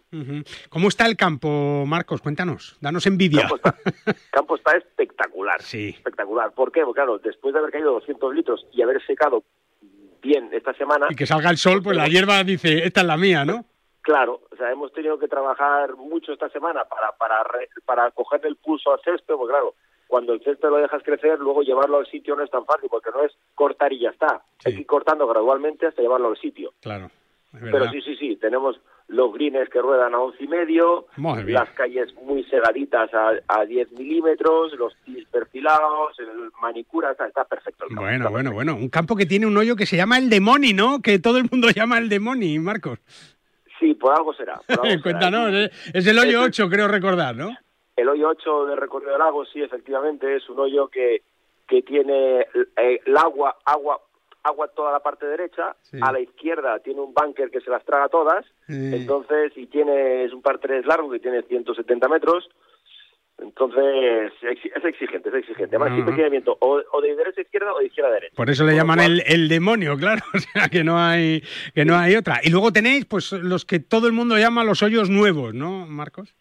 ¿Cómo 0.70 0.90
está 0.90 1.06
el 1.06 1.16
campo, 1.16 1.86
Marcos? 1.86 2.22
Cuéntanos, 2.22 2.78
danos 2.82 3.08
envidia. 3.08 3.48
El 4.06 4.16
campo 4.32 4.56
está, 4.58 4.76
espectacular. 4.76 5.62
Sí. 5.62 5.90
Espectacular. 5.90 6.54
¿Por 6.54 6.72
qué? 6.74 6.82
Porque, 6.82 7.00
claro, 7.00 7.20
después 7.20 7.54
de 7.54 7.60
haber 7.60 7.72
caído 7.72 7.94
200 7.94 8.36
litros 8.36 8.66
y 8.74 8.82
haber 8.82 9.02
secado 9.06 9.44
bien 10.24 10.50
esta 10.52 10.74
semana. 10.74 11.08
Y 11.10 11.16
que 11.16 11.28
salga 11.28 11.50
el 11.50 11.58
sol, 11.58 11.82
pues 11.84 11.96
la 11.96 12.08
hierba 12.08 12.44
dice, 12.44 12.86
esta 12.86 13.02
es 13.02 13.08
la 13.08 13.18
mía, 13.18 13.46
¿no? 13.46 13.66
Claro, 14.02 14.42
o 14.52 14.56
sea, 14.56 14.72
hemos 14.72 14.92
tenido 14.92 15.20
que 15.20 15.28
trabajar 15.28 15.96
mucho 15.96 16.34
esta 16.34 16.50
semana 16.50 16.84
para 16.86 17.12
para 17.14 17.44
para 17.86 18.12
cogerle 18.12 18.50
el 18.50 18.58
pulso 18.58 18.92
al 18.92 19.00
césped, 19.02 19.36
porque 19.36 19.52
claro, 19.52 19.76
cuando 20.08 20.34
el 20.34 20.44
césped 20.44 20.70
lo 20.70 20.78
dejas 20.78 21.04
crecer, 21.04 21.40
luego 21.40 21.62
llevarlo 21.62 21.98
al 21.98 22.08
sitio 22.08 22.36
no 22.36 22.44
es 22.44 22.52
tan 22.52 22.66
fácil, 22.66 22.90
porque 22.90 23.12
no 23.14 23.24
es 23.24 23.32
cortar 23.56 23.94
y 23.94 24.00
ya 24.00 24.10
está. 24.10 24.42
Hay 24.66 24.74
que 24.74 24.82
ir 24.82 24.88
cortando 24.88 25.26
gradualmente 25.28 25.88
hasta 25.88 26.02
llevarlo 26.02 26.30
al 26.30 26.38
sitio. 26.38 26.74
Claro. 26.82 27.10
Pero 27.60 27.90
sí, 27.92 28.02
sí, 28.02 28.16
sí, 28.16 28.36
tenemos 28.38 28.80
los 29.08 29.32
greens 29.34 29.70
que 29.70 29.80
ruedan 29.80 30.16
a 30.16 30.20
once 30.20 30.44
y 30.44 30.48
medio, 30.48 31.06
las 31.18 31.70
calles 31.72 32.14
muy 32.16 32.44
segaditas 32.46 33.12
a, 33.14 33.66
10 33.66 33.92
milímetros, 33.92 34.74
los 34.74 34.96
tis 35.06 35.26
perfilados, 35.28 36.18
el 36.20 36.52
manicura, 36.62 37.12
está, 37.12 37.46
perfecto. 37.46 37.86
bueno, 37.92 38.32
bueno, 38.32 38.52
bueno, 38.52 38.76
un 38.76 38.90
campo 38.90 39.16
que 39.16 39.26
tiene 39.26 39.46
un 39.46 39.56
hoyo 39.56 39.76
que 39.76 39.86
se 39.86 39.98
llama 39.98 40.18
el 40.18 40.30
Demoni, 40.30 40.74
¿no? 40.74 41.02
Que 41.02 41.20
todo 41.20 41.38
el 41.38 41.48
mundo 41.52 41.68
llama 41.76 42.00
el 42.00 42.10
Demoni, 42.10 42.58
Marcos. 42.58 43.00
Sí, 43.80 43.94
por 43.94 44.14
algo 44.14 44.34
será. 44.34 44.60
Cuéntanos, 45.04 45.54
¿eh? 45.54 45.70
es 45.94 46.08
el 46.08 46.18
hoyo 46.18 46.42
8, 46.42 46.70
creo 46.70 46.88
recordar, 46.88 47.36
¿no? 47.36 47.56
El 47.96 48.10
hoyo 48.10 48.30
8 48.30 48.66
de 48.66 48.76
Recorrido 48.76 49.12
del 49.12 49.20
Lago, 49.20 49.46
sí, 49.46 49.62
efectivamente, 49.62 50.36
es 50.36 50.50
un 50.50 50.60
hoyo 50.60 50.88
que, 50.88 51.22
que 51.68 51.84
tiene 51.84 52.48
eh, 52.78 53.00
el 53.06 53.18
agua, 53.18 53.58
agua 53.64 54.02
agua 54.44 54.68
toda 54.76 54.92
la 54.92 55.00
parte 55.00 55.26
derecha, 55.26 55.76
a 56.02 56.12
la 56.12 56.20
izquierda 56.20 56.80
tiene 56.80 57.02
un 57.02 57.14
bunker 57.14 57.50
que 57.50 57.62
se 57.62 57.70
las 57.70 57.84
traga 57.86 58.10
todas, 58.10 58.46
entonces, 58.68 59.54
y 59.56 59.68
tiene, 59.68 60.26
es 60.26 60.34
un 60.34 60.42
par 60.42 60.60
3 60.60 60.86
largo 60.86 61.10
que 61.10 61.20
tiene 61.20 61.44
170 61.44 62.08
metros, 62.10 62.50
entonces 63.40 64.32
es 64.42 64.86
exigente, 64.86 65.30
es 65.30 65.36
exigente. 65.36 65.76
Además, 65.76 65.94
siempre 65.94 66.16
tiene 66.16 66.30
viento 66.30 66.56
o, 66.60 67.02
de 67.02 67.16
derecha 67.16 67.42
a 67.42 67.44
izquierda 67.44 67.74
o 67.74 67.80
de 67.80 67.88
izquierda 67.88 68.12
a 68.12 68.14
derecha. 68.14 68.36
Por 68.36 68.50
eso 68.50 68.64
le 68.64 68.76
llaman 68.76 69.00
el, 69.00 69.24
el, 69.26 69.50
demonio, 69.50 69.98
claro, 70.00 70.22
o 70.34 70.38
sea 70.38 70.70
que 70.70 70.84
no 70.84 70.98
hay 71.00 71.42
que 71.74 71.84
no 71.84 71.98
hay 71.98 72.16
otra. 72.16 72.40
Y 72.44 72.52
luego 72.52 72.72
tenéis 72.72 73.06
pues 73.06 73.32
los 73.32 73.66
que 73.66 73.80
todo 73.80 74.08
el 74.08 74.14
mundo 74.14 74.38
llama 74.38 74.64
los 74.64 74.84
hoyos 74.84 75.10
nuevos, 75.10 75.54
¿no, 75.54 75.88
Marcos? 75.88 76.36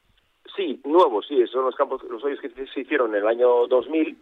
Sí, 0.55 0.81
nuevos, 0.85 1.27
sí, 1.27 1.43
son 1.47 1.65
los 1.65 1.75
campos, 1.75 2.03
los 2.11 2.23
hoyos 2.23 2.41
que 2.41 2.51
se 2.51 2.81
hicieron 2.81 3.11
en 3.15 3.23
el 3.23 3.27
año 3.27 3.67
2000, 3.69 4.17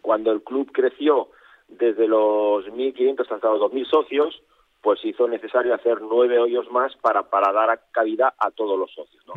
cuando 0.00 0.32
el 0.32 0.42
club 0.42 0.70
creció 0.72 1.28
desde 1.78 2.06
los 2.06 2.66
1.500 2.66 3.20
hasta 3.30 3.48
los 3.48 3.60
2.000 3.60 3.86
socios, 3.86 4.42
pues 4.80 5.04
hizo 5.04 5.28
necesario 5.28 5.74
hacer 5.74 6.00
nueve 6.02 6.38
hoyos 6.38 6.70
más 6.70 6.94
para, 6.96 7.22
para 7.30 7.52
dar 7.52 7.80
cabida 7.92 8.34
a 8.36 8.50
todos 8.50 8.78
los 8.78 8.90
socios. 8.92 9.24
¿no? 9.26 9.34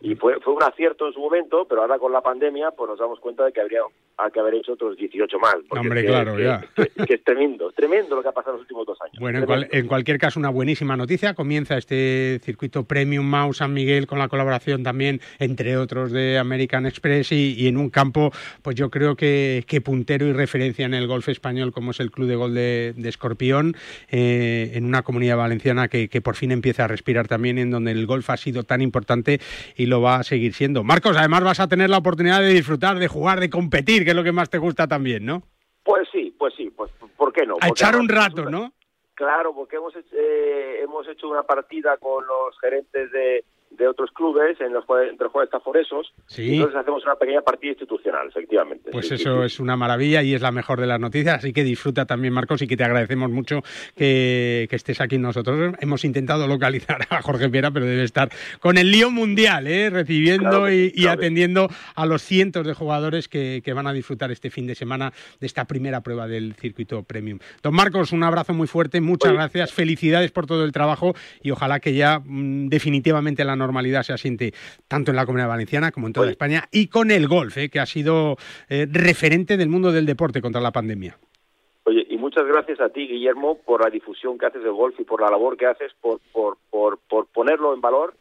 Y 0.00 0.14
fue, 0.14 0.40
fue 0.40 0.54
un 0.54 0.62
acierto 0.62 1.06
en 1.06 1.12
su 1.12 1.20
momento, 1.20 1.66
pero 1.66 1.82
ahora 1.82 1.98
con 1.98 2.12
la 2.12 2.22
pandemia 2.22 2.70
pues 2.70 2.88
nos 2.88 2.98
damos 2.98 3.20
cuenta 3.20 3.44
de 3.44 3.52
que 3.52 3.60
habría 3.60 3.82
que 4.28 4.40
haber 4.40 4.54
hecho 4.54 4.72
otros 4.72 4.96
18 4.96 5.38
más. 5.38 5.56
Hombre, 5.70 6.04
claro, 6.04 6.38
ya. 6.38 6.62
Que, 7.06 7.14
es 7.14 7.24
tremendo, 7.24 7.72
tremendo 7.72 8.16
lo 8.16 8.22
que 8.22 8.28
ha 8.28 8.32
pasado 8.32 8.56
en 8.56 8.58
los 8.58 8.62
últimos 8.62 8.86
dos 8.86 8.98
años. 9.00 9.16
Bueno, 9.18 9.46
en, 9.70 9.86
cualquier 9.86 10.18
caso, 10.18 10.38
una 10.38 10.50
buenísima 10.50 10.96
noticia. 10.96 11.34
Comienza 11.34 11.78
este 11.78 12.40
circuito 12.42 12.84
Premium 12.84 13.24
Mouse 13.24 13.58
San 13.58 13.72
Miguel 13.72 14.06
con 14.06 14.18
la 14.18 14.28
colaboración 14.28 14.82
también, 14.82 15.20
entre 15.38 15.76
otros, 15.76 16.12
de 16.12 16.38
American 16.38 16.86
Express 16.86 17.32
y, 17.32 17.68
en 17.68 17.76
un 17.76 17.90
campo, 17.90 18.32
pues 18.62 18.76
yo 18.76 18.90
creo 18.90 19.16
que, 19.16 19.64
que, 19.66 19.80
puntero 19.80 20.26
y 20.26 20.32
referencia 20.32 20.84
en 20.84 20.94
el 20.94 21.06
golf 21.06 21.28
español, 21.28 21.72
como 21.72 21.92
es 21.92 22.00
el 22.00 22.10
Club 22.10 22.28
de 22.28 22.36
Gol 22.36 22.54
de, 22.54 22.94
Escorpión, 23.04 23.76
eh, 24.10 24.72
en 24.74 24.84
una 24.84 25.02
comunidad 25.02 25.36
valenciana 25.36 25.88
que, 25.88 26.08
que 26.08 26.20
por 26.20 26.36
fin 26.36 26.50
empieza 26.52 26.84
a 26.84 26.88
respirar 26.88 27.28
también, 27.28 27.58
en 27.58 27.70
donde 27.70 27.92
el 27.92 28.06
golf 28.06 28.28
ha 28.30 28.36
sido 28.36 28.64
tan 28.64 28.80
importante 28.80 29.40
y 29.76 29.86
lo 29.86 30.00
va 30.00 30.16
a 30.16 30.22
seguir 30.24 30.54
siendo. 30.54 30.84
Marcos, 30.84 31.16
además 31.16 31.42
vas 31.42 31.60
a 31.60 31.68
tener 31.68 31.90
la 31.90 31.98
oportunidad 31.98 32.40
de 32.40 32.52
disfrutar, 32.52 32.98
de 32.98 33.08
jugar, 33.08 33.40
de 33.40 33.50
competir, 33.50 34.04
que 34.10 34.12
es 34.12 34.16
lo 34.16 34.24
que 34.24 34.32
más 34.32 34.50
te 34.50 34.58
gusta 34.58 34.88
también, 34.88 35.24
¿no? 35.24 35.44
Pues 35.84 36.08
sí, 36.10 36.34
pues 36.36 36.52
sí, 36.56 36.68
pues 36.70 36.90
¿por 37.16 37.32
qué 37.32 37.46
no? 37.46 37.58
A 37.60 37.68
echar 37.68 37.94
un 37.94 38.08
rato, 38.08 38.50
¿no? 38.50 38.72
Claro, 39.14 39.54
porque 39.54 39.76
hemos, 39.76 39.94
eh, 39.94 40.80
hemos 40.82 41.06
hecho 41.06 41.28
una 41.28 41.44
partida 41.44 41.96
con 41.98 42.26
los 42.26 42.58
gerentes 42.58 43.12
de, 43.12 43.44
de 43.80 43.88
otros 43.88 44.10
clubes 44.12 44.60
en 44.60 44.72
los 44.72 44.84
jueves, 44.84 45.10
entre 45.10 45.24
los 45.24 45.32
jueves 45.32 45.50
taforesos. 45.50 46.12
Sí. 46.26 46.54
Entonces 46.54 46.76
hacemos 46.76 47.02
una 47.04 47.16
pequeña 47.16 47.40
partida 47.40 47.70
institucional, 47.72 48.28
efectivamente. 48.28 48.90
Pues 48.92 49.08
Sí, 49.08 49.14
eso 49.14 49.40
sí. 49.40 49.46
es 49.46 49.60
una 49.60 49.76
maravilla 49.76 50.22
y 50.22 50.34
es 50.34 50.42
la 50.42 50.52
mejor 50.52 50.80
de 50.80 50.86
las 50.86 51.00
noticias, 51.00 51.38
así 51.38 51.52
que 51.52 51.64
disfruta 51.64 52.04
también 52.06 52.32
Marcos 52.34 52.62
y 52.62 52.66
que 52.68 52.76
te 52.76 52.84
agradecemos 52.84 53.30
mucho 53.30 53.62
que, 53.96 54.66
que 54.68 54.76
estés 54.76 55.00
aquí 55.00 55.18
nosotros. 55.18 55.74
Hemos 55.80 56.04
intentado 56.04 56.46
localizar 56.46 56.98
a 57.10 57.22
Jorge 57.22 57.48
Piera, 57.48 57.70
pero 57.70 57.86
debe 57.86 58.04
estar 58.04 58.28
con 58.60 58.78
el 58.78 58.90
lío 58.90 59.10
mundial, 59.10 59.66
¿eh? 59.66 59.90
recibiendo 59.90 60.50
Claro 60.50 60.72
y, 60.72 61.06
atendiendo 61.06 61.68
a 61.94 62.06
los 62.06 62.22
cientos 62.22 62.66
de 62.66 62.74
jugadores 62.74 63.28
que, 63.28 63.62
que 63.64 63.72
van 63.72 63.86
a 63.86 63.92
disfrutar 63.92 64.30
este 64.30 64.50
fin 64.50 64.66
de 64.66 64.74
semana 64.74 65.12
de 65.40 65.46
esta 65.46 65.64
primera 65.64 66.02
prueba 66.02 66.28
del 66.28 66.54
circuito 66.54 67.02
premium. 67.02 67.38
Don 67.62 67.74
Marcos, 67.74 68.12
un 68.12 68.22
abrazo 68.22 68.52
muy 68.52 68.66
fuerte, 68.66 69.00
muchas 69.00 69.30
Oye. 69.30 69.38
gracias, 69.38 69.72
felicidades 69.72 70.30
por 70.30 70.46
todo 70.46 70.64
el 70.64 70.72
trabajo 70.72 71.14
y 71.42 71.50
ojalá 71.50 71.80
que 71.80 71.94
ya 71.94 72.20
mm, 72.24 72.68
definitivamente 72.68 73.44
la 73.44 73.56
normalidad 73.70 74.02
se 74.02 74.12
asiente 74.12 74.52
tanto 74.88 75.10
en 75.10 75.16
la 75.16 75.24
Comunidad 75.24 75.48
Valenciana 75.48 75.92
como 75.92 76.08
en 76.08 76.12
toda 76.12 76.24
Oye. 76.24 76.32
España 76.32 76.64
y 76.72 76.88
con 76.88 77.10
el 77.10 77.28
golf, 77.28 77.56
¿eh? 77.56 77.68
que 77.68 77.80
ha 77.80 77.86
sido 77.86 78.36
eh, 78.68 78.86
referente 78.90 79.56
del 79.56 79.68
mundo 79.68 79.92
del 79.92 80.06
deporte 80.06 80.40
contra 80.40 80.60
la 80.60 80.72
pandemia. 80.72 81.16
Oye, 81.84 82.06
y 82.10 82.18
muchas 82.18 82.44
gracias 82.46 82.80
a 82.80 82.90
ti, 82.90 83.06
Guillermo, 83.06 83.58
por 83.64 83.82
la 83.82 83.90
difusión 83.90 84.36
que 84.38 84.46
haces 84.46 84.62
del 84.62 84.72
golf 84.72 84.98
y 84.98 85.04
por 85.04 85.20
la 85.20 85.30
labor 85.30 85.56
que 85.56 85.66
haces 85.66 85.92
por, 86.00 86.20
por, 86.32 86.58
por, 86.68 86.98
por 87.08 87.26
ponerlo 87.26 87.72
en 87.72 87.80
valor, 87.80 88.14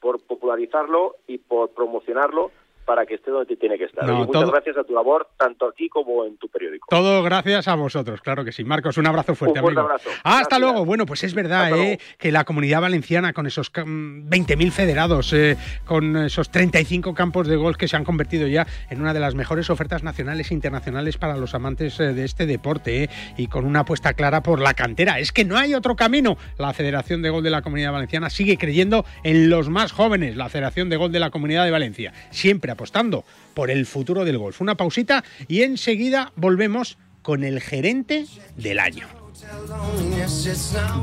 por 0.00 0.20
popularizarlo 0.20 1.16
y 1.26 1.38
por 1.38 1.70
promocionarlo 1.70 2.50
para 2.84 3.06
que 3.06 3.14
esté 3.14 3.30
donde 3.30 3.56
tiene 3.56 3.78
que 3.78 3.84
estar. 3.84 4.04
No, 4.04 4.14
Oye, 4.18 4.26
muchas 4.26 4.42
todo- 4.42 4.52
gracias 4.52 4.76
a 4.76 4.84
tu 4.84 4.92
labor, 4.94 5.28
tanto 5.38 5.66
aquí 5.68 5.88
como 5.88 6.24
en 6.24 6.36
tu 6.36 6.48
periódico. 6.48 6.86
Todo 6.90 7.22
gracias 7.22 7.66
a 7.68 7.74
vosotros, 7.74 8.20
claro 8.20 8.44
que 8.44 8.52
sí. 8.52 8.64
Marcos, 8.64 8.96
un 8.98 9.06
abrazo 9.06 9.34
fuerte, 9.34 9.58
Un 9.60 9.64
fuerte 9.64 9.80
amigo. 9.80 9.92
abrazo. 9.92 10.10
Hasta 10.22 10.38
Gracias. 10.40 10.60
luego. 10.60 10.84
Bueno, 10.84 11.06
pues 11.06 11.24
es 11.24 11.34
verdad 11.34 11.76
¿eh? 11.78 11.98
que 12.18 12.32
la 12.32 12.44
comunidad 12.44 12.80
valenciana, 12.80 13.32
con 13.32 13.46
esos 13.46 13.70
ca- 13.70 13.84
mm, 13.84 14.28
20.000 14.28 14.70
federados, 14.72 15.32
eh, 15.32 15.56
con 15.84 16.16
esos 16.16 16.50
35 16.50 17.14
campos 17.14 17.46
de 17.48 17.56
golf 17.56 17.76
que 17.76 17.88
se 17.88 17.96
han 17.96 18.04
convertido 18.04 18.46
ya 18.46 18.66
en 18.90 19.00
una 19.00 19.14
de 19.14 19.20
las 19.20 19.34
mejores 19.34 19.70
ofertas 19.70 20.02
nacionales 20.02 20.50
e 20.50 20.54
internacionales 20.54 21.16
para 21.16 21.36
los 21.36 21.54
amantes 21.54 21.98
eh, 22.00 22.12
de 22.14 22.24
este 22.24 22.46
deporte, 22.46 23.04
¿eh? 23.04 23.10
y 23.36 23.46
con 23.46 23.64
una 23.64 23.80
apuesta 23.80 24.14
clara 24.14 24.42
por 24.42 24.60
la 24.60 24.74
cantera. 24.74 25.18
Es 25.18 25.32
que 25.32 25.44
no 25.44 25.56
hay 25.56 25.74
otro 25.74 25.96
camino. 25.96 26.36
La 26.58 26.72
Federación 26.72 27.22
de 27.22 27.30
Gol 27.30 27.42
de 27.42 27.50
la 27.50 27.62
Comunidad 27.62 27.92
Valenciana 27.92 28.30
sigue 28.30 28.58
creyendo 28.58 29.04
en 29.22 29.48
los 29.50 29.68
más 29.68 29.92
jóvenes, 29.92 30.36
la 30.36 30.48
Federación 30.48 30.88
de 30.90 30.96
Gol 30.96 31.12
de 31.12 31.20
la 31.20 31.30
Comunidad 31.30 31.64
de 31.64 31.70
Valencia, 31.70 32.12
siempre 32.30 32.72
apostando 32.74 33.24
por 33.54 33.70
el 33.70 33.86
futuro 33.86 34.24
del 34.24 34.38
golf. 34.38 34.60
Una 34.60 34.76
pausita 34.76 35.24
y 35.48 35.62
enseguida 35.62 36.32
volvemos 36.36 36.98
con 37.22 37.42
el 37.42 37.60
gerente 37.60 38.26
del 38.56 38.78
año. 38.78 39.08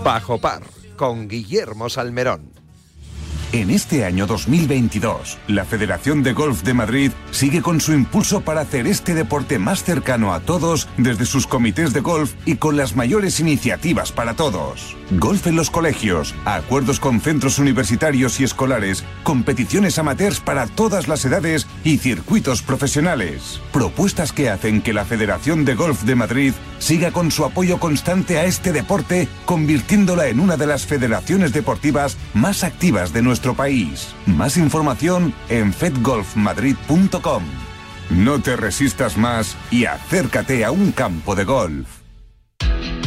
Bajo 0.03 0.39
par 0.39 0.63
con 0.95 1.27
Guillermo 1.27 1.89
Salmerón. 1.89 2.60
En 3.53 3.69
este 3.69 4.05
año 4.05 4.27
2022, 4.27 5.37
la 5.47 5.65
Federación 5.65 6.23
de 6.23 6.31
Golf 6.31 6.63
de 6.63 6.73
Madrid 6.73 7.11
sigue 7.31 7.61
con 7.61 7.81
su 7.81 7.91
impulso 7.91 8.39
para 8.39 8.61
hacer 8.61 8.87
este 8.87 9.13
deporte 9.13 9.59
más 9.59 9.83
cercano 9.83 10.33
a 10.33 10.39
todos 10.39 10.87
desde 10.95 11.25
sus 11.25 11.47
comités 11.47 11.91
de 11.91 11.99
golf 11.99 12.33
y 12.45 12.55
con 12.55 12.77
las 12.77 12.95
mayores 12.95 13.41
iniciativas 13.41 14.13
para 14.13 14.35
todos. 14.35 14.95
Golf 15.19 15.47
en 15.47 15.57
los 15.57 15.69
colegios, 15.69 16.33
acuerdos 16.45 17.01
con 17.01 17.19
centros 17.19 17.59
universitarios 17.59 18.39
y 18.39 18.45
escolares, 18.45 19.03
competiciones 19.23 19.99
amateurs 19.99 20.39
para 20.39 20.65
todas 20.67 21.09
las 21.09 21.25
edades 21.25 21.67
y 21.83 21.97
circuitos 21.97 22.61
profesionales. 22.61 23.61
Propuestas 23.71 24.33
que 24.33 24.49
hacen 24.49 24.81
que 24.81 24.93
la 24.93 25.05
Federación 25.05 25.65
de 25.65 25.75
Golf 25.75 26.03
de 26.03 26.15
Madrid 26.15 26.53
siga 26.79 27.11
con 27.11 27.31
su 27.31 27.45
apoyo 27.45 27.79
constante 27.79 28.37
a 28.37 28.45
este 28.45 28.71
deporte, 28.71 29.27
convirtiéndola 29.45 30.27
en 30.27 30.39
una 30.39 30.57
de 30.57 30.67
las 30.67 30.85
federaciones 30.85 31.53
deportivas 31.53 32.17
más 32.33 32.63
activas 32.63 33.13
de 33.13 33.21
nuestro 33.21 33.53
país. 33.53 34.09
Más 34.25 34.57
información 34.57 35.33
en 35.49 35.73
fedgolfmadrid.com. 35.73 37.43
No 38.09 38.41
te 38.41 38.55
resistas 38.57 39.17
más 39.17 39.55
y 39.71 39.85
acércate 39.85 40.65
a 40.65 40.71
un 40.71 40.91
campo 40.91 41.35
de 41.35 41.45
golf. 41.45 41.87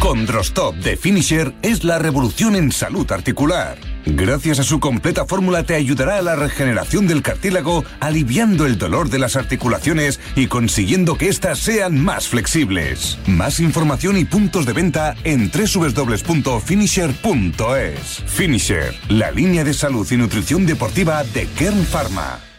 Condrostop 0.00 0.74
de 0.76 0.96
Finisher 0.96 1.54
es 1.62 1.84
la 1.84 1.98
revolución 1.98 2.56
en 2.56 2.72
salud 2.72 3.10
articular. 3.10 3.93
Gracias 4.06 4.58
a 4.58 4.64
su 4.64 4.80
completa 4.80 5.24
fórmula 5.24 5.62
te 5.62 5.74
ayudará 5.74 6.18
a 6.18 6.22
la 6.22 6.36
regeneración 6.36 7.06
del 7.06 7.22
cartílago, 7.22 7.84
aliviando 8.00 8.66
el 8.66 8.76
dolor 8.78 9.08
de 9.08 9.18
las 9.18 9.36
articulaciones 9.36 10.20
y 10.36 10.46
consiguiendo 10.46 11.16
que 11.16 11.28
éstas 11.28 11.58
sean 11.58 11.98
más 11.98 12.28
flexibles. 12.28 13.18
Más 13.26 13.60
información 13.60 14.18
y 14.18 14.24
puntos 14.24 14.66
de 14.66 14.74
venta 14.74 15.14
en 15.24 15.50
www.finisher.es. 15.50 18.22
Finisher, 18.26 18.94
la 19.08 19.30
línea 19.30 19.64
de 19.64 19.74
salud 19.74 20.06
y 20.10 20.16
nutrición 20.16 20.66
deportiva 20.66 21.22
de 21.24 21.46
Kern 21.46 21.84
Pharma. 21.84 22.53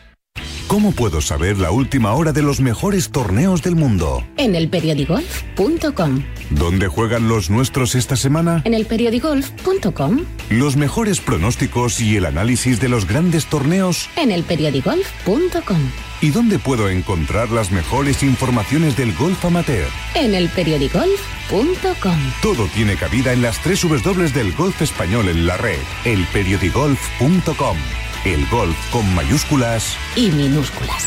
¿Cómo 0.67 0.91
puedo 0.93 1.21
saber 1.21 1.59
la 1.59 1.69
última 1.69 2.13
hora 2.13 2.31
de 2.31 2.41
los 2.41 2.59
mejores 2.59 3.11
torneos 3.11 3.61
del 3.61 3.75
mundo? 3.75 4.25
En 4.35 4.55
elperiodigolf.com. 4.55 6.23
¿Dónde 6.49 6.87
juegan 6.87 7.27
los 7.27 7.51
nuestros 7.51 7.93
esta 7.93 8.15
semana? 8.15 8.61
En 8.65 8.73
elperiodigolf.com. 8.73 10.25
Los 10.49 10.75
mejores 10.75 11.21
pronósticos 11.21 12.01
y 12.01 12.15
el 12.17 12.25
análisis 12.25 12.79
de 12.79 12.89
los 12.89 13.07
grandes 13.07 13.45
torneos. 13.45 14.09
En 14.17 14.31
elperiodigolf.com. 14.31 15.79
¿Y 16.21 16.31
dónde 16.31 16.57
puedo 16.57 16.89
encontrar 16.89 17.51
las 17.51 17.71
mejores 17.71 18.23
informaciones 18.23 18.97
del 18.97 19.13
golf 19.13 19.45
amateur? 19.45 19.87
En 20.15 20.33
elperiodigolf.com. 20.33 22.17
Todo 22.41 22.65
tiene 22.73 22.95
cabida 22.95 23.33
en 23.33 23.43
las 23.43 23.61
tres 23.61 23.83
W 23.83 24.29
del 24.29 24.51
golf 24.53 24.81
español 24.81 25.29
en 25.29 25.45
la 25.45 25.57
red. 25.57 25.77
Elperiodigolf.com. 26.05 27.77
El 28.25 28.43
golf 28.49 28.75
con 28.91 29.13
mayúsculas 29.13 29.95
Y 30.15 30.31
minúsculas. 30.31 31.05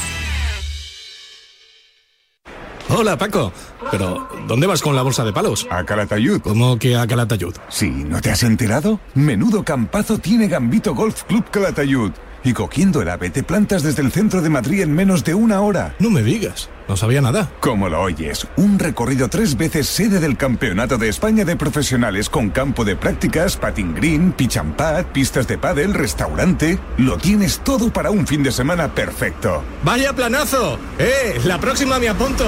Hola, 2.90 3.18
Paco. 3.18 3.52
Pero, 3.90 4.28
¿dónde 4.46 4.66
vas 4.66 4.80
con 4.80 4.94
la 4.94 5.02
bolsa 5.02 5.24
de 5.24 5.32
palos? 5.32 5.66
A 5.70 5.84
Calatayud. 5.84 6.40
¿Cómo 6.40 6.78
que 6.78 6.96
a 6.96 7.06
Calatayud? 7.06 7.54
Sí, 7.68 7.90
¿no 7.90 8.20
te 8.20 8.30
has 8.30 8.42
enterado? 8.44 9.00
Menudo 9.14 9.64
campazo 9.64 10.18
tiene 10.18 10.46
Gambito 10.46 10.94
Golf 10.94 11.24
Club 11.24 11.44
Calatayud. 11.50 12.12
Y 12.44 12.52
cogiendo 12.52 13.02
el 13.02 13.08
ave 13.08 13.30
te 13.30 13.42
plantas 13.42 13.82
desde 13.82 14.02
el 14.02 14.12
centro 14.12 14.42
de 14.42 14.50
Madrid 14.50 14.82
en 14.82 14.92
menos 14.92 15.24
de 15.24 15.34
una 15.34 15.60
hora. 15.60 15.96
No 15.98 16.10
me 16.10 16.22
digas. 16.22 16.70
No 16.88 16.96
sabía 16.96 17.20
nada. 17.20 17.50
Como 17.60 17.90
lo 17.90 18.00
oyes, 18.00 18.48
un 18.56 18.78
recorrido 18.78 19.28
tres 19.28 19.56
veces 19.56 19.86
sede 19.86 20.20
del 20.20 20.38
Campeonato 20.38 20.96
de 20.96 21.08
España 21.08 21.44
de 21.44 21.56
Profesionales 21.56 22.30
con 22.30 22.48
campo 22.50 22.84
de 22.84 22.96
prácticas, 22.96 23.58
patin 23.58 23.94
green, 23.94 24.34
pad, 24.76 25.04
pistas 25.06 25.46
de 25.46 25.58
pádel, 25.58 25.92
restaurante. 25.92 26.78
Lo 26.96 27.18
tienes 27.18 27.58
todo 27.60 27.92
para 27.92 28.10
un 28.10 28.26
fin 28.26 28.42
de 28.42 28.52
semana 28.52 28.94
perfecto. 28.94 29.62
¡Vaya 29.84 30.14
planazo! 30.14 30.78
¡Eh! 30.98 31.38
La 31.44 31.60
próxima 31.60 31.98
me 31.98 32.08
apunto. 32.08 32.46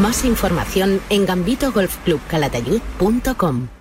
Más 0.00 0.24
información 0.24 1.02
en 1.10 1.26
gambitogolfclubcalatayud.com. 1.26 3.75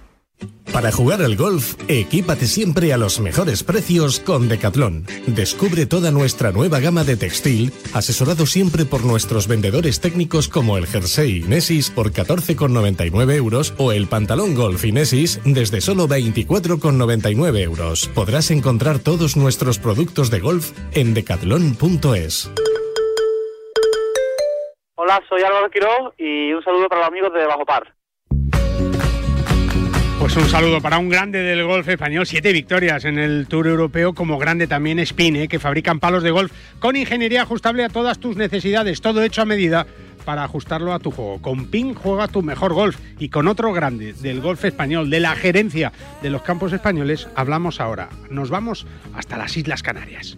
Para 0.74 0.92
jugar 0.92 1.22
al 1.22 1.38
golf, 1.38 1.76
equípate 1.88 2.48
siempre 2.48 2.92
a 2.92 2.98
los 2.98 3.20
mejores 3.22 3.64
precios 3.64 4.20
con 4.20 4.50
Decathlon. 4.50 5.06
Descubre 5.26 5.86
toda 5.86 6.12
nuestra 6.12 6.52
nueva 6.52 6.80
gama 6.80 7.04
de 7.04 7.16
textil, 7.16 7.72
asesorado 7.94 8.46
siempre 8.46 8.84
por 8.84 9.06
nuestros 9.06 9.48
vendedores 9.48 10.02
técnicos 10.02 10.50
como 10.50 10.78
el 10.78 10.86
jersey 10.86 11.38
Inesis 11.38 11.90
por 11.90 12.12
14,99 12.12 13.36
euros 13.36 13.74
o 13.78 13.94
el 13.94 14.08
pantalón 14.08 14.54
golf 14.54 14.84
Inesis 14.84 15.40
desde 15.46 15.80
solo 15.80 16.08
24,99 16.08 17.60
euros. 17.60 18.10
Podrás 18.10 18.52
encontrar 18.52 19.00
todos 19.00 19.38
nuestros 19.38 19.80
productos 19.80 20.30
de 20.30 20.40
golf 20.42 20.72
en 20.92 21.14
decathlon.es. 21.14 22.52
Hola, 24.96 25.22
soy 25.30 25.42
Álvaro 25.42 25.70
Quiró 25.70 26.14
y 26.18 26.52
un 26.54 26.64
saludo 26.64 26.90
para 26.90 27.02
los 27.02 27.10
amigos 27.10 27.34
de 27.34 27.46
Bajo 27.46 27.66
Par. 27.66 27.96
Pues 30.20 30.38
un 30.38 30.48
saludo 30.50 30.82
para 30.82 30.98
un 30.98 31.10
grande 31.10 31.44
del 31.44 31.66
golf 31.66 31.88
español, 31.90 32.26
siete 32.26 32.54
victorias 32.54 33.04
en 33.06 33.20
el 33.20 33.48
Tour 33.48 33.68
Europeo, 33.68 34.14
como 34.14 34.38
grande 34.40 34.66
también 34.66 34.98
Spin, 35.00 35.36
¿eh? 35.36 35.48
que 35.48 35.60
fabrican 35.60 36.00
palos 36.00 36.24
de 36.24 36.32
golf 36.32 36.52
con 36.80 36.96
ingeniería 36.96 37.44
ajustable 37.44 37.84
a 37.84 37.90
todas 37.90 38.18
tus 38.20 38.38
necesidades, 38.38 39.02
todo 39.02 39.22
hecho 39.24 39.42
a 39.42 39.46
medida 39.46 39.86
para 40.24 40.44
ajustarlo 40.44 40.94
a 40.94 41.00
tu 41.00 41.12
juego. 41.12 41.42
Con 41.42 41.68
PIN 41.68 41.94
juega 41.94 42.28
tu 42.28 42.42
mejor 42.42 42.74
golf 42.74 42.98
y 43.20 43.30
con 43.30 43.48
otro 43.48 43.72
grande 43.74 44.14
del 44.14 44.42
golf 44.42 44.66
español, 44.66 45.10
de 45.10 45.20
la 45.20 45.36
gerencia 45.36 45.92
de 46.22 46.30
los 46.30 46.42
campos 46.42 46.74
españoles, 46.74 47.28
hablamos 47.36 47.80
ahora. 47.80 48.10
Nos 48.30 48.50
vamos 48.50 48.88
hasta 49.14 49.38
las 49.38 49.56
Islas 49.56 49.84
Canarias. 49.84 50.38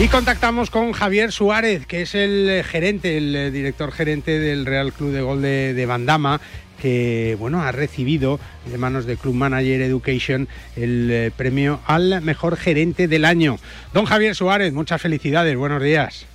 Y 0.00 0.08
contactamos 0.08 0.70
con 0.70 0.90
Javier 0.90 1.30
Suárez, 1.30 1.86
que 1.86 2.02
es 2.02 2.16
el 2.16 2.64
gerente, 2.64 3.16
el 3.16 3.36
eh, 3.36 3.50
director 3.52 3.92
gerente 3.92 4.40
del 4.40 4.66
Real 4.66 4.92
Club 4.92 5.12
de 5.12 5.20
Gol 5.20 5.40
de, 5.40 5.72
de 5.72 5.86
Bandama, 5.86 6.40
que 6.84 7.34
bueno 7.38 7.62
ha 7.62 7.72
recibido 7.72 8.38
de 8.66 8.76
manos 8.76 9.06
de 9.06 9.16
Club 9.16 9.32
Manager 9.32 9.80
Education 9.80 10.48
el 10.76 11.10
eh, 11.10 11.30
premio 11.34 11.80
al 11.86 12.20
mejor 12.20 12.58
gerente 12.58 13.08
del 13.08 13.24
año. 13.24 13.56
Don 13.94 14.04
Javier 14.04 14.34
Suárez, 14.34 14.74
muchas 14.74 15.00
felicidades, 15.00 15.56
buenos 15.56 15.82
días. 15.82 16.26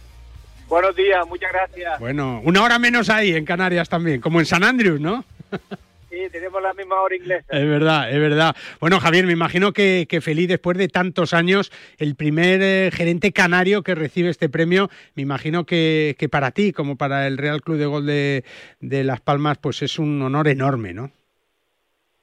Buenos 0.68 0.96
días, 0.96 1.20
muchas 1.28 1.52
gracias. 1.54 2.00
Bueno, 2.00 2.42
una 2.44 2.64
hora 2.64 2.80
menos 2.80 3.12
ahí 3.12 3.36
en 3.36 3.46
Canarias 3.46 3.90
también, 3.90 4.22
como 4.22 4.40
en 4.40 4.48
San 4.48 4.64
Andrews, 4.64 5.00
¿no? 5.00 5.24
Sí, 6.10 6.28
tenemos 6.32 6.62
la 6.62 6.74
misma 6.74 7.02
hora 7.02 7.16
inglesa. 7.16 7.46
Es 7.50 7.68
verdad, 7.68 8.12
es 8.12 8.20
verdad. 8.20 8.56
Bueno, 8.80 9.00
Javier, 9.00 9.26
me 9.26 9.34
imagino 9.34 9.74
que, 9.74 10.08
que 10.10 10.22
feliz 10.22 10.48
después 10.48 10.78
de 10.78 10.88
tantos 10.88 11.34
años, 11.34 11.72
el 12.00 12.16
primer 12.16 12.62
eh, 12.64 12.90
gerente 12.92 13.32
canario 13.32 13.84
que 13.84 13.94
recibe 13.94 14.30
este 14.30 14.50
premio, 14.50 14.90
me 15.16 15.22
imagino 15.22 15.66
que, 15.66 16.16
que, 16.18 16.28
para 16.28 16.52
ti, 16.52 16.74
como 16.74 16.98
para 16.98 17.28
el 17.28 17.38
Real 17.38 17.62
Club 17.62 17.78
de 17.78 17.86
Gol 17.86 18.06
de, 18.08 18.44
de 18.80 19.04
Las 19.04 19.22
Palmas, 19.22 19.60
pues 19.60 19.84
es 19.84 20.00
un 20.00 20.22
honor 20.22 20.48
enorme, 20.48 20.94
¿no? 20.94 21.12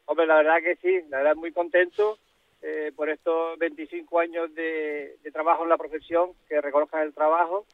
Hombre, 0.06 0.26
la 0.26 0.36
verdad 0.36 0.56
que 0.62 0.76
sí, 0.76 1.00
la 1.08 1.18
verdad 1.18 1.36
muy 1.36 1.52
contento 1.52 2.18
eh, 2.62 2.90
por 2.96 3.08
estos 3.08 3.58
25 3.58 4.18
años 4.18 4.52
de, 4.54 5.16
de, 5.22 5.30
trabajo 5.30 5.62
en 5.62 5.68
la 5.68 5.76
profesión, 5.76 6.30
que 6.48 6.60
reconozcan 6.60 7.02
el 7.02 7.14
trabajo. 7.14 7.64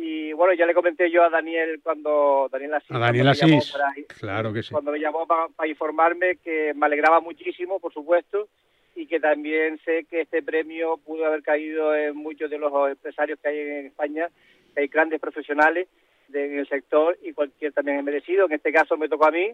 Y 0.00 0.32
bueno, 0.32 0.54
ya 0.54 0.64
le 0.64 0.74
comenté 0.74 1.10
yo 1.10 1.24
a 1.24 1.28
Daniel 1.28 1.80
cuando 1.82 2.48
Daniel 2.52 2.74
Asís, 2.74 2.92
a 2.92 2.98
Daniel 3.00 3.28
Asís. 3.28 3.72
Para, 3.72 3.92
claro 4.16 4.52
que 4.52 4.62
sí. 4.62 4.70
Cuando 4.70 4.92
me 4.92 5.00
llamó 5.00 5.26
para, 5.26 5.48
para 5.48 5.68
informarme 5.68 6.36
que 6.36 6.72
me 6.72 6.86
alegraba 6.86 7.20
muchísimo, 7.20 7.80
por 7.80 7.92
supuesto, 7.92 8.46
y 8.94 9.06
que 9.06 9.18
también 9.18 9.80
sé 9.84 10.04
que 10.08 10.20
este 10.20 10.40
premio 10.40 10.98
pudo 10.98 11.26
haber 11.26 11.42
caído 11.42 11.96
en 11.96 12.14
muchos 12.14 12.48
de 12.48 12.58
los 12.58 12.72
empresarios 12.88 13.40
que 13.40 13.48
hay 13.48 13.58
en 13.58 13.86
España, 13.86 14.28
que 14.72 14.82
hay 14.82 14.86
grandes 14.86 15.20
profesionales 15.20 15.88
de, 16.28 16.44
en 16.44 16.58
el 16.60 16.68
sector 16.68 17.18
y 17.20 17.32
cualquier 17.32 17.72
también 17.72 17.98
es 17.98 18.04
merecido. 18.04 18.46
En 18.46 18.52
este 18.52 18.72
caso 18.72 18.96
me 18.96 19.08
tocó 19.08 19.26
a 19.26 19.32
mí, 19.32 19.50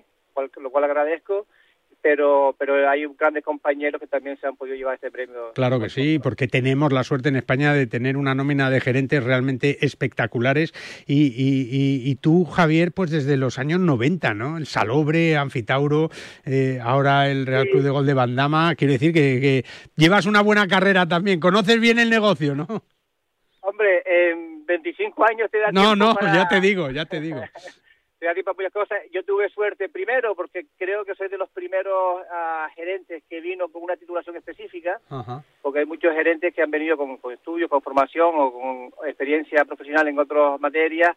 lo 0.57 0.71
cual 0.71 0.85
agradezco 0.85 1.47
pero 2.05 2.55
pero 2.59 2.87
hay 2.87 3.07
grandes 3.19 3.43
compañeros 3.43 3.99
que 3.99 4.07
también 4.07 4.39
se 4.39 4.47
han 4.47 4.57
podido 4.57 4.77
llevar 4.77 4.97
este 4.97 5.11
premio. 5.11 5.53
Claro 5.55 5.81
que 5.81 5.89
sí, 5.89 6.19
porque 6.19 6.47
tenemos 6.47 6.93
la 6.93 7.03
suerte 7.03 7.31
en 7.31 7.37
España 7.37 7.73
de 7.73 7.87
tener 7.87 8.19
una 8.19 8.35
nómina 8.35 8.69
de 8.69 8.83
gerentes 8.83 9.25
realmente 9.25 9.87
espectaculares 9.87 10.75
y, 11.07 11.29
y, 11.29 12.11
y, 12.11 12.15
tú, 12.17 12.45
Javier, 12.45 12.93
pues 12.93 13.11
desde 13.11 13.39
los 13.39 13.59
años 13.59 13.81
90, 13.81 14.35
¿no? 14.35 14.59
El 14.59 14.67
Salobre, 14.67 15.39
Anfitauro, 15.39 16.11
eh, 16.45 16.79
ahora 16.83 17.31
el 17.31 17.47
Real 17.47 17.65
sí. 17.65 17.71
Club 17.71 17.83
de 17.83 17.91
Gol 17.91 18.05
de 18.07 18.13
Bandama, 18.13 18.75
quiero 18.75 18.93
decir 18.93 19.15
que, 19.15 19.41
que, 19.41 19.65
llevas 19.97 20.27
una 20.27 20.43
buena 20.43 20.69
carrera 20.69 21.09
también, 21.09 21.41
conoces 21.41 21.81
bien 21.81 21.99
el 21.99 22.11
negocio, 22.11 22.55
¿no? 22.55 22.67
Hombre, 23.63 24.03
en 24.05 24.67
25 24.67 25.25
años 25.25 25.51
te 25.51 25.59
da 25.59 25.73
No, 25.73 25.97
no, 25.97 26.15
para... 26.15 26.35
ya 26.35 26.49
te 26.49 26.61
digo, 26.61 26.91
ya 26.91 27.07
te 27.07 27.19
digo. 27.19 27.41
para 28.43 28.55
muchas 28.55 28.73
cosas. 28.73 28.99
Yo 29.13 29.23
tuve 29.25 29.49
suerte 29.51 29.89
primero 29.89 30.35
porque 30.35 30.67
creo 30.79 31.05
que 31.05 31.15
soy 31.15 31.29
de 31.29 31.39
los 31.39 31.51
primeros 31.51 32.23
uh, 32.23 32.75
gerentes 32.75 33.23
que 33.29 33.41
vino 33.41 33.69
con 33.69 33.83
una 33.83 33.97
titulación 33.97 34.37
específica, 34.37 35.01
porque 35.63 35.81
hay 35.81 35.87
muchos 35.87 36.15
gerentes 36.15 36.55
que 36.55 36.63
han 36.63 36.71
venido 36.71 36.97
con, 36.97 37.19
con, 37.19 37.33
estudios, 37.33 37.69
con 37.69 37.83
formación 37.83 38.33
o 38.35 38.53
con 38.53 39.09
experiencia 39.09 39.65
profesional 39.65 40.09
en 40.09 40.19
otras 40.19 40.61
materias. 40.61 41.17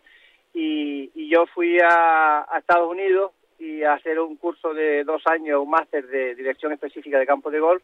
Y, 0.53 1.11
y 1.15 1.29
yo 1.29 1.45
fui 1.47 1.79
a, 1.79 2.45
a, 2.49 2.57
Estados 2.59 2.89
Unidos 2.89 3.31
y 3.59 3.83
a 3.83 3.93
hacer 3.93 4.19
un 4.19 4.35
curso 4.35 4.73
de 4.73 5.03
dos 5.03 5.21
años, 5.27 5.61
un 5.61 5.69
máster 5.69 6.07
de 6.07 6.35
dirección 6.35 6.71
específica 6.73 7.19
de 7.19 7.25
campo 7.25 7.51
de 7.51 7.59
golf. 7.59 7.83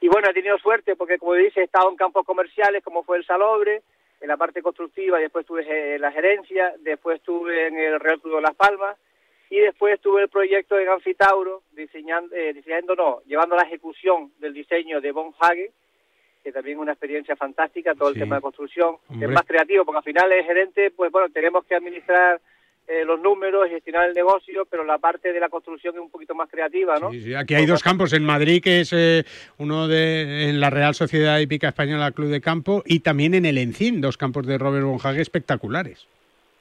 Y 0.00 0.08
bueno, 0.08 0.28
he 0.28 0.34
tenido 0.34 0.58
suerte 0.58 0.96
porque 0.96 1.18
como 1.18 1.34
dice, 1.34 1.60
he 1.60 1.64
estado 1.64 1.88
en 1.90 1.96
campos 1.96 2.26
comerciales 2.26 2.82
como 2.82 3.04
fue 3.04 3.18
el 3.18 3.24
Salobre, 3.24 3.82
en 4.22 4.28
la 4.28 4.36
parte 4.36 4.62
constructiva, 4.62 5.18
después 5.18 5.42
estuve 5.42 5.94
en 5.96 6.00
la 6.00 6.12
gerencia, 6.12 6.72
después 6.78 7.16
estuve 7.16 7.66
en 7.66 7.76
el 7.76 7.98
Real 7.98 8.20
Club 8.20 8.36
de 8.36 8.42
Las 8.42 8.54
Palmas, 8.54 8.96
y 9.50 9.58
después 9.58 10.00
tuve 10.00 10.22
el 10.22 10.28
proyecto 10.28 10.78
en 10.78 10.88
Anfitauro, 10.88 11.62
diseñando, 11.72 12.34
eh, 12.34 12.52
diseñando 12.52 12.94
no, 12.94 13.20
llevando 13.26 13.56
la 13.56 13.64
ejecución 13.64 14.32
del 14.38 14.54
diseño 14.54 15.00
de 15.00 15.10
Von 15.10 15.34
Hagen, 15.40 15.70
que 16.42 16.52
también 16.52 16.78
es 16.78 16.82
una 16.82 16.92
experiencia 16.92 17.34
fantástica, 17.36 17.94
todo 17.94 18.10
el 18.10 18.14
tema 18.18 18.36
de 18.36 18.42
construcción, 18.42 18.96
Hombre. 19.08 19.26
es 19.26 19.32
más 19.32 19.44
creativo, 19.44 19.84
porque 19.84 19.98
al 19.98 20.04
final 20.04 20.32
el 20.32 20.44
gerente, 20.44 20.90
pues 20.92 21.10
bueno, 21.10 21.28
tenemos 21.28 21.64
que 21.64 21.74
administrar 21.74 22.40
eh, 22.88 23.04
los 23.04 23.20
números, 23.20 23.68
gestionar 23.68 24.08
el 24.08 24.14
negocio, 24.14 24.66
pero 24.68 24.84
la 24.84 24.98
parte 24.98 25.32
de 25.32 25.40
la 25.40 25.48
construcción 25.48 25.94
es 25.94 26.00
un 26.00 26.10
poquito 26.10 26.34
más 26.34 26.50
creativa, 26.50 26.98
¿no? 26.98 27.10
Sí, 27.12 27.20
sí, 27.22 27.34
aquí 27.34 27.54
hay 27.54 27.64
dos 27.66 27.82
campos 27.82 28.12
en 28.12 28.24
Madrid, 28.24 28.62
que 28.62 28.80
es 28.80 28.92
eh, 28.92 29.24
uno 29.58 29.88
de 29.88 30.48
en 30.50 30.60
la 30.60 30.68
Real 30.70 30.94
Sociedad 30.94 31.38
Hípica 31.38 31.68
Española 31.68 32.10
Club 32.12 32.28
de 32.28 32.40
Campo 32.40 32.82
y 32.84 33.00
también 33.00 33.34
en 33.34 33.46
el 33.46 33.58
Encín, 33.58 34.00
dos 34.00 34.16
campos 34.16 34.46
de 34.46 34.58
Robert 34.58 34.84
Bonhague 34.84 35.22
espectaculares. 35.22 36.06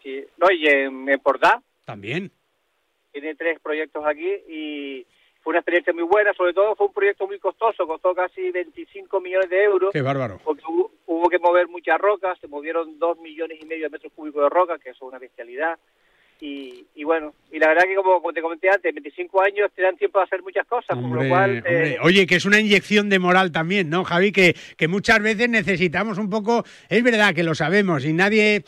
Sí. 0.03 0.23
No, 0.37 0.51
y 0.51 0.67
en, 0.67 1.09
en 1.09 1.19
Portá, 1.19 1.61
También. 1.85 2.31
tiene 3.11 3.35
tres 3.35 3.59
proyectos 3.59 4.03
aquí 4.05 4.29
y 4.49 5.05
fue 5.43 5.51
una 5.51 5.59
experiencia 5.59 5.91
muy 5.93 6.03
buena, 6.03 6.33
sobre 6.33 6.53
todo 6.53 6.75
fue 6.75 6.85
un 6.87 6.93
proyecto 6.93 7.25
muy 7.27 7.39
costoso, 7.39 7.87
costó 7.87 8.13
casi 8.13 8.51
25 8.51 9.19
millones 9.21 9.49
de 9.49 9.63
euros, 9.63 9.89
Qué 9.91 10.01
bárbaro. 10.01 10.39
porque 10.43 10.61
hubo, 10.67 10.91
hubo 11.07 11.29
que 11.29 11.39
mover 11.39 11.67
muchas 11.67 11.99
rocas, 11.99 12.37
se 12.39 12.47
movieron 12.47 12.99
dos 12.99 13.19
millones 13.19 13.57
y 13.59 13.65
medio 13.65 13.85
de 13.85 13.89
metros 13.89 14.13
cúbicos 14.13 14.43
de 14.43 14.49
roca, 14.49 14.77
que 14.77 14.91
eso 14.91 15.05
es 15.05 15.09
una 15.09 15.17
bestialidad, 15.19 15.79
y, 16.41 16.85
y 16.95 17.03
bueno, 17.03 17.33
y 17.51 17.59
la 17.59 17.67
verdad 17.67 17.83
que 17.83 17.95
como, 17.95 18.33
te 18.33 18.41
comenté 18.41 18.69
antes, 18.69 18.93
25 18.93 19.41
años 19.43 19.69
te 19.75 19.81
dan 19.83 19.95
tiempo 19.97 20.19
de 20.19 20.23
hacer 20.25 20.41
muchas 20.41 20.65
cosas, 20.65 20.95
por 20.97 21.03
Hombre, 21.03 21.23
lo 21.23 21.29
cual... 21.29 21.63
eh, 21.67 21.97
Oye, 22.01 22.25
que 22.25 22.35
es 22.35 22.45
una 22.45 22.59
inyección 22.59 23.09
de 23.09 23.19
moral 23.19 23.51
también, 23.51 23.89
¿no, 23.89 24.03
Javi? 24.03 24.31
Que, 24.31 24.55
que 24.77 24.87
muchas 24.87 25.21
veces 25.21 25.49
necesitamos 25.49 26.17
un 26.17 26.29
poco, 26.29 26.65
es 26.89 27.03
verdad 27.03 27.35
que 27.35 27.43
lo 27.43 27.53
sabemos 27.53 28.05
y 28.05 28.13
nadie, 28.13 28.63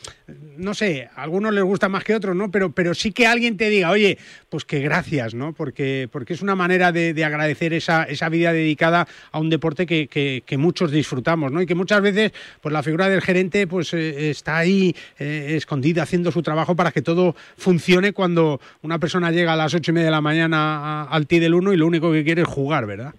no 0.56 0.74
sé, 0.74 1.08
a 1.16 1.22
algunos 1.22 1.52
les 1.52 1.64
gusta 1.64 1.88
más 1.88 2.04
que 2.04 2.12
a 2.12 2.18
otros, 2.18 2.36
¿no? 2.36 2.50
Pero, 2.50 2.72
pero 2.72 2.94
sí 2.94 3.10
que 3.12 3.26
alguien 3.26 3.56
te 3.56 3.68
diga, 3.70 3.90
oye, 3.90 4.18
pues 4.50 4.64
que 4.64 4.80
gracias, 4.80 5.34
¿no? 5.34 5.52
Porque, 5.54 6.08
porque 6.12 6.34
es 6.34 6.42
una 6.42 6.54
manera 6.54 6.92
de, 6.92 7.12
de 7.14 7.24
agradecer 7.24 7.72
esa, 7.72 8.04
esa 8.04 8.28
vida 8.28 8.52
dedicada 8.52 9.08
a 9.32 9.38
un 9.40 9.50
deporte 9.50 9.86
que, 9.86 10.06
que, 10.06 10.42
que 10.46 10.58
muchos 10.58 10.92
disfrutamos, 10.92 11.50
¿no? 11.50 11.60
Y 11.62 11.66
que 11.66 11.74
muchas 11.74 12.02
veces, 12.02 12.32
pues 12.60 12.72
la 12.72 12.82
figura 12.82 13.08
del 13.08 13.22
gerente, 13.22 13.66
pues 13.66 13.94
eh, 13.94 14.30
está 14.30 14.58
ahí 14.58 14.94
eh, 15.18 15.54
escondida 15.56 16.02
haciendo 16.02 16.30
su 16.30 16.42
trabajo 16.42 16.76
para 16.76 16.92
que 16.92 17.00
todo 17.02 17.34
funcione 17.64 18.12
cuando 18.12 18.60
una 18.82 18.98
persona 18.98 19.30
llega 19.30 19.54
a 19.54 19.56
las 19.56 19.74
ocho 19.74 19.90
y 19.90 19.94
media 19.94 20.06
de 20.06 20.12
la 20.12 20.20
mañana 20.20 21.04
al 21.04 21.26
TI 21.26 21.38
del 21.38 21.54
1 21.54 21.72
y 21.72 21.76
lo 21.78 21.86
único 21.86 22.12
que 22.12 22.22
quiere 22.22 22.42
es 22.42 22.48
jugar, 22.48 22.84
¿verdad? 22.86 23.14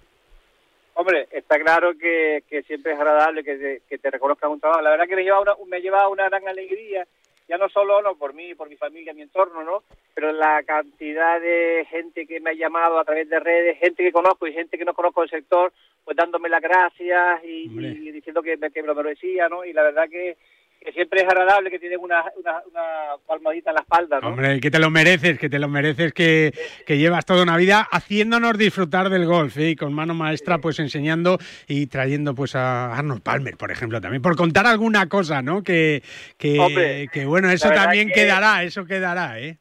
Hombre, 0.94 1.28
está 1.32 1.60
claro 1.60 1.98
que, 1.98 2.44
que 2.48 2.62
siempre 2.62 2.94
es 2.94 3.00
agradable 3.00 3.44
que 3.44 3.56
te, 3.56 3.82
que 3.90 3.98
te 3.98 4.12
reconozcan 4.12 4.52
un 4.52 4.60
trabajo. 4.60 4.82
La 4.82 4.92
verdad 4.92 5.08
que 5.08 5.16
me 5.16 5.24
lleva 5.24 5.42
una, 5.42 5.54
me 5.68 5.82
lleva 5.82 6.08
una 6.08 6.30
gran 6.30 6.48
alegría, 6.48 7.06
ya 7.50 7.58
no 7.58 7.68
solo 7.70 8.02
no 8.04 8.16
por 8.16 8.34
mí, 8.34 8.54
por 8.54 8.70
mi 8.70 8.78
familia, 8.78 9.14
mi 9.14 9.24
entorno, 9.24 9.64
¿no? 9.64 9.84
Pero 10.14 10.32
la 10.32 10.62
cantidad 10.64 11.42
de 11.42 11.86
gente 11.90 12.28
que 12.28 12.40
me 12.40 12.52
ha 12.52 12.54
llamado 12.54 13.00
a 13.00 13.04
través 13.04 13.28
de 13.28 13.40
redes, 13.40 13.80
gente 13.80 14.04
que 14.04 14.12
conozco 14.12 14.48
y 14.48 14.54
gente 14.54 14.78
que 14.78 14.86
no 14.86 14.94
conozco 14.94 15.22
del 15.22 15.32
sector, 15.32 15.74
pues 16.04 16.16
dándome 16.16 16.50
las 16.50 16.62
gracias 16.62 17.44
y, 17.44 17.64
y 17.66 18.12
diciendo 18.12 18.44
que, 18.44 18.58
que 18.58 18.82
me 18.82 18.88
lo 18.88 18.96
merecía, 18.96 19.50
¿no? 19.50 19.66
Y 19.66 19.74
la 19.74 19.82
verdad 19.84 20.08
que, 20.08 20.38
que 20.86 20.92
siempre 20.94 21.22
es 21.22 21.26
agradable 21.28 21.70
que 21.72 21.80
tienen 21.80 22.00
una, 22.00 22.24
una, 22.38 22.62
una 22.72 22.84
palmadita 23.28 23.72
en 23.72 23.76
la 23.76 23.82
espalda, 23.82 24.20
¿no? 24.22 24.28
Hombre, 24.30 24.60
que 24.60 24.70
te 24.72 24.80
lo 24.80 24.90
mereces, 24.90 25.38
que 25.40 25.50
te 25.50 25.60
lo 25.60 25.68
mereces, 25.68 26.14
que, 26.14 26.54
que 26.86 26.98
llevas 26.98 27.26
toda 27.26 27.44
una 27.44 27.58
vida 27.58 27.88
haciéndonos 27.92 28.58
disfrutar 28.58 29.10
del 29.10 29.26
golf, 29.26 29.58
¿eh? 29.58 29.72
y 29.72 29.76
con 29.76 29.94
mano 29.94 30.14
maestra, 30.14 30.60
pues 30.60 30.80
enseñando 30.80 31.38
y 31.68 31.88
trayendo 31.88 32.36
pues 32.36 32.56
a 32.56 32.96
Arnold 32.96 33.24
Palmer, 33.24 33.58
por 33.58 33.72
ejemplo, 33.72 34.00
también, 34.00 34.22
por 34.22 34.36
contar 34.36 34.68
alguna 34.68 35.10
cosa, 35.10 35.42
¿no? 35.42 35.64
Que, 35.64 36.04
que, 36.38 36.60
Hombre, 36.60 37.08
que 37.12 37.26
bueno, 37.26 37.50
eso 37.50 37.70
también 37.72 38.08
que- 38.10 38.14
quedará, 38.14 38.64
eso 38.64 38.86
quedará, 38.86 39.40
¿eh? 39.40 39.58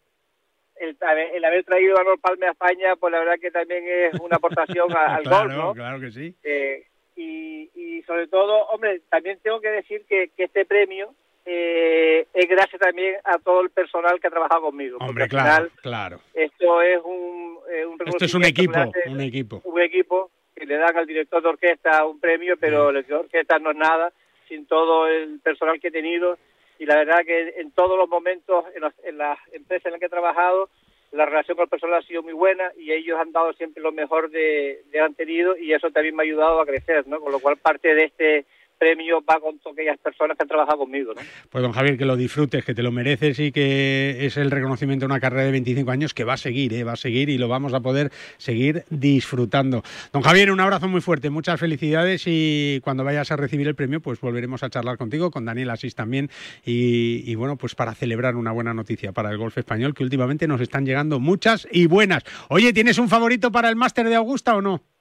el, 0.77 0.97
haber- 1.01 1.31
el 1.35 1.45
haber 1.45 1.64
traído 1.64 1.97
a 1.97 2.01
Arnold 2.01 2.20
Palme 2.20 2.47
a 2.47 2.51
España, 2.51 2.97
pues 3.01 3.11
la 3.12 3.20
verdad 3.20 3.35
que 3.41 3.51
también 3.51 3.83
es 4.12 4.20
una 4.20 4.37
aportación 4.37 4.87
al 4.97 5.22
claro, 5.22 5.45
golf, 5.49 5.55
¿no? 5.57 5.72
claro 5.75 6.01
que 6.01 6.11
sí. 6.11 6.35
Eh, 6.45 6.85
y, 7.16 7.70
y 7.74 8.02
sobre 8.02 8.26
todo, 8.28 8.66
hombre, 8.68 9.00
también 9.10 9.38
tengo 9.42 9.60
que 9.60 9.68
decir 9.70 10.04
que, 10.08 10.30
que 10.36 10.44
este 10.44 10.64
premio 10.64 11.14
eh, 11.46 12.26
es 12.32 12.48
gracias 12.48 12.80
también 12.80 13.16
a 13.24 13.38
todo 13.38 13.60
el 13.60 13.70
personal 13.70 14.18
que 14.20 14.26
ha 14.28 14.30
trabajado 14.30 14.62
conmigo. 14.62 14.98
porque 14.98 15.10
Hombre, 15.10 15.24
al 15.24 15.30
claro, 15.30 15.46
final 15.54 15.70
claro. 15.82 16.20
esto 16.34 16.82
es 16.82 17.00
un, 17.04 17.58
eh, 17.70 17.86
un 17.86 17.98
Esto 18.06 18.24
es 18.24 18.34
un 18.34 18.44
equipo, 18.44 18.78
hace 18.78 19.08
un 19.08 19.20
equipo. 19.20 19.60
un 19.64 19.80
equipo 19.80 20.30
que 20.56 20.66
le 20.66 20.76
dan 20.76 20.96
al 20.96 21.06
director 21.06 21.42
de 21.42 21.48
orquesta 21.48 22.04
un 22.06 22.18
premio, 22.20 22.56
pero 22.58 22.88
el 22.88 22.94
director 22.96 23.18
de 23.18 23.24
orquesta 23.24 23.58
no 23.58 23.70
es 23.72 23.76
nada 23.76 24.12
sin 24.48 24.66
todo 24.66 25.06
el 25.06 25.40
personal 25.40 25.80
que 25.80 25.88
he 25.88 25.92
tenido 25.92 26.38
y 26.78 26.86
la 26.86 26.96
verdad 26.96 27.24
que 27.24 27.54
en 27.58 27.70
todos 27.72 27.96
los 27.98 28.08
momentos 28.08 28.64
en, 28.74 28.80
los- 28.82 28.94
en 29.04 29.18
las 29.18 29.38
empresas 29.52 29.86
en 29.86 29.92
las 29.92 30.00
que 30.00 30.06
he 30.06 30.10
trabajado 30.10 30.68
la 31.14 31.26
relación 31.26 31.56
con 31.56 31.64
el 31.64 31.68
personal 31.68 32.00
ha 32.00 32.06
sido 32.06 32.22
muy 32.22 32.32
buena 32.32 32.72
y 32.76 32.92
ellos 32.92 33.18
han 33.18 33.32
dado 33.32 33.52
siempre 33.52 33.82
lo 33.82 33.92
mejor 33.92 34.30
de, 34.30 34.82
de 34.90 35.00
han 35.00 35.14
tenido 35.14 35.56
y 35.56 35.72
eso 35.72 35.90
también 35.90 36.16
me 36.16 36.22
ha 36.22 36.26
ayudado 36.26 36.60
a 36.60 36.66
crecer, 36.66 37.06
¿no? 37.06 37.20
Con 37.20 37.32
lo 37.32 37.38
cual 37.38 37.56
parte 37.56 37.94
de 37.94 38.04
este 38.04 38.46
premio 38.79 39.22
va 39.29 39.41
con 39.41 39.59
todas 39.59 39.77
aquellas 39.77 39.99
personas 39.99 40.37
que 40.37 40.43
han 40.43 40.49
trabajado 40.49 40.79
conmigo, 40.79 41.14
¿no? 41.14 41.20
Pues 41.51 41.62
don 41.62 41.72
Javier, 41.72 41.97
que 41.97 42.05
lo 42.05 42.16
disfrutes, 42.16 42.64
que 42.64 42.75
te 42.75 42.83
lo 42.83 42.93
mereces 42.93 43.39
y 43.39 43.53
que 43.53 44.27
es 44.27 44.37
el 44.37 44.51
reconocimiento 44.51 45.05
de 45.05 45.07
una 45.07 45.20
carrera 45.20 45.45
de 45.45 45.53
25 45.53 45.91
años 45.91 46.14
que 46.14 46.25
va 46.25 46.35
a 46.35 46.37
seguir, 46.37 46.72
¿eh? 46.75 46.85
va 46.85 46.93
a 46.93 46.97
seguir 46.97 47.29
y 47.29 47.39
lo 47.39 47.49
vamos 47.49 47.75
a 47.75 47.81
poder 47.81 48.11
seguir 48.37 48.85
disfrutando. 48.91 49.83
Don 50.12 50.22
Javier, 50.22 50.51
un 50.51 50.61
abrazo 50.61 50.89
muy 50.89 51.01
fuerte, 51.01 51.31
muchas 51.31 51.59
felicidades 51.59 52.25
y 52.27 52.81
cuando 52.83 53.05
vayas 53.05 53.31
a 53.31 53.37
recibir 53.37 53.68
el 53.68 53.75
premio, 53.75 54.01
pues 54.01 54.20
volveremos 54.20 54.62
a 54.62 54.70
charlar 54.70 54.99
contigo, 54.99 55.31
con 55.31 55.45
Daniel 55.45 55.70
Asís 55.70 55.95
también 55.95 56.31
y, 56.64 57.31
y 57.31 57.35
bueno, 57.35 57.57
pues 57.57 57.75
para 57.75 57.95
celebrar 57.95 58.37
una 58.37 58.53
buena 58.53 58.75
noticia 58.75 59.12
para 59.12 59.31
el 59.31 59.39
golf 59.39 59.57
español, 59.59 59.95
que 59.95 60.05
últimamente 60.05 60.47
nos 60.49 60.61
están 60.61 60.85
llegando 60.85 61.20
muchas 61.20 61.66
y 61.70 61.87
buenas. 61.87 62.25
Oye, 62.49 62.72
¿tienes 62.72 62.99
un 62.99 63.09
favorito 63.09 63.51
para 63.53 63.68
el 63.68 63.77
máster 63.77 64.09
de 64.09 64.14
Augusta 64.16 64.57
o 64.57 64.62
no? 64.62 64.93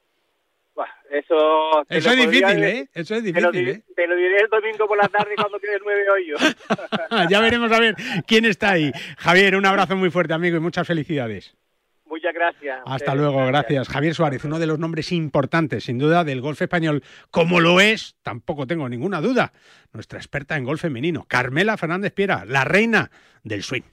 Eso 1.12 1.86
Eso 1.90 2.10
es 2.10 2.18
difícil, 2.18 2.64
¿eh? 2.64 2.90
Eso 2.94 3.16
es 3.16 3.24
te 3.24 3.40
lo 3.40 3.52
difícil, 3.52 3.66
di- 3.66 3.72
¿eh? 3.72 3.84
Te 3.96 4.08
lo 4.08 4.16
diré 4.16 4.38
el 4.38 4.50
domingo 4.50 4.88
por 4.88 4.98
la 4.98 5.08
tarde 5.08 5.36
cuando 5.36 5.60
quede 5.60 5.78
nueve 5.84 6.10
hoyos. 6.10 6.42
ya 7.30 7.40
veremos 7.40 7.72
a 7.72 7.80
ver 7.80 7.96
quién 8.26 8.46
está 8.46 8.72
ahí. 8.72 8.92
Javier, 9.20 9.56
un 9.56 9.66
abrazo 9.66 9.96
muy 9.96 10.10
fuerte, 10.10 10.34
amigo, 10.34 10.58
y 10.58 10.60
muchas 10.60 10.88
felicidades. 10.88 11.56
Muchas 12.08 12.34
gracias. 12.34 12.80
Hasta 12.86 13.14
luego, 13.16 13.46
gracias. 13.46 13.88
Javier 13.90 14.16
Suárez, 14.16 14.44
uno 14.44 14.58
de 14.58 14.66
los 14.68 14.80
nombres 14.80 15.12
importantes, 15.12 15.84
sin 15.84 16.00
duda, 16.00 16.24
del 16.24 16.42
golf 16.42 16.62
español, 16.62 17.04
como 17.30 17.60
lo 17.60 17.80
es, 17.80 18.16
tampoco 18.24 18.66
tengo 18.66 18.90
ninguna 18.90 19.22
duda, 19.22 19.54
nuestra 19.94 20.18
experta 20.20 20.58
en 20.58 20.64
golf 20.64 20.82
femenino, 20.82 21.26
Carmela 21.28 21.78
Fernández 21.78 22.12
Piera, 22.14 22.44
la 22.46 22.64
reina 22.66 23.12
del 23.44 23.62
swing. 23.64 23.84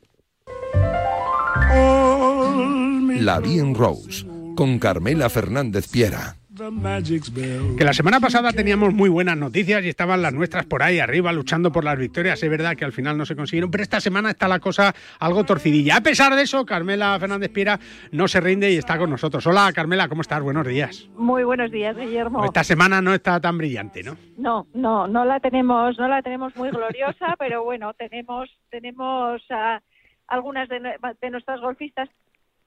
La 3.21 3.41
Bien 3.41 3.75
Rose, 3.75 4.27
con 4.57 4.79
Carmela 4.79 5.29
Fernández 5.29 5.87
Piera. 5.91 6.37
Que 6.61 7.85
la 7.85 7.95
semana 7.95 8.21
pasada 8.21 8.53
teníamos 8.53 8.93
muy 8.93 9.09
buenas 9.09 9.35
noticias 9.35 9.83
y 9.83 9.89
estaban 9.89 10.21
las 10.21 10.35
nuestras 10.35 10.67
por 10.67 10.83
ahí 10.83 10.99
arriba 10.99 11.33
luchando 11.33 11.73
por 11.73 11.85
las 11.85 11.99
victorias. 11.99 12.43
Es 12.43 12.51
verdad 12.51 12.77
que 12.77 12.85
al 12.85 12.93
final 12.93 13.17
no 13.17 13.25
se 13.25 13.35
consiguieron, 13.35 13.71
pero 13.71 13.83
esta 13.83 13.99
semana 13.99 14.29
está 14.29 14.47
la 14.47 14.59
cosa 14.59 14.95
algo 15.21 15.45
torcidilla. 15.45 15.97
A 15.97 16.03
pesar 16.03 16.35
de 16.35 16.43
eso, 16.43 16.67
Carmela 16.67 17.19
Fernández 17.19 17.51
Piera 17.51 17.81
no 18.13 18.29
se 18.29 18.43
rinde 18.43 18.71
y 18.71 18.77
está 18.77 18.99
con 18.99 19.09
nosotros. 19.09 19.47
Hola 19.47 19.73
Carmela, 19.75 20.07
¿cómo 20.09 20.21
estás? 20.21 20.43
Buenos 20.43 20.67
días. 20.67 21.09
Muy 21.17 21.45
buenos 21.45 21.71
días, 21.71 21.97
Guillermo. 21.97 22.45
Esta 22.45 22.63
semana 22.63 23.01
no 23.01 23.15
está 23.15 23.41
tan 23.41 23.57
brillante, 23.57 24.03
¿no? 24.03 24.19
No, 24.37 24.67
no, 24.75 25.09
no 25.09 25.25
la 25.25 25.41
tenemos, 25.41 25.99
no 25.99 26.09
la 26.09 26.21
tenemos 26.21 26.55
muy 26.57 26.69
gloriosa, 26.69 27.37
pero 27.39 27.65
bueno, 27.65 27.95
tenemos, 27.95 28.51
tenemos 28.69 29.41
a 29.49 29.81
algunas 30.27 30.69
de, 30.69 30.79
de 31.23 31.31
nuestras 31.31 31.59
golfistas 31.63 32.11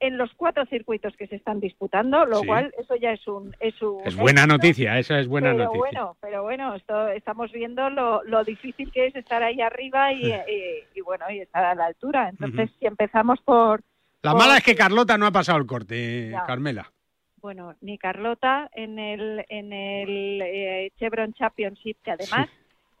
en 0.00 0.18
los 0.18 0.32
cuatro 0.34 0.66
circuitos 0.66 1.16
que 1.16 1.26
se 1.26 1.36
están 1.36 1.60
disputando, 1.60 2.26
lo 2.26 2.40
Sí. 2.40 2.46
cual 2.46 2.74
eso 2.78 2.96
ya 2.96 3.12
es 3.12 3.26
un 3.26 3.54
es, 3.60 3.80
un 3.80 4.00
Es 4.04 4.16
buena 4.16 4.40
éxito. 4.42 4.54
noticia, 4.56 4.98
esa 4.98 5.18
es 5.18 5.28
buena 5.28 5.52
pero 5.52 5.64
noticia. 5.64 5.78
bueno, 5.80 6.16
pero 6.20 6.42
bueno, 6.42 6.74
esto, 6.74 7.08
estamos 7.08 7.50
viendo 7.52 7.88
lo, 7.90 8.22
lo 8.24 8.44
difícil 8.44 8.90
que 8.92 9.06
es 9.06 9.16
estar 9.16 9.42
ahí 9.42 9.60
arriba 9.60 10.12
y, 10.12 10.26
y- 10.26 10.84
y 10.94 11.00
bueno, 11.00 11.30
y 11.30 11.40
estar 11.40 11.64
a 11.64 11.74
la 11.74 11.86
altura. 11.86 12.28
Entonces, 12.28 12.70
si 12.78 12.86
empezamos 12.86 13.40
por, 13.42 13.82
La 14.22 14.32
por- 14.32 14.40
mala 14.40 14.56
es 14.58 14.64
que 14.64 14.74
Carlota 14.74 15.16
no 15.16 15.26
ha 15.26 15.32
pasado 15.32 15.58
el 15.58 15.66
corte. 15.66 16.32
Carmela. 16.46 16.90
bueno, 17.38 17.74
ni 17.80 17.96
Carlota 17.98 18.68
en 18.74 18.98
el 18.98 19.44
en 19.48 19.72
el 19.72 20.42
eh, 20.42 20.90
Chevron 20.98 21.32
Championship, 21.34 21.96
que 22.02 22.10
además 22.10 22.48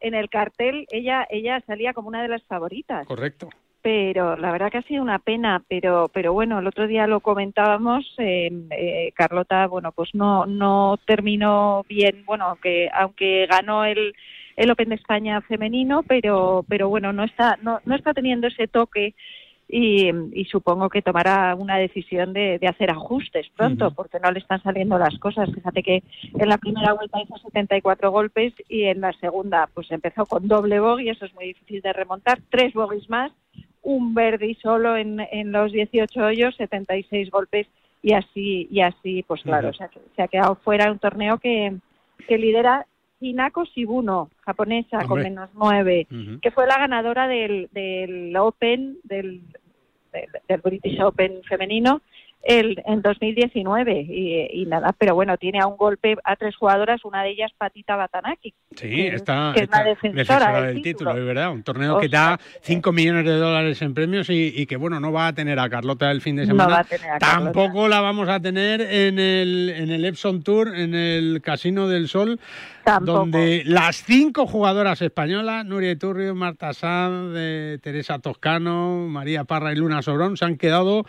en 0.00 0.14
el 0.14 0.28
cartel 0.28 0.86
ella 0.90 1.26
ella 1.30 1.60
salía 1.66 1.92
como 1.94 2.08
una 2.08 2.22
de 2.22 2.28
las 2.28 2.42
favoritas. 2.44 3.06
Correcto. 3.06 3.48
Pero 3.84 4.34
la 4.38 4.50
verdad 4.50 4.72
que 4.72 4.78
ha 4.78 4.82
sido 4.82 5.02
una 5.02 5.18
pena, 5.18 5.62
pero 5.68 6.08
pero 6.08 6.32
bueno, 6.32 6.58
el 6.58 6.66
otro 6.66 6.86
día 6.86 7.06
lo 7.06 7.20
comentábamos, 7.20 8.14
eh, 8.16 8.50
eh, 8.70 9.12
Carlota, 9.14 9.66
bueno, 9.66 9.92
pues 9.92 10.14
no 10.14 10.46
no 10.46 10.98
terminó 11.04 11.84
bien, 11.86 12.24
bueno, 12.24 12.46
aunque 12.46 12.88
aunque 12.94 13.46
ganó 13.46 13.84
el 13.84 14.14
el 14.56 14.70
Open 14.70 14.88
de 14.88 14.94
España 14.94 15.42
femenino, 15.42 16.02
pero 16.02 16.64
pero 16.66 16.88
bueno, 16.88 17.12
no 17.12 17.24
está 17.24 17.58
no 17.60 17.80
no 17.84 17.94
está 17.94 18.14
teniendo 18.14 18.46
ese 18.46 18.68
toque 18.68 19.14
y, 19.68 20.10
y 20.32 20.44
supongo 20.46 20.88
que 20.88 21.02
tomará 21.02 21.54
una 21.54 21.76
decisión 21.76 22.32
de, 22.32 22.58
de 22.58 22.68
hacer 22.68 22.90
ajustes 22.90 23.48
pronto, 23.54 23.90
porque 23.90 24.18
no 24.18 24.30
le 24.30 24.38
están 24.38 24.62
saliendo 24.62 24.98
las 24.98 25.18
cosas. 25.18 25.50
Fíjate 25.54 25.82
que 25.82 26.02
en 26.38 26.48
la 26.48 26.56
primera 26.58 26.94
vuelta 26.94 27.20
hizo 27.20 27.36
74 27.36 28.10
golpes 28.10 28.54
y 28.68 28.84
en 28.84 29.02
la 29.02 29.12
segunda 29.14 29.68
pues 29.74 29.90
empezó 29.90 30.24
con 30.24 30.48
doble 30.48 30.80
bogey, 30.80 31.10
eso 31.10 31.26
es 31.26 31.34
muy 31.34 31.46
difícil 31.46 31.82
de 31.82 31.92
remontar, 31.92 32.40
tres 32.50 32.72
bogies 32.72 33.10
más, 33.10 33.32
un 33.84 34.14
verde 34.14 34.56
solo 34.60 34.96
en, 34.96 35.20
en 35.20 35.52
los 35.52 35.72
18 35.72 36.20
hoyos, 36.20 36.56
76 36.56 37.30
golpes 37.30 37.68
y 38.02 38.12
así, 38.12 38.68
y 38.70 38.80
así 38.80 39.22
pues 39.22 39.42
claro, 39.42 39.70
se 39.72 40.22
ha 40.22 40.28
quedado 40.28 40.56
fuera 40.56 40.90
un 40.90 40.98
torneo 40.98 41.38
que, 41.38 41.74
que 42.26 42.38
lidera 42.38 42.86
Hinako 43.20 43.64
Shibuno, 43.64 44.30
japonesa, 44.40 45.06
con 45.06 45.22
menos 45.22 45.48
nueve, 45.54 46.06
Ujú. 46.10 46.40
que 46.40 46.50
fue 46.50 46.66
la 46.66 46.78
ganadora 46.78 47.26
del, 47.28 47.68
del 47.72 48.36
Open, 48.36 48.98
del, 49.04 49.40
del, 50.12 50.28
del 50.48 50.60
British 50.60 51.00
Open 51.00 51.42
femenino 51.44 52.02
el, 52.46 52.82
en 52.86 53.00
2019 53.02 54.06
y, 54.08 54.62
y 54.62 54.66
nada, 54.66 54.94
pero 54.98 55.14
bueno, 55.14 55.36
tiene 55.38 55.60
a 55.60 55.66
un 55.66 55.76
golpe 55.76 56.16
a 56.24 56.36
tres 56.36 56.54
jugadoras, 56.56 57.04
una 57.04 57.22
de 57.22 57.30
ellas 57.30 57.50
Patita 57.56 57.96
Batanaki. 57.96 58.54
Sí, 58.76 58.88
que- 58.88 59.08
está, 59.14 59.52
que 59.54 59.62
es 59.64 59.70
la 59.70 59.82
defensora 59.84 60.52
del 60.60 60.74
del 60.74 60.82
título. 60.82 61.10
título, 61.12 61.18
es 61.20 61.24
verdad. 61.26 61.52
Un 61.52 61.62
torneo 61.62 61.96
O 61.96 62.00
que 62.00 62.08
da 62.08 62.38
5 62.62 62.92
millones 62.92 63.24
de 63.24 63.32
dólares 63.36 63.80
en 63.82 63.94
premios 63.94 64.28
y, 64.30 64.52
y 64.54 64.66
que, 64.66 64.76
bueno, 64.76 65.00
no 65.00 65.12
va 65.12 65.28
a 65.28 65.32
tener 65.32 65.58
a 65.58 65.68
Carlota 65.68 66.10
el 66.10 66.20
fin 66.20 66.36
de 66.36 66.42
No 66.42 66.48
semana. 66.48 66.74
va 66.74 66.80
a 66.80 66.84
tener 66.84 67.10
a 67.10 67.18
Carlota. 67.18 67.52
Tampoco 67.52 67.88
la 67.88 68.00
vamos 68.00 68.28
a 68.28 68.40
tener 68.40 68.80
en 68.80 69.18
el, 69.18 69.70
en 69.70 69.90
el 69.90 70.04
Epson 70.04 70.42
Tour, 70.42 70.74
en 70.76 70.94
el 70.94 71.40
Casino 71.42 71.88
del 71.88 72.08
Sol, 72.08 72.38
Tampoco. 72.84 73.18
donde 73.20 73.62
las 73.64 74.02
cinco 74.04 74.46
jugadoras 74.46 75.00
españolas, 75.02 75.64
Nuria 75.64 75.92
Iturrio, 75.92 76.34
Marta 76.34 76.72
Sanz, 76.74 77.32
eh, 77.36 77.78
Teresa 77.82 78.18
Toscano, 78.18 79.06
María 79.08 79.44
Parra 79.44 79.72
y 79.72 79.76
Luna 79.76 80.02
Sobrón, 80.02 80.36
se 80.36 80.44
han 80.44 80.56
quedado 80.56 81.04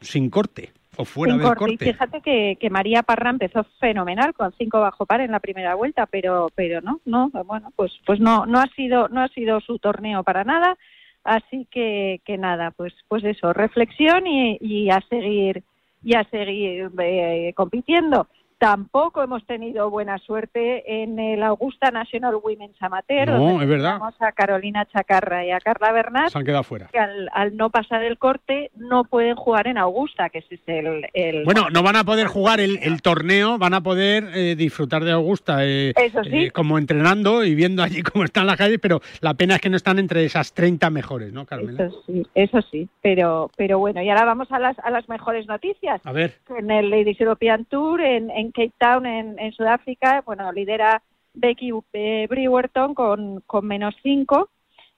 sin 0.00 0.30
corte 0.30 0.72
o 0.96 1.04
fuera 1.04 1.34
Sin 1.34 1.42
del 1.42 1.48
corte. 1.48 1.64
Y 1.64 1.76
corte. 1.76 1.92
fíjate 1.92 2.20
que, 2.20 2.56
que 2.60 2.70
María 2.70 3.02
Parra 3.02 3.30
empezó 3.30 3.64
fenomenal 3.78 4.34
con 4.34 4.52
cinco 4.58 4.80
bajo 4.80 5.06
par 5.06 5.20
en 5.20 5.32
la 5.32 5.40
primera 5.40 5.74
vuelta, 5.74 6.06
pero 6.06 6.50
pero 6.54 6.80
no, 6.80 7.00
no, 7.04 7.30
bueno, 7.44 7.72
pues 7.76 7.92
pues 8.06 8.20
no 8.20 8.46
no 8.46 8.58
ha 8.58 8.66
sido 8.68 9.08
no 9.08 9.22
ha 9.22 9.28
sido 9.28 9.60
su 9.60 9.78
torneo 9.78 10.22
para 10.24 10.44
nada, 10.44 10.76
así 11.24 11.66
que 11.70 12.20
que 12.24 12.38
nada, 12.38 12.70
pues 12.72 12.94
pues 13.08 13.24
eso, 13.24 13.52
reflexión 13.52 14.26
y, 14.26 14.58
y 14.60 14.90
a 14.90 15.00
seguir 15.08 15.62
y 16.02 16.14
a 16.14 16.24
seguir 16.24 16.90
eh, 16.98 17.52
compitiendo. 17.54 18.26
Tampoco 18.60 19.22
hemos 19.22 19.42
tenido 19.46 19.88
buena 19.88 20.18
suerte 20.18 21.02
en 21.02 21.18
el 21.18 21.42
Augusta 21.42 21.90
National 21.90 22.34
Women's 22.44 22.76
Amateur, 22.78 23.26
No, 23.30 23.38
donde 23.38 23.64
es 23.64 23.70
verdad. 23.70 23.98
a 24.20 24.32
Carolina 24.32 24.84
Chacarra 24.84 25.46
y 25.46 25.50
a 25.50 25.58
Carla 25.60 25.92
Bernat 25.92 26.28
Se 26.28 26.36
han 26.38 26.44
quedado 26.44 26.62
fuera. 26.62 26.88
que 26.92 26.98
al, 26.98 27.30
al 27.32 27.56
no 27.56 27.70
pasar 27.70 28.04
el 28.04 28.18
corte 28.18 28.70
no 28.76 29.04
pueden 29.04 29.34
jugar 29.34 29.66
en 29.66 29.78
Augusta, 29.78 30.28
que 30.28 30.40
ese 30.40 30.56
es 30.56 30.60
el... 30.66 31.06
el- 31.14 31.44
Bueno, 31.46 31.70
no 31.72 31.82
van 31.82 31.96
a 31.96 32.04
poder 32.04 32.26
jugar 32.26 32.60
el, 32.60 32.78
el 32.82 33.00
torneo, 33.00 33.56
van 33.56 33.72
a 33.72 33.80
poder 33.80 34.28
eh, 34.34 34.54
disfrutar 34.56 35.04
de 35.04 35.12
Augusta 35.12 35.64
eh, 35.66 35.94
Eso 35.96 36.22
sí. 36.24 36.30
eh, 36.44 36.50
como 36.50 36.76
entrenando 36.76 37.42
y 37.44 37.54
viendo 37.54 37.82
allí 37.82 38.02
cómo 38.12 38.24
están 38.24 38.46
las 38.46 38.58
calles, 38.58 38.78
pero 38.82 39.00
la 39.22 39.32
pena 39.32 39.54
es 39.54 39.62
que 39.62 39.70
no 39.70 39.76
están 39.78 39.98
entre 39.98 40.22
esas 40.26 40.52
30 40.52 40.90
mejores, 40.90 41.32
¿no, 41.32 41.46
Carmela? 41.46 41.84
Eso 41.86 42.02
sí, 42.06 42.26
eso 42.34 42.60
sí, 42.70 42.88
pero, 43.00 43.50
pero 43.56 43.78
bueno, 43.78 44.02
y 44.02 44.10
ahora 44.10 44.26
vamos 44.26 44.52
a 44.52 44.58
las, 44.58 44.78
a 44.80 44.90
las 44.90 45.08
mejores 45.08 45.46
noticias. 45.46 46.02
A 46.04 46.12
ver. 46.12 46.34
En 46.58 46.70
el 46.70 46.90
Ladies 46.90 47.18
European 47.22 47.64
Tour, 47.64 48.02
en, 48.02 48.30
en 48.30 48.49
Cape 48.52 48.72
Town, 48.78 49.06
en, 49.06 49.38
en 49.38 49.52
Sudáfrica, 49.52 50.22
bueno, 50.26 50.50
lidera 50.52 51.02
Becky 51.34 51.70
eh, 51.92 52.26
Brewerton 52.28 52.94
con, 52.94 53.40
con 53.46 53.66
menos 53.66 53.94
5 54.02 54.50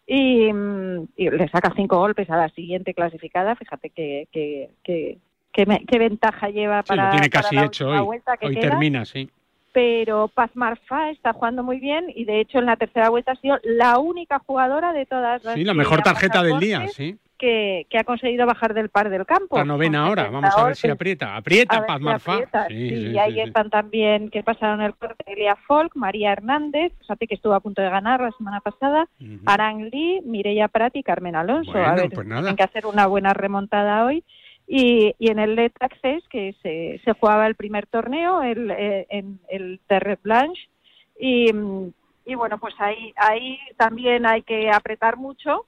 y, 0.07 0.53
mm, 0.53 1.09
y 1.17 1.31
le 1.31 1.49
saca 1.49 1.73
cinco 1.77 1.99
golpes 1.99 2.29
a 2.31 2.37
la 2.37 2.49
siguiente 2.51 2.95
clasificada. 2.95 3.55
Fíjate 3.57 3.91
que, 3.91 4.29
que, 4.33 4.71
que, 4.83 5.19
que 5.53 5.67
me- 5.67 5.85
qué 5.87 5.99
ventaja 5.99 6.49
lleva 6.49 6.83
Sí, 6.83 6.89
para, 6.89 7.05
lo 7.05 7.11
tiene 7.11 7.31
para 7.31 7.43
casi 7.43 7.55
la 7.57 7.65
hecho 7.67 7.89
hoy. 7.89 8.01
vuelta 8.01 8.37
que 8.37 8.47
Hoy 8.47 8.55
queda. 8.55 8.71
termina, 8.71 9.05
sí. 9.05 9.31
pero 9.73 10.29
Paz 10.29 10.51
Marfa 10.55 11.11
está 11.11 11.33
jugando 11.33 11.63
muy 11.63 11.79
bien 11.79 12.07
y 12.15 12.25
de 12.25 12.41
hecho 12.41 12.59
en 12.59 12.67
la 12.67 12.77
tercera 12.77 13.09
vuelta 13.11 13.33
ha 13.33 13.37
sido 13.37 13.59
la 13.63 13.99
única 13.99 14.39
jugadora 14.41 14.93
de 14.93 15.07
todas 15.07 15.43
las 15.45 15.55
Sí, 15.55 15.65
la 15.65 15.75
mejor 15.75 16.03
tarjeta 16.03 16.43
del 16.43 16.59
día, 16.61 16.89
sí. 16.89 17.17
Que, 17.43 17.89
que 17.91 17.99
ha 17.99 18.05
conseguido 18.05 18.47
bajar 18.47 18.73
del 18.73 18.89
par 18.89 19.11
del 19.11 19.27
campo. 19.27 19.59
La 19.59 19.65
novena 19.65 20.07
70 20.11 20.31
vamos 20.31 20.57
a 20.57 20.65
ver 20.67 20.77
si 20.77 20.89
aprieta. 20.89 21.35
Aprieta 21.35 21.85
Paz 21.85 21.99
si 21.99 22.05
Marfa. 22.05 22.33
aprieta, 22.35 22.69
Sí, 22.69 22.89
sí, 22.89 22.97
sí, 22.97 23.11
y 23.11 23.19
ahí 23.19 23.41
están 23.41 23.69
también 23.69 24.31
que 24.31 24.45
pasaron 24.45 24.81
el 24.81 24.95
corte 24.95 25.25
Elia 25.27 25.57
Folk, 25.67 25.97
María 25.97 26.31
Hernández, 26.31 26.93
fíjate 27.01 27.27
que 27.27 27.35
estuvo 27.35 27.55
a 27.55 27.59
punto 27.59 27.83
de 27.83 27.91
ganar 27.91 28.21
la 28.21 28.31
semana 28.31 28.61
pasada, 28.61 29.09
Aran 29.45 29.91
Lee, 29.91 30.21
Mireia 30.25 30.69
Prat 30.69 30.95
y 30.95 31.03
Carmen 31.03 31.35
Alonso. 31.35 31.73
Bueno, 31.73 31.89
a 31.89 31.95
ver, 31.97 32.11
pues 32.11 32.29
nada. 32.29 32.43
tienen 32.43 32.57
que 32.57 32.63
hacer 32.63 32.87
una 32.87 33.09
buena 33.09 33.35
remontada 33.35 34.05
hoy. 34.07 34.23
Y, 34.69 35.17
y 35.19 35.33
en 35.33 35.41
el 35.41 35.57
Let 35.57 35.73
Access, 35.81 36.23
que 36.29 36.55
se, 36.63 37.01
se 37.05 37.13
jugaba 37.15 37.49
el 37.49 37.57
primer 37.57 37.89
torneo, 37.89 38.41
el, 38.43 38.71
eh, 38.71 39.07
en 39.11 39.41
el 39.49 39.81
Terre 39.89 40.17
Blanche, 40.23 40.69
y, 41.19 41.51
y 42.25 42.35
bueno, 42.37 42.59
pues 42.59 42.75
ahí, 42.79 43.13
ahí 43.17 43.59
también 43.77 44.27
hay 44.27 44.43
que 44.43 44.71
apretar 44.71 45.17
mucho 45.17 45.67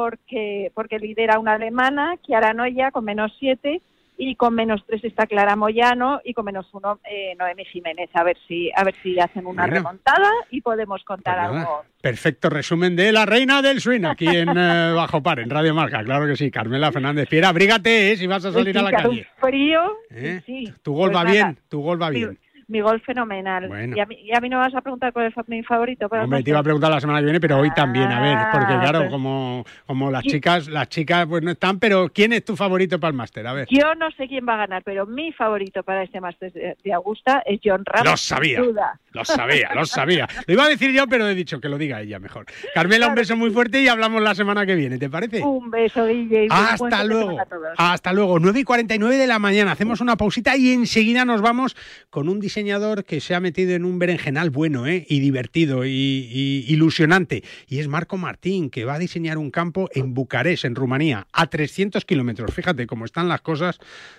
porque, 0.00 0.70
porque 0.72 1.00
lidera 1.00 1.40
una 1.40 1.54
alemana, 1.54 2.14
Chiara 2.24 2.54
Noya, 2.54 2.92
con 2.92 3.04
menos 3.04 3.32
siete, 3.40 3.82
y 4.16 4.36
con 4.36 4.54
menos 4.54 4.84
tres 4.86 5.02
está 5.02 5.26
Clara 5.26 5.56
Moyano, 5.56 6.20
y 6.24 6.32
con 6.32 6.44
menos 6.44 6.68
uno 6.72 7.00
eh, 7.10 7.34
Noemi 7.36 7.64
Jiménez. 7.64 8.08
A 8.14 8.22
ver 8.22 8.36
si, 8.46 8.70
a 8.76 8.84
ver 8.84 8.94
si 9.02 9.18
hacen 9.18 9.46
una 9.46 9.62
Bueno. 9.64 9.74
remontada 9.78 10.30
y 10.50 10.60
podemos 10.60 11.02
contar 11.02 11.34
Pues 11.38 11.52
nada. 11.54 11.60
algo. 11.62 11.82
Perfecto 12.00 12.50
resumen 12.50 12.94
de 12.94 13.10
la 13.10 13.26
reina 13.26 13.62
del 13.62 13.80
swing 13.80 14.04
aquí 14.04 14.28
en 14.28 14.48
eh, 14.56 14.92
Bajo 14.94 15.20
Par, 15.24 15.40
en 15.40 15.50
Radio 15.50 15.74
Marca. 15.74 16.04
Claro 16.04 16.26
que 16.28 16.36
sí. 16.36 16.52
Carmela 16.52 16.92
Fernández 16.92 17.28
Piera, 17.28 17.48
abrígate 17.48 18.12
eh, 18.12 18.16
si 18.16 18.28
vas 18.28 18.44
a 18.44 18.52
salir 18.52 18.78
a 18.78 18.82
la 18.82 18.92
calle. 18.92 19.08
un 19.08 19.40
frío. 19.48 19.80
¿Eh? 20.10 20.40
Sí, 20.46 20.72
Tu 20.84 20.92
gol 20.94 21.10
pues 21.10 21.16
va 21.16 21.24
nada. 21.24 21.34
bien, 21.34 21.58
tu 21.68 21.80
gol 21.82 22.00
va 22.00 22.08
Sí, 22.10 22.14
bien. 22.14 22.38
Mi 22.70 22.80
golf 22.80 23.04
fenomenal. 23.04 23.68
Bueno. 23.68 23.96
Y, 23.96 24.00
a 24.00 24.06
mí, 24.06 24.16
y 24.22 24.34
a 24.34 24.40
mí 24.40 24.48
no 24.48 24.58
vas 24.58 24.74
a 24.74 24.80
preguntar 24.80 25.12
cuál 25.12 25.26
es 25.26 25.34
mi 25.48 25.62
favorito. 25.62 26.08
Pero 26.08 26.24
Hombre, 26.24 26.42
te 26.42 26.50
iba 26.50 26.58
a 26.60 26.62
preguntar 26.62 26.90
la 26.90 27.00
semana 27.00 27.18
que 27.18 27.24
viene, 27.24 27.40
pero 27.40 27.58
hoy 27.58 27.70
también, 27.74 28.10
a 28.10 28.20
ver, 28.20 28.38
porque 28.52 28.72
Ah, 28.74 28.80
claro, 28.80 28.98
pues- 29.00 29.10
como, 29.10 29.64
como 29.86 30.10
las 30.10 30.22
chicas, 30.24 30.68
las 30.68 30.88
chicas 30.88 31.26
pues 31.26 31.42
no 31.42 31.50
están, 31.50 31.78
pero 31.78 32.08
¿quién 32.12 32.32
es 32.32 32.44
tu 32.44 32.56
favorito 32.56 32.98
para 33.00 33.10
el 33.10 33.16
máster? 33.16 33.46
A 33.46 33.52
ver. 33.52 33.68
Yo 33.70 33.94
no 33.96 34.10
sé 34.12 34.28
quién 34.28 34.46
va 34.48 34.54
a 34.54 34.58
ganar, 34.58 34.82
pero 34.84 35.06
mi 35.06 35.32
favorito 35.32 35.82
para 35.82 36.02
este 36.02 36.20
Masters 36.20 36.54
de, 36.54 36.92
Augusta 36.92 37.42
es 37.46 37.60
John 37.62 37.82
Ram. 37.84 38.04
Lo 38.04 38.16
sabía. 38.16 38.60
duda. 38.60 38.98
Lo 39.12 39.24
sabía, 39.24 39.70
lo 39.74 39.84
sabía. 39.84 40.28
Lo 40.46 40.54
iba 40.54 40.64
a 40.64 40.68
decir 40.68 40.92
yo, 40.92 41.06
pero 41.08 41.28
he 41.28 41.34
dicho 41.34 41.60
que 41.60 41.68
lo 41.68 41.78
diga 41.78 42.00
ella 42.00 42.20
mejor. 42.20 42.46
Carmela, 42.74 43.08
un 43.08 43.14
beso 43.16 43.36
muy 43.36 43.50
fuerte 43.50 43.82
y 43.82 43.88
hablamos 43.88 44.22
la 44.22 44.34
semana 44.34 44.64
que 44.64 44.76
viene, 44.76 44.98
¿te 44.98 45.10
parece? 45.10 45.40
Un 45.40 45.70
beso, 45.70 46.06
Guille. 46.06 46.46
Hasta 46.50 47.02
luego. 47.04 47.36
Hasta 47.76 48.12
luego. 48.12 48.38
9 48.38 48.60
y 48.60 48.64
49 48.64 49.16
de 49.16 49.26
la 49.26 49.38
mañana. 49.38 49.72
Hacemos 49.72 50.00
una 50.00 50.16
pausita 50.16 50.56
y 50.56 50.72
enseguida 50.72 51.24
nos 51.24 51.40
vamos 51.42 51.76
con 52.08 52.28
un 52.28 52.38
diseñador 52.60 53.04
que 53.06 53.22
se 53.22 53.34
ha 53.34 53.40
metido 53.40 53.74
en 53.74 53.86
un 53.86 53.98
berenjenal 53.98 54.50
bueno 54.50 54.86
¿eh? 54.86 55.06
y 55.08 55.20
divertido 55.20 55.86
y, 55.86 55.88
y 55.90 56.66
ilusionante. 56.68 57.42
Y 57.68 57.78
es 57.78 57.88
Marco 57.88 58.18
Martín, 58.18 58.68
que 58.68 58.84
va 58.84 58.94
a 58.94 58.98
diseñar 58.98 59.38
un 59.38 59.50
campo 59.50 59.88
en 59.94 60.12
Bucarest, 60.12 60.66
en 60.66 60.74
Rumanía, 60.74 61.26
a 61.32 61.46
300 61.46 62.04
kilómetros. 62.04 62.52
Fíjate 62.52 62.86
cómo 62.86 63.06
están 63.06 63.28
las 63.28 63.40
cosas 63.40 63.78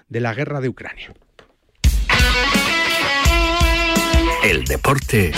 de 0.10 0.22
la 0.22 0.34
guerra 0.34 0.60
de 0.60 0.70
Ucrania. 0.70 1.14
El 4.44 4.64
deporte 4.66 5.32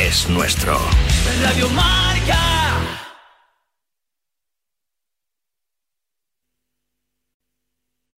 es 0.00 0.28
nuestro. 0.28 0.76
Radio. 1.40 1.68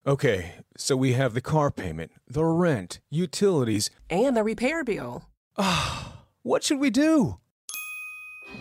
Okay, 0.07 0.57
so 0.77 0.97
we 0.97 1.15
have 1.15 1.33
the 1.33 1.41
car 1.41 1.71
payment, 1.71 2.13
the 2.29 2.45
rent, 2.45 3.01
utilities. 3.11 3.89
And 4.11 4.37
the 4.37 4.45
repair 4.45 4.85
bill. 4.85 5.25
What 6.47 6.63
should 6.63 6.79
we 6.79 6.91
do? 6.91 7.39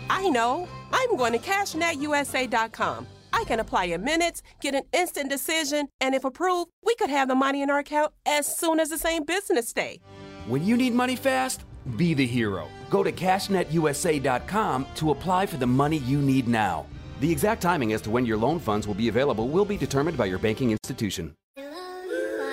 I 0.09 0.29
know. 0.29 0.69
I'm 0.93 1.17
going 1.17 1.33
to 1.33 1.37
CashNetUSA.com. 1.39 3.07
I 3.33 3.43
can 3.43 3.59
apply 3.59 3.85
in 3.85 4.05
minutes, 4.05 4.41
get 4.61 4.73
an 4.73 4.83
instant 4.93 5.29
decision, 5.29 5.89
and 5.99 6.15
if 6.15 6.23
approved, 6.23 6.71
we 6.85 6.95
could 6.95 7.09
have 7.09 7.27
the 7.27 7.35
money 7.35 7.61
in 7.61 7.69
our 7.69 7.79
account 7.79 8.13
as 8.25 8.47
soon 8.47 8.79
as 8.79 8.87
the 8.87 8.97
same 8.97 9.25
business 9.25 9.73
day. 9.73 9.99
When 10.47 10.65
you 10.65 10.77
need 10.77 10.93
money 10.93 11.17
fast, 11.17 11.65
be 11.97 12.13
the 12.13 12.25
hero. 12.25 12.69
Go 12.89 13.03
to 13.03 13.11
CashNetUSA.com 13.11 14.85
to 14.95 15.11
apply 15.11 15.45
for 15.47 15.57
the 15.57 15.67
money 15.67 15.97
you 15.97 16.21
need 16.21 16.47
now. 16.47 16.85
The 17.23 17.31
exact 17.31 17.61
timing 17.61 17.93
as 17.93 18.01
to 18.01 18.11
when 18.11 18.25
your 18.25 18.37
loan 18.37 18.59
funds 18.59 18.85
will 18.85 18.95
be 18.95 19.07
available 19.07 19.47
will 19.47 19.63
be 19.63 19.77
determined 19.77 20.17
by 20.17 20.25
your 20.25 20.39
banking 20.39 20.71
institution. 20.71 21.33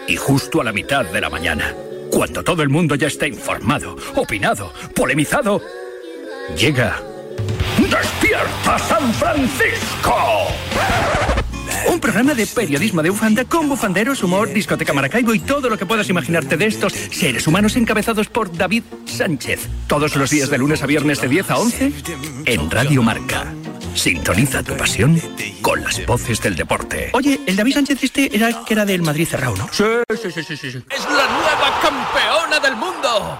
Y 0.06 0.14
justo 0.14 0.60
a 0.60 0.64
la 0.64 0.72
mitad 0.72 1.04
de 1.06 1.20
la 1.20 1.28
mañana, 1.28 1.74
cuando 2.08 2.44
todo 2.44 2.62
el 2.62 2.68
mundo 2.68 2.94
ya 2.94 3.08
está 3.08 3.26
informado, 3.26 3.96
opinado, 4.14 4.72
polemizado, 4.94 5.60
llega 6.56 7.02
¡Despierta 7.78 8.78
San 8.78 9.12
Francisco! 9.14 10.14
Un 11.92 11.98
programa 11.98 12.34
de 12.34 12.46
periodismo 12.46 13.02
de 13.02 13.10
bufanda 13.10 13.44
con 13.46 13.68
bufanderos, 13.68 14.22
humor, 14.22 14.52
discoteca 14.52 14.92
Maracaibo 14.92 15.34
y 15.34 15.40
todo 15.40 15.68
lo 15.68 15.76
que 15.76 15.86
puedas 15.86 16.08
imaginarte 16.10 16.56
de 16.56 16.66
estos 16.66 16.92
seres 16.92 17.44
humanos 17.48 17.74
encabezados 17.74 18.28
por 18.28 18.56
David 18.56 18.84
Sánchez. 19.04 19.68
Todos 19.88 20.14
los 20.14 20.30
días 20.30 20.48
de 20.48 20.58
lunes 20.58 20.80
a 20.84 20.86
viernes 20.86 21.20
de 21.20 21.26
10 21.26 21.50
a 21.50 21.58
11 21.58 21.92
en 22.46 22.70
Radio 22.70 23.02
Marca. 23.02 23.52
Sintoniza 23.94 24.62
tu 24.62 24.76
pasión 24.76 25.20
con 25.60 25.82
las 25.82 26.04
voces 26.06 26.40
del 26.40 26.56
deporte. 26.56 27.10
Oye, 27.12 27.40
el 27.46 27.56
David 27.56 27.74
Sánchez 27.74 28.02
este 28.02 28.34
era 28.34 28.48
el 28.48 28.56
que 28.66 28.74
era 28.74 28.84
del 28.84 29.02
Madrid 29.02 29.26
cerrado, 29.26 29.56
¿no? 29.56 29.68
Sí, 29.72 29.84
sí, 30.10 30.30
sí, 30.32 30.42
sí, 30.42 30.56
sí. 30.56 30.72
sí. 30.72 30.82
Es 30.90 31.04
la 31.04 31.26
nueva 31.26 31.80
campeona 31.82 32.60
del 32.60 32.76
mundo. 32.76 32.89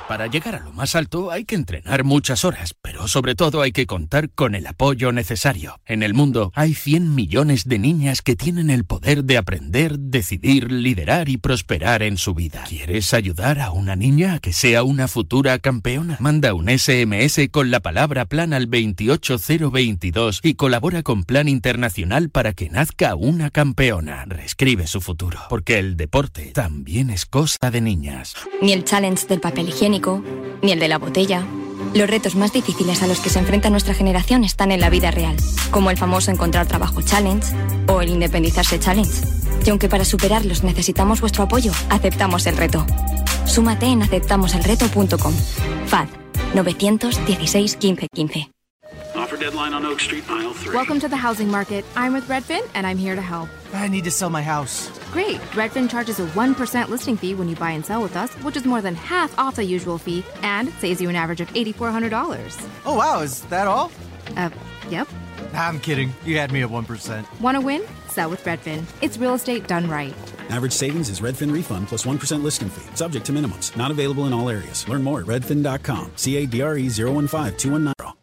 Para 0.09 0.27
llegar 0.27 0.57
a 0.57 0.61
lo 0.61 0.73
más 0.73 0.97
alto 0.97 1.31
hay 1.31 1.45
que 1.45 1.55
entrenar 1.55 2.03
muchas 2.03 2.45
horas, 2.45 2.75
pero 2.83 3.07
sobre 3.07 3.35
todo 3.35 3.63
hay 3.63 3.73
que 3.73 3.87
contar 3.87 4.31
con 4.31 4.55
el 4.55 4.67
apoyo 4.67 5.13
necesario. 5.13 5.79
En 5.87 6.03
el 6.03 6.15
mundo 6.15 6.51
hay 6.55 6.75
100 6.75 7.15
millones 7.15 7.65
de 7.67 7.79
niñas 7.79 8.21
que 8.23 8.35
tienen 8.35 8.71
el 8.71 8.85
poder 8.85 9.23
de 9.25 9.39
aprender, 9.39 9.99
decidir, 9.99 10.73
liderar 10.73 11.29
y 11.29 11.37
prosperar 11.37 12.03
en 12.03 12.17
su 12.17 12.35
vida. 12.35 12.65
¿Quieres 12.69 13.15
ayudar 13.15 13.61
a 13.61 13.71
una 13.71 13.95
niña 13.95 14.35
a 14.35 14.39
que 14.41 14.53
sea 14.53 14.83
una 14.83 15.07
futura 15.07 15.59
campeona? 15.59 16.17
Manda 16.19 16.55
un 16.55 16.69
SMS 16.69 17.49
con 17.51 17.71
la 17.71 17.81
palabra 17.81 18.25
plan 18.25 18.53
al 18.53 18.67
28022 18.67 20.41
y 20.43 20.55
colabora 20.55 21.03
con 21.03 21.23
Plan 21.23 21.49
Internacional 21.49 22.31
para 22.31 22.53
que 22.53 22.71
nazca 22.71 23.15
una 23.15 23.51
campeona. 23.51 24.25
Reescribe 24.27 24.87
su 24.87 25.01
futuro, 25.01 25.39
porque 25.49 25.79
el 25.79 25.97
deporte 25.97 26.51
también 26.53 27.11
es 27.11 27.27
cosa 27.27 27.71
de 27.71 27.81
niñas. 27.81 28.35
Ni 28.61 28.73
el 28.73 28.85
challenge 28.85 29.27
del 29.29 29.41
papel 29.51 29.69
higiénico, 29.69 30.23
ni 30.63 30.71
el 30.71 30.79
de 30.79 30.89
la 30.89 30.99
botella. 30.99 31.45
Los 31.93 32.09
retos 32.09 32.37
más 32.37 32.53
difíciles 32.53 33.03
a 33.03 33.09
los 33.09 33.19
que 33.19 33.31
se 33.31 33.41
enfrenta 33.41 33.69
nuestra 33.69 33.95
generación 33.95 34.45
están 34.45 34.71
en 34.71 34.81
la 34.81 34.91
vida 34.91 35.11
real, 35.11 35.37
como 35.73 35.91
el 35.91 35.97
famoso 35.97 36.31
encontrar 36.31 36.67
trabajo 36.67 37.03
challenge 37.03 37.53
o 37.89 38.01
el 38.01 38.11
independizarse 38.11 38.79
challenge. 38.79 39.13
Y 39.67 39.71
aunque 39.71 39.89
para 39.89 40.05
superarlos 40.05 40.63
necesitamos 40.63 41.21
vuestro 41.21 41.43
apoyo, 41.43 41.73
aceptamos 41.91 42.47
el 42.47 42.57
reto. 42.57 42.87
Súmate 43.45 43.87
en 43.87 44.03
aceptamoselreto.com. 44.03 45.35
FAD 45.87 46.07
916 46.55 47.77
15 47.77 48.07
15. 48.15 48.51
Offer 49.17 49.37
deadline 49.37 49.75
on 49.75 49.85
Oak 49.85 50.01
Street, 50.01 50.25
aisle 50.31 50.55
3. 50.55 50.75
Welcome 50.75 51.01
to 51.01 51.09
the 51.09 51.17
housing 51.17 51.51
market. 51.51 51.85
I'm 51.97 52.13
with 52.13 52.29
Redfin, 52.29 52.63
and 52.75 52.87
I'm 52.87 52.99
here 52.99 53.17
to 53.17 53.23
help. 53.23 53.49
I 53.73 53.89
need 53.89 54.05
to 54.05 54.11
sell 54.11 54.31
my 54.31 54.43
house. 54.43 54.89
Great. 55.13 55.39
Redfin 55.53 55.89
charges 55.89 56.19
a 56.21 56.27
1% 56.27 56.89
listing 56.89 57.17
fee 57.17 57.35
when 57.35 57.49
you 57.49 57.57
buy 57.57 57.71
and 57.71 57.85
sell 57.85 58.03
with 58.03 58.17
us, 58.17 58.33
which 58.43 58.57
is 58.57 58.65
more 58.65 58.81
than 58.81 58.95
half 58.95 59.37
off 59.39 59.57
the 59.57 59.65
usual 59.65 59.99
fee 59.99 60.25
and 60.43 60.71
saves 60.75 61.01
you 61.01 61.09
an 61.09 61.17
average 61.17 61.41
of 61.41 61.49
$8,400. 61.53 62.69
Oh, 62.85 62.97
wow, 62.97 63.21
is 63.21 63.43
that 63.43 63.67
all? 63.67 63.93
Uh, 64.37 64.51
yep. 64.89 65.09
I'm 65.53 65.81
kidding. 65.81 66.13
You 66.25 66.39
had 66.39 66.53
me 66.53 66.63
at 66.63 66.69
1%. 66.69 67.41
Want 67.41 67.57
to 67.57 67.61
win? 67.61 67.83
Sell 68.09 68.31
with 68.31 68.45
Redfin. 68.45 68.85
It's 69.01 69.19
real 69.19 69.35
estate 69.35 69.67
done 69.67 69.89
right. 69.89 70.15
Average 70.49 70.73
savings 70.73 71.09
is 71.09 71.21
Redfin 71.21 71.53
refund 71.53 71.89
plus 71.89 72.05
1 72.07 72.19
listing 72.43 72.69
fee, 72.69 72.97
subject 72.97 73.27
to 73.27 73.33
minimums. 73.33 73.77
Not 73.77 73.91
available 73.91 74.27
in 74.27 74.33
all 74.33 74.49
areas. 74.51 74.89
Learn 74.89 75.03
more 75.03 75.21
at 75.21 75.27
redfin.com. 75.27 76.13
C 76.17 76.37
A 76.39 76.47
D 76.47 76.61
R 76.63 76.77
E 76.77 76.89
015 76.89 77.57
219. 77.57 78.20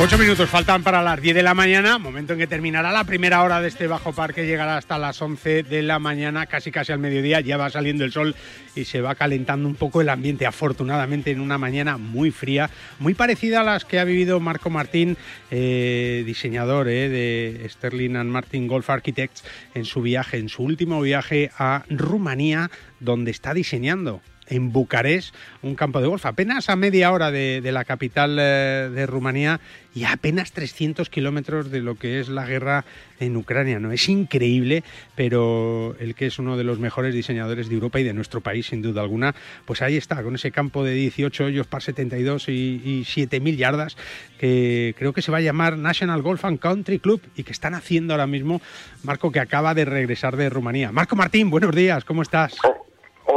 Ocho 0.00 0.16
minutos 0.16 0.48
faltan 0.48 0.84
para 0.84 1.02
las 1.02 1.20
10 1.20 1.34
de 1.34 1.42
la 1.42 1.54
mañana, 1.54 1.98
momento 1.98 2.32
en 2.32 2.38
que 2.38 2.46
terminará 2.46 2.92
la 2.92 3.02
primera 3.02 3.42
hora 3.42 3.60
de 3.60 3.66
este 3.66 3.88
bajo 3.88 4.12
parque, 4.12 4.46
llegará 4.46 4.76
hasta 4.76 4.96
las 4.96 5.20
11 5.20 5.64
de 5.64 5.82
la 5.82 5.98
mañana, 5.98 6.46
casi 6.46 6.70
casi 6.70 6.92
al 6.92 7.00
mediodía, 7.00 7.40
ya 7.40 7.56
va 7.56 7.68
saliendo 7.68 8.04
el 8.04 8.12
sol 8.12 8.36
y 8.76 8.84
se 8.84 9.00
va 9.00 9.16
calentando 9.16 9.68
un 9.68 9.74
poco 9.74 10.00
el 10.00 10.08
ambiente, 10.08 10.46
afortunadamente 10.46 11.32
en 11.32 11.40
una 11.40 11.58
mañana 11.58 11.98
muy 11.98 12.30
fría, 12.30 12.70
muy 13.00 13.14
parecida 13.14 13.62
a 13.62 13.64
las 13.64 13.84
que 13.84 13.98
ha 13.98 14.04
vivido 14.04 14.38
Marco 14.38 14.70
Martín, 14.70 15.16
eh, 15.50 16.22
diseñador 16.24 16.88
eh, 16.88 17.08
de 17.08 17.68
Sterling 17.68 18.14
and 18.14 18.30
Martin 18.30 18.68
Golf 18.68 18.90
Architects, 18.90 19.42
en 19.74 19.84
su 19.84 20.00
viaje, 20.00 20.38
en 20.38 20.48
su 20.48 20.62
último 20.62 21.00
viaje 21.00 21.50
a 21.58 21.82
Rumanía, 21.90 22.70
donde 23.00 23.32
está 23.32 23.52
diseñando 23.52 24.22
en 24.48 24.72
Bucarest, 24.72 25.34
un 25.62 25.74
campo 25.74 26.00
de 26.00 26.08
golf, 26.08 26.26
apenas 26.26 26.68
a 26.68 26.76
media 26.76 27.12
hora 27.12 27.30
de, 27.30 27.60
la 27.72 27.84
capital 27.84 28.36
eh, 28.40 28.90
de 28.92 29.06
Rumanía 29.06 29.60
y 29.94 30.04
apenas 30.04 30.52
300 30.52 31.10
kilómetros 31.10 31.70
de 31.70 31.80
lo 31.80 31.96
que 31.96 32.20
es 32.20 32.28
la 32.28 32.46
guerra 32.46 32.84
en 33.20 33.36
Ucrania. 33.36 33.80
¿no? 33.80 33.90
Es 33.90 34.08
increíble, 34.08 34.84
pero 35.16 35.96
el 35.98 36.14
que 36.14 36.26
es 36.26 36.38
uno 36.38 36.56
de 36.56 36.64
los 36.64 36.78
mejores 36.78 37.14
diseñadores 37.14 37.68
de 37.68 37.74
Europa 37.74 38.00
y 38.00 38.04
de 38.04 38.14
nuestro 38.14 38.40
país, 38.40 38.66
sin 38.66 38.80
duda 38.80 39.02
alguna, 39.02 39.34
pues 39.64 39.82
ahí 39.82 39.96
está, 39.96 40.22
con 40.22 40.34
ese 40.34 40.50
campo 40.50 40.84
de 40.84 40.94
18 40.94 41.44
hoyos 41.46 41.66
par 41.66 41.82
72 41.82 42.48
y, 42.48 42.52
y 42.84 43.04
7.000 43.04 43.56
yardas, 43.56 43.96
que 44.38 44.94
creo 44.98 45.12
que 45.12 45.22
se 45.22 45.32
va 45.32 45.38
a 45.38 45.42
llamar 45.42 45.76
National 45.76 46.22
Golf 46.22 46.44
and 46.44 46.58
Country 46.58 46.98
Club 46.98 47.20
y 47.36 47.42
que 47.42 47.52
están 47.52 47.74
haciendo 47.74 48.14
ahora 48.14 48.26
mismo 48.26 48.60
Marco, 49.02 49.32
que 49.32 49.40
acaba 49.40 49.74
de 49.74 49.84
regresar 49.84 50.36
de 50.36 50.48
Rumanía. 50.50 50.92
Marco 50.92 51.16
Martín, 51.16 51.50
buenos 51.50 51.74
días, 51.74 52.04
¿cómo 52.04 52.22
estás? 52.22 52.56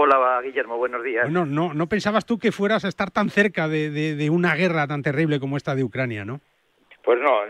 Hola, 0.03 0.41
Guillermo, 0.43 0.77
buenos 0.77 1.03
días. 1.03 1.25
Bueno, 1.25 1.45
no, 1.45 1.75
no 1.75 1.85
pensabas 1.87 2.25
tú 2.25 2.39
que 2.39 2.51
fueras 2.51 2.85
a 2.85 2.87
estar 2.87 3.11
tan 3.11 3.29
cerca 3.29 3.67
de, 3.67 3.91
de- 3.91 4.15
de 4.15 4.29
una 4.31 4.55
guerra 4.55 4.87
tan 4.87 5.03
terrible 5.03 5.39
como 5.39 5.57
esta 5.57 5.75
de 5.75 5.83
Ucrania, 5.83 6.25
¿no? 6.25 6.39
Pues 7.03 7.19
no, 7.19 7.41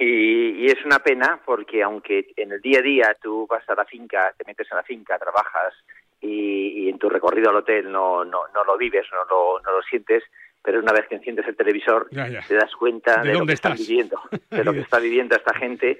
y, 0.00 0.64
y 0.64 0.66
es 0.66 0.84
una 0.84 0.98
pena 1.00 1.40
porque 1.44 1.82
aunque 1.84 2.32
en 2.36 2.50
el 2.52 2.60
día 2.60 2.80
a 2.80 2.82
día 2.82 3.16
tú 3.22 3.46
vas 3.48 3.62
a 3.68 3.74
la 3.76 3.84
finca, 3.84 4.32
te 4.36 4.44
metes 4.44 4.66
en 4.72 4.76
la 4.78 4.82
finca, 4.82 5.18
trabajas 5.18 5.72
y, 6.20 6.84
y 6.84 6.88
en 6.88 6.98
tu 6.98 7.08
recorrido 7.08 7.50
al 7.50 7.56
hotel 7.56 7.90
no, 7.92 8.24
no, 8.24 8.40
no 8.54 8.64
lo 8.64 8.76
vives, 8.76 9.06
no 9.12 9.24
lo, 9.30 9.60
no 9.62 9.76
lo 9.76 9.82
sientes, 9.82 10.24
pero 10.62 10.80
una 10.80 10.92
vez 10.92 11.06
que 11.08 11.14
enciendes 11.16 11.46
el 11.46 11.56
televisor 11.56 12.08
Ya, 12.10 12.28
ya. 12.28 12.42
te 12.46 12.54
das 12.54 12.74
cuenta 12.76 13.22
¿De 13.22 13.30
de, 13.30 13.38
lo 13.38 13.46
que 13.46 13.52
estás? 13.54 13.78
viviendo, 13.78 14.20
de 14.50 14.64
lo 14.64 14.72
que 14.72 14.80
está 14.80 14.98
viviendo 14.98 15.36
esta 15.36 15.54
gente 15.54 15.98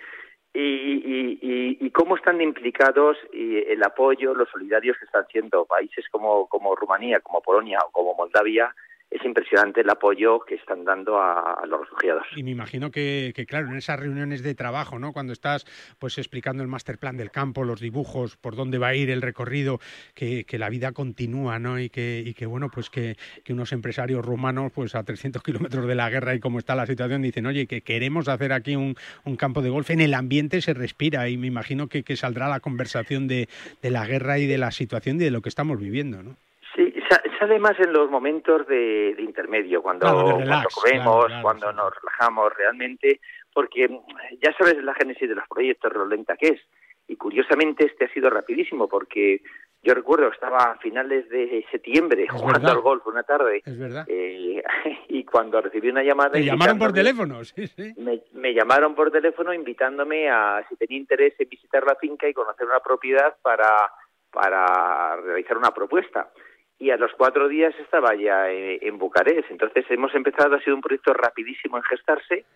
y, 0.52 0.60
y, 0.60 1.38
y, 1.40 1.86
y 1.86 1.90
cómo 1.90 2.16
están 2.16 2.40
implicados 2.40 3.16
y 3.32 3.58
el 3.58 3.82
apoyo, 3.84 4.34
los 4.34 4.48
solidarios 4.50 4.96
que 4.98 5.04
están 5.04 5.26
siendo 5.28 5.64
países 5.64 6.04
como, 6.10 6.46
como 6.48 6.74
Rumanía, 6.74 7.20
como 7.20 7.40
Polonia 7.40 7.78
o 7.86 7.90
como 7.90 8.14
Moldavia 8.14 8.74
es 9.10 9.24
impresionante 9.24 9.80
el 9.80 9.90
apoyo 9.90 10.40
que 10.40 10.54
están 10.54 10.84
dando 10.84 11.20
a, 11.20 11.62
los 11.66 11.80
refugiados. 11.80 12.26
Y 12.36 12.44
me 12.44 12.50
imagino 12.50 12.90
que, 12.90 13.32
que, 13.34 13.44
claro, 13.44 13.68
en 13.68 13.76
esas 13.76 13.98
reuniones 13.98 14.42
de 14.42 14.54
trabajo, 14.54 14.98
¿no? 14.98 15.12
Cuando 15.12 15.32
estás 15.32 15.66
pues 15.98 16.16
explicando 16.18 16.62
el 16.62 16.68
master 16.68 16.98
plan 16.98 17.16
del 17.16 17.30
campo, 17.30 17.64
los 17.64 17.80
dibujos, 17.80 18.36
por 18.36 18.54
dónde 18.54 18.78
va 18.78 18.88
a 18.88 18.94
ir 18.94 19.10
el 19.10 19.22
recorrido, 19.22 19.80
que, 20.14 20.46
la 20.60 20.68
vida 20.68 20.92
continúa, 20.92 21.58
¿no? 21.58 21.80
Y 21.80 21.88
que, 21.88 22.22
y 22.24 22.34
que 22.34 22.46
bueno, 22.46 22.68
pues 22.68 22.90
que, 22.90 23.16
unos 23.48 23.72
empresarios 23.72 24.24
rumanos, 24.24 24.70
pues 24.72 24.94
a 24.94 25.02
300 25.02 25.42
kilómetros 25.42 25.86
de 25.86 25.94
la 25.96 26.08
guerra 26.08 26.34
y 26.34 26.40
cómo 26.40 26.60
está 26.60 26.76
la 26.76 26.86
situación, 26.86 27.22
dicen, 27.22 27.46
oye, 27.46 27.66
que 27.66 27.82
queremos 27.82 28.28
hacer 28.28 28.52
aquí 28.52 28.76
un, 28.76 28.94
campo 29.36 29.62
de 29.62 29.70
golf. 29.70 29.90
En 29.90 30.00
el 30.00 30.14
ambiente 30.14 30.60
se 30.60 30.74
respira 30.74 31.28
y 31.28 31.36
me 31.36 31.46
imagino 31.46 31.88
que, 31.88 32.02
que 32.02 32.16
saldrá 32.16 32.48
la 32.48 32.60
conversación 32.60 33.26
de, 33.26 33.48
de 33.80 33.90
la 33.90 34.06
guerra 34.06 34.38
y 34.38 34.46
de 34.46 34.58
la 34.58 34.70
situación 34.70 35.16
y 35.16 35.24
de 35.24 35.30
lo 35.30 35.40
que 35.40 35.48
estamos 35.48 35.80
viviendo, 35.80 36.22
¿no? 36.22 36.36
Sale 37.38 37.58
más 37.58 37.78
en 37.80 37.92
los 37.92 38.08
momentos 38.08 38.66
de, 38.68 39.16
intermedio, 39.18 39.82
cuando, 39.82 40.06
cuando 40.06 40.68
comemos, 40.72 41.26
cuando 41.42 41.72
nos 41.72 41.92
relajamos 42.00 42.52
realmente, 42.54 43.20
porque 43.52 43.88
ya 44.40 44.54
sabes 44.56 44.76
la 44.84 44.94
génesis 44.94 45.28
de 45.28 45.34
los 45.34 45.48
proyectos, 45.48 45.92
lo 45.92 46.06
lenta 46.06 46.36
que 46.36 46.48
es. 46.48 46.60
Y 47.08 47.16
curiosamente 47.16 47.86
este 47.86 48.04
ha 48.04 48.12
sido 48.12 48.30
rapidísimo, 48.30 48.88
porque 48.88 49.42
yo 49.82 49.94
recuerdo 49.94 50.28
estaba 50.28 50.58
a 50.58 50.78
finales 50.78 51.28
de 51.30 51.66
septiembre 51.72 52.28
jugando 52.28 52.70
al 52.70 52.80
golf 52.80 53.04
una 53.08 53.24
tarde. 53.24 53.62
Es 53.64 53.76
verdad. 53.76 54.04
Eh, 54.06 54.62
y 55.08 55.24
cuando 55.24 55.60
recibí 55.60 55.88
una 55.88 56.04
llamada. 56.04 56.38
Me 56.38 56.44
llamaron 56.44 56.78
por 56.78 56.92
teléfono, 56.92 57.42
sí, 57.44 57.66
sí. 57.66 57.92
Me, 57.96 58.22
me, 58.34 58.54
llamaron 58.54 58.94
por 58.94 59.10
teléfono 59.10 59.52
invitándome 59.52 60.30
a 60.30 60.64
si 60.68 60.76
tenía 60.76 60.98
interés 60.98 61.34
en 61.40 61.48
visitar 61.48 61.84
la 61.84 61.96
finca 61.96 62.28
y 62.28 62.34
conocer 62.34 62.66
una 62.66 62.78
propiedad 62.78 63.34
para, 63.42 63.90
para 64.30 65.16
realizar 65.16 65.58
una 65.58 65.72
propuesta 65.72 66.30
y 66.80 66.90
a 66.90 66.96
los 66.96 67.12
cuatro 67.12 67.46
días 67.46 67.74
estaba 67.78 68.14
ya 68.14 68.50
en, 68.50 68.98
Bucarest. 68.98 69.50
Entonces 69.50 69.84
hemos 69.90 70.14
empezado, 70.14 70.56
ha 70.56 70.60
sido 70.62 70.74
un 70.74 70.80
proyecto 70.80 71.12
rapidísimo 71.12 71.76
en 71.76 71.82
gestarse, 71.82 72.46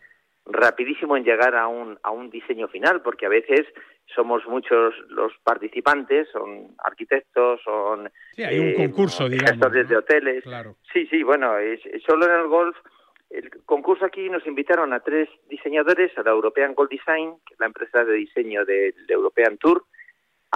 rapidísimo 0.46 1.16
en 1.16 1.24
llegar 1.24 1.54
a 1.54 1.68
un, 1.68 1.98
a 2.02 2.10
un 2.10 2.30
diseño 2.30 2.66
final, 2.68 3.02
porque 3.02 3.26
a 3.26 3.28
veces 3.28 3.66
somos 4.14 4.46
muchos 4.46 4.94
los 5.10 5.32
participantes, 5.44 6.28
son 6.32 6.74
arquitectos, 6.82 7.60
son 7.62 8.10
sí, 8.32 8.42
hay 8.42 8.58
un 8.58 8.68
eh, 8.68 8.74
concurso, 8.76 9.28
digamos, 9.28 9.50
gestores 9.50 9.88
de 9.90 9.96
hoteles. 9.96 10.42
Claro. 10.42 10.76
Sí, 10.90 11.06
sí, 11.08 11.22
bueno, 11.22 11.58
es, 11.58 11.80
solo 12.06 12.24
en 12.24 12.32
el 12.32 12.48
golf, 12.48 12.76
el 13.28 13.50
concurso 13.66 14.06
aquí 14.06 14.30
nos 14.30 14.46
invitaron 14.46 14.94
a 14.94 15.00
tres 15.00 15.28
diseñadores, 15.50 16.16
a 16.16 16.22
la 16.22 16.30
European 16.30 16.74
Gold 16.74 16.90
Design, 16.90 17.34
que 17.46 17.52
es 17.52 17.60
la 17.60 17.66
empresa 17.66 18.04
de 18.04 18.14
diseño 18.14 18.64
del 18.64 18.94
European 19.06 19.58
Tour, 19.58 19.84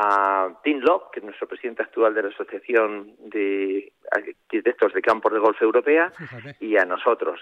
a 0.01 0.49
Tim 0.63 0.79
Locke, 0.79 1.11
que 1.13 1.21
es 1.21 1.25
nuestro 1.25 1.49
presidente 1.49 1.83
actual 1.83 2.15
de 2.15 2.23
la 2.23 2.29
Asociación 2.29 3.15
de 3.19 3.93
Arquitectos 4.13 4.93
de 4.93 5.03
Campos 5.03 5.33
de 5.33 5.41
Golf 5.41 5.61
Europea, 5.61 6.13
y 6.61 6.77
a 6.77 6.85
nosotros. 6.85 7.41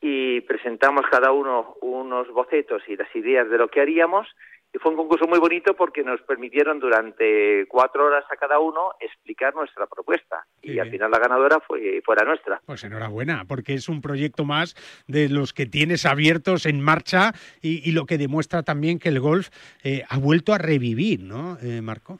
Y 0.00 0.40
presentamos 0.40 1.02
cada 1.08 1.30
uno 1.30 1.76
unos 1.80 2.28
bocetos 2.30 2.82
y 2.88 2.96
las 2.96 3.14
ideas 3.14 3.48
de 3.48 3.56
lo 3.56 3.68
que 3.68 3.80
haríamos, 3.80 4.26
y 4.74 4.78
fue 4.78 4.90
un 4.90 4.96
concurso 4.96 5.26
muy 5.26 5.38
bonito 5.38 5.74
porque 5.74 6.02
nos 6.02 6.20
permitieron 6.22 6.78
durante 6.78 7.66
cuatro 7.68 8.06
horas 8.06 8.24
a 8.30 8.36
cada 8.36 8.58
uno 8.58 8.92
explicar 9.00 9.54
nuestra 9.54 9.86
propuesta. 9.86 10.46
y 10.62 10.78
al 10.78 10.90
final 10.90 11.10
la 11.10 11.18
ganadora 11.18 11.60
fue 11.60 12.00
fuera 12.04 12.24
nuestra. 12.24 12.60
Pues 12.64 12.82
enhorabuena, 12.84 13.44
porque 13.46 13.74
es 13.74 13.88
un 13.88 14.00
proyecto 14.00 14.44
más 14.44 14.74
de 15.06 15.28
los 15.28 15.52
que 15.52 15.66
tienes 15.66 16.06
abiertos 16.06 16.66
en 16.66 16.80
marcha 16.80 17.32
y, 17.60 17.92
lo 17.92 18.06
que 18.06 18.16
demuestra 18.16 18.62
también 18.62 18.98
que 18.98 19.10
el 19.10 19.20
golf 19.20 19.50
eh, 19.84 20.02
ha 20.08 20.18
vuelto 20.18 20.54
a 20.54 20.58
revivir, 20.58 21.20
¿no, 21.20 21.58
eh, 21.62 21.82
Marco? 21.82 22.18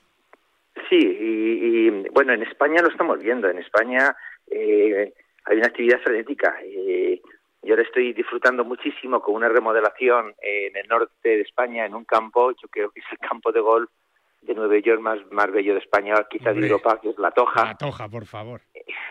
Sí, 0.91 0.99
y, 0.99 1.91
bueno, 2.11 2.35
en 2.35 2.43
España 2.43 2.83
lo 2.83 2.89
estamos 2.89 3.19
viendo. 3.23 3.49
En 3.49 3.59
España 3.59 4.15
eh, 4.51 5.15
hay 5.45 5.57
una 5.57 5.67
actividad 5.67 6.01
frenética. 6.01 6.55
Eh, 6.63 7.21
yo 7.63 7.75
ahora 7.75 7.83
estoy 7.83 8.13
disfrutando 8.13 8.65
muchísimo 8.65 9.21
con 9.21 9.37
una 9.37 9.49
remodelación 9.49 10.35
en 10.43 10.77
el 10.77 10.89
norte 10.89 11.29
de 11.29 11.41
España, 11.43 11.87
en 11.87 11.95
un 11.95 12.05
campo, 12.05 12.51
yo 12.53 12.69
creo 12.69 12.91
que 12.91 13.01
es 13.01 13.07
el 13.13 13.19
campo 13.19 13.53
de 13.53 13.61
golf 13.61 13.91
de 14.41 14.55
Nueva 14.55 14.77
York 14.79 15.01
más, 15.01 15.21
más 15.31 15.51
bello 15.53 15.75
de 15.75 15.79
España, 15.79 16.15
quizá 16.29 16.53
de 16.53 16.67
Europa, 16.67 16.99
que 17.01 17.11
es 17.11 17.19
La 17.19 17.31
Toja. 17.31 17.65
La 17.65 17.77
Toja, 17.77 18.09
por 18.09 18.27
favor. 18.27 18.61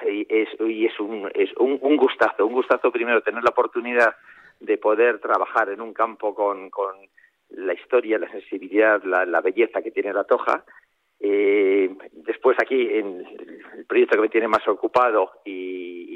Y 0.06 0.28
es, 0.28 0.50
y 0.60 0.86
es, 0.86 1.00
un, 1.00 1.32
es 1.34 1.50
un, 1.58 1.80
un, 1.82 1.96
gustazo, 1.96 2.46
un 2.46 2.54
gustazo 2.54 2.92
primero 2.92 3.22
tener 3.22 3.42
la 3.42 3.52
oportunidad 3.52 4.14
de 4.60 4.78
poder 4.78 5.20
trabajar 5.20 5.70
en 5.70 5.80
un 5.80 5.94
campo 5.94 6.36
con, 6.36 6.70
con 6.70 6.96
la 7.52 7.74
historia, 7.74 8.20
la 8.20 8.30
sensibilidad, 8.30 9.02
la, 9.06 9.26
la 9.26 9.40
belleza 9.40 9.82
que 9.82 9.92
tiene 9.92 10.12
La 10.12 10.26
Toja. 10.26 10.66
Eh, 11.22 11.96
después 12.12 12.58
aquí, 12.62 12.90
en 12.92 13.26
el 13.78 13.86
proyecto 13.86 14.18
que 14.18 14.24
me 14.24 14.30
tiene 14.30 14.50
más 14.50 14.68
ocupado 14.68 15.32
y 15.46 16.11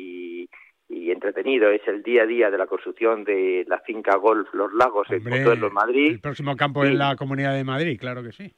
y 1.06 1.12
entretenido 1.12 1.70
es 1.70 1.88
el 1.88 2.02
día 2.02 2.24
a 2.24 2.26
día 2.26 2.50
de 2.50 2.58
la 2.58 2.66
construcción 2.66 3.24
de 3.24 3.64
la 3.68 3.80
finca 3.82 4.16
Golf 4.16 4.52
Los 4.54 4.74
Lagos 4.74 5.08
en 5.12 5.24
Pozuelo, 5.24 5.70
Madrid. 5.70 6.14
El 6.14 6.20
próximo 6.20 6.56
campo 6.56 6.84
en 6.84 6.98
la 6.98 7.16
Comunidad 7.16 7.54
de 7.54 7.64
Madrid, 7.64 8.00
claro 8.00 8.24
que 8.24 8.32
sí. 8.32 8.52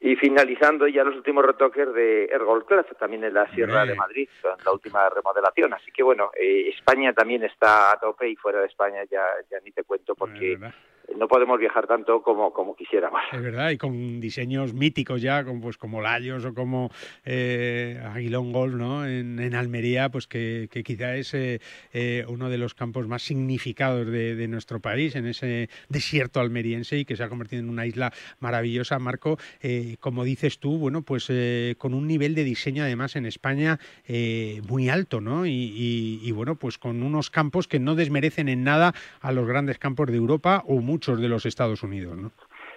Y 0.00 0.16
finalizando 0.16 0.88
ya 0.88 1.04
los 1.04 1.14
últimos 1.14 1.44
retoques 1.44 1.92
de 1.92 2.24
Ergol 2.24 2.64
Club, 2.64 2.86
también 2.98 3.24
en 3.24 3.34
la 3.34 3.46
Sierra 3.52 3.84
de 3.84 3.94
Madrid, 3.94 4.26
en 4.42 4.64
la 4.64 4.72
última 4.72 5.06
remodelación. 5.10 5.74
Así 5.74 5.92
que 5.92 6.02
bueno, 6.02 6.30
eh, 6.34 6.70
España 6.70 7.12
también 7.12 7.44
está 7.44 7.92
a 7.92 8.00
tope 8.00 8.26
y 8.30 8.36
fuera 8.36 8.60
de 8.60 8.66
España 8.66 9.04
ya, 9.10 9.24
ya 9.50 9.58
ni 9.62 9.70
te 9.70 9.84
cuento 9.84 10.14
porque 10.14 10.56
no 10.58 10.72
podemos 11.32 11.58
viajar 11.58 11.86
tanto 11.86 12.22
como, 12.22 12.52
como 12.52 12.76
quisiéramos. 12.76 13.20
Es 13.32 13.42
verdad, 13.42 13.70
y 13.70 13.78
con 13.78 14.20
diseños 14.20 14.74
míticos 14.74 15.22
ya, 15.22 15.44
como, 15.44 15.62
pues, 15.62 15.76
como 15.76 16.00
Layos 16.00 16.44
o 16.44 16.54
como 16.54 16.90
eh, 17.24 18.00
Aguilón 18.04 18.52
Golf 18.52 18.74
¿no? 18.74 19.06
en, 19.06 19.38
en, 19.38 19.54
Almería, 19.54 20.10
pues 20.10 20.26
que, 20.26 20.68
que 20.70 20.82
quizá 20.82 21.16
es 21.16 21.32
eh, 21.34 21.60
eh, 21.92 22.24
uno 22.28 22.50
de 22.50 22.58
los 22.58 22.74
campos 22.74 23.06
más 23.06 23.22
significados 23.22 24.06
de, 24.06 24.48
nuestro 24.48 24.80
país, 24.80 25.16
en 25.16 25.26
ese 25.26 25.70
desierto 25.88 26.40
almeriense 26.40 26.98
y 26.98 27.04
que 27.04 27.16
se 27.16 27.22
ha 27.22 27.28
convertido 27.28 27.62
en 27.62 27.70
una 27.70 27.86
isla 27.86 28.12
maravillosa, 28.40 28.98
Marco. 28.98 29.38
Como 30.00 30.24
dices 30.24 30.58
tú, 30.58 30.78
bueno, 30.78 31.02
pues 31.02 31.32
con 31.78 31.94
un 31.94 32.06
nivel 32.06 32.34
de 32.34 32.44
diseño 32.44 32.82
además 32.82 33.16
en 33.16 33.24
España 33.24 33.78
muy 34.68 34.88
alto, 34.88 35.20
¿no? 35.20 35.46
Y, 35.46 36.20
y, 36.22 36.30
bueno, 36.32 36.56
pues 36.56 36.76
con 36.76 37.02
unos 37.02 37.30
campos 37.30 37.68
que 37.68 37.78
no 37.78 37.94
desmerecen 37.94 38.48
en 38.48 38.64
nada 38.64 38.94
a 39.20 39.32
los 39.32 39.46
grandes 39.46 39.78
campos 39.78 40.08
de 40.08 40.16
Europa 40.16 40.64
o 40.66 40.80
muchos 41.02 41.20
de 41.20 41.28
los 41.28 41.44
Estados 41.46 41.82
Unidos, 41.82 42.16
¿no? 42.16 42.30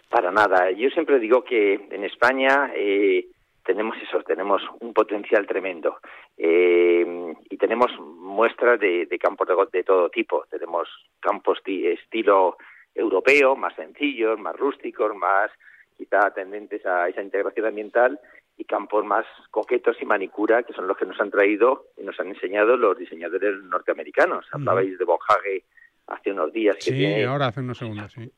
Para 0.09 0.31
nada. 0.31 0.71
Yo 0.71 0.89
siempre 0.89 1.19
digo 1.19 1.43
que 1.43 1.73
en 1.91 2.03
España 2.03 2.71
eh, 2.75 3.27
tenemos 3.63 3.95
eso, 4.01 4.23
tenemos 4.23 4.63
un 4.79 4.93
potencial 4.93 5.45
tremendo 5.45 5.97
eh, 6.35 7.05
y 7.49 7.57
tenemos 7.57 7.91
muestras 7.99 8.79
de, 8.79 9.05
de 9.05 9.19
campos 9.19 9.47
de, 9.47 9.77
de 9.77 9.83
todo 9.83 10.09
tipo. 10.09 10.45
Tenemos 10.49 10.87
campos 11.19 11.59
de 11.65 11.93
estilo 11.93 12.57
europeo, 12.95 13.55
más 13.55 13.75
sencillos, 13.75 14.39
más 14.39 14.55
rústicos, 14.55 15.15
más 15.15 15.51
quizá 15.95 16.31
tendentes 16.31 16.83
a 16.85 17.07
esa 17.07 17.21
integración 17.21 17.67
ambiental 17.67 18.19
y 18.57 18.63
campos 18.63 19.05
más 19.05 19.25
coquetos 19.51 19.97
y 20.01 20.05
manicura, 20.05 20.63
que 20.63 20.73
son 20.73 20.87
los 20.87 20.97
que 20.97 21.05
nos 21.05 21.19
han 21.19 21.29
traído 21.29 21.85
y 21.97 22.03
nos 22.03 22.19
han 22.19 22.29
enseñado 22.29 22.75
los 22.75 22.97
diseñadores 22.97 23.61
norteamericanos. 23.65 24.47
Hablabais 24.51 24.97
de 24.97 25.05
Bojage 25.05 25.63
hace 26.07 26.31
unos 26.31 26.51
días. 26.53 26.75
Que 26.77 26.91
sí, 26.91 27.23
ahora 27.23 27.47
hace 27.47 27.61
unos 27.61 27.77
segundos, 27.77 28.11
sí. 28.11 28.31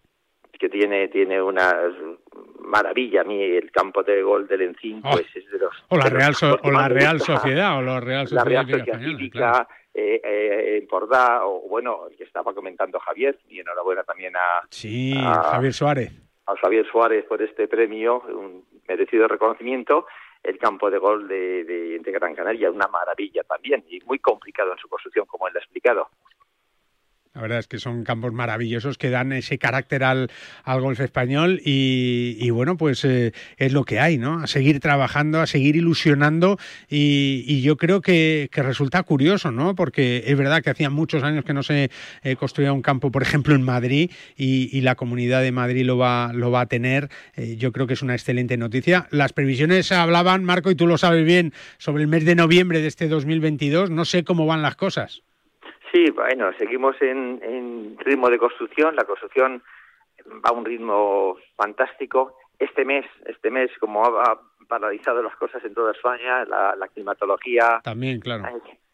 Que 0.60 0.70
tiene, 0.70 1.08
tiene 1.10 1.42
una 1.42 1.72
maravilla. 2.62 3.22
A 3.22 3.24
mí 3.24 3.42
el 3.42 3.72
campo 3.72 4.04
de 4.04 4.22
gol 4.24 4.48
del 4.48 4.62
Encín, 4.62 5.02
oh. 5.04 5.12
pues 5.12 5.28
es 5.36 5.50
de 5.52 5.60
los... 5.60 5.74
O 5.90 5.98
la, 5.98 6.10
Real, 6.10 6.34
o 6.64 6.72
la 6.72 6.88
Real 6.88 7.20
Sociedad, 7.20 7.78
o 7.78 7.82
la 7.82 8.00
Real 8.00 8.28
Sociedad, 8.28 8.44
la 8.44 8.64
Real 8.64 8.80
Sociedad 8.80 9.00
Cívica, 9.00 9.68
eh, 9.94 10.22
eh, 10.24 10.78
en 10.82 10.88
Pordá, 10.88 11.46
o 11.46 11.68
bueno, 11.70 12.08
el 12.10 12.18
que 12.18 12.24
estaba 12.24 12.54
comentando 12.54 13.00
Javier, 13.00 13.38
y 13.50 13.60
enhorabuena 13.60 14.04
también 14.04 14.36
a... 14.36 14.66
Sí, 14.70 15.14
a, 15.16 15.44
Javier 15.44 15.74
Suárez. 15.74 16.12
A 16.48 16.56
Javier 16.56 16.88
Suárez 16.88 17.26
por 17.26 17.42
este 17.42 17.68
premio, 17.68 18.24
un 18.28 18.66
merecido 18.88 19.28
reconocimiento 19.28 20.08
el 20.44 20.58
campo 20.58 20.90
de 20.90 20.98
gol 20.98 21.28
de, 21.28 21.64
de, 21.66 22.00
de, 22.00 22.12
Gran 22.12 22.34
Canaria, 22.34 22.72
una 22.72 22.88
maravilla 22.88 23.44
también 23.44 23.84
y 23.90 24.00
muy 24.06 24.20
complicado 24.20 24.72
en 24.72 24.78
su 24.78 24.88
construcción, 24.88 25.26
como 25.26 25.48
él 25.48 25.54
ha 25.56 25.60
explicado. 25.60 26.10
La 27.38 27.44
verdad 27.44 27.60
es 27.60 27.68
que 27.68 27.78
son 27.78 28.04
campos 28.04 28.34
maravillosos 28.34 28.98
que 28.98 29.12
dan 29.12 29.32
ese 29.32 29.60
carácter 29.60 30.04
al, 30.04 30.32
al 30.64 30.82
golf 30.82 31.00
español 31.00 31.62
y, 31.64 32.50
bueno, 32.50 32.78
pues 32.78 33.06
eh, 33.06 33.32
es 33.58 33.74
lo 33.74 33.84
que 33.84 34.00
hay, 34.00 34.18
¿no? 34.18 34.40
A 34.40 34.48
seguir 34.48 34.80
trabajando, 34.80 35.40
a 35.40 35.46
seguir 35.46 35.76
ilusionando 35.76 36.58
y, 36.90 37.62
yo 37.62 37.78
creo 37.78 38.02
que, 38.02 38.50
resulta 38.52 39.04
curioso, 39.04 39.52
¿no? 39.52 39.76
Porque 39.76 40.24
es 40.26 40.36
verdad 40.36 40.64
que 40.64 40.72
hacía 40.72 40.90
muchos 40.90 41.22
años 41.22 41.46
que 41.46 41.54
no 41.54 41.62
se 41.62 41.92
eh, 42.24 42.36
construía 42.38 42.74
un 42.74 42.82
campo, 42.82 43.12
por 43.12 43.22
ejemplo, 43.22 43.54
en 43.54 43.62
Madrid 43.62 44.10
y, 44.36 44.76
y, 44.76 44.82
la 44.82 44.96
comunidad 44.96 45.44
de 45.44 45.52
Madrid 45.52 45.86
lo 45.86 46.00
va, 46.00 46.32
lo 46.34 46.50
va 46.50 46.62
a 46.62 46.66
tener. 46.66 47.08
Eh, 47.36 47.56
yo 47.58 47.72
creo 47.72 47.86
que 47.86 47.94
es 47.94 48.02
una 48.02 48.16
excelente 48.16 48.58
noticia. 48.58 49.08
Las 49.12 49.34
previsiones 49.34 49.92
hablaban, 49.92 50.44
Marco, 50.44 50.72
y 50.72 50.76
tú 50.76 50.88
lo 50.88 50.98
sabes 50.98 51.24
bien, 51.24 51.54
sobre 51.78 52.02
el 52.02 52.10
mes 52.10 52.26
de 52.26 52.34
noviembre 52.34 52.82
de 52.82 52.88
este 52.88 53.08
2022. 53.08 53.92
No 53.92 54.06
sé 54.06 54.24
cómo 54.24 54.48
van 54.48 54.64
las 54.64 54.76
cosas. 54.76 55.22
Sí, 55.92 56.10
bueno, 56.12 56.52
seguimos 56.58 57.02
en, 57.02 57.40
en 57.42 57.98
ritmo 58.00 58.30
de 58.30 58.38
construcción. 58.38 58.96
La 58.96 59.06
construcción 59.06 59.62
va 60.26 60.50
a 60.50 60.54
un 60.54 60.66
ritmo 60.66 61.38
fantástico. 61.56 62.36
Este 62.60 62.86
mes, 62.86 63.06
este 63.26 63.50
mes, 63.52 63.70
como 63.80 64.04
ha 64.04 64.40
paralizado 64.68 65.22
las 65.22 65.36
cosas 65.36 65.64
en 65.64 65.74
toda 65.74 65.92
España, 65.92 66.44
la, 66.46 66.76
la 66.76 66.88
climatología 66.90 67.80
también, 67.84 68.20
claro, 68.20 68.44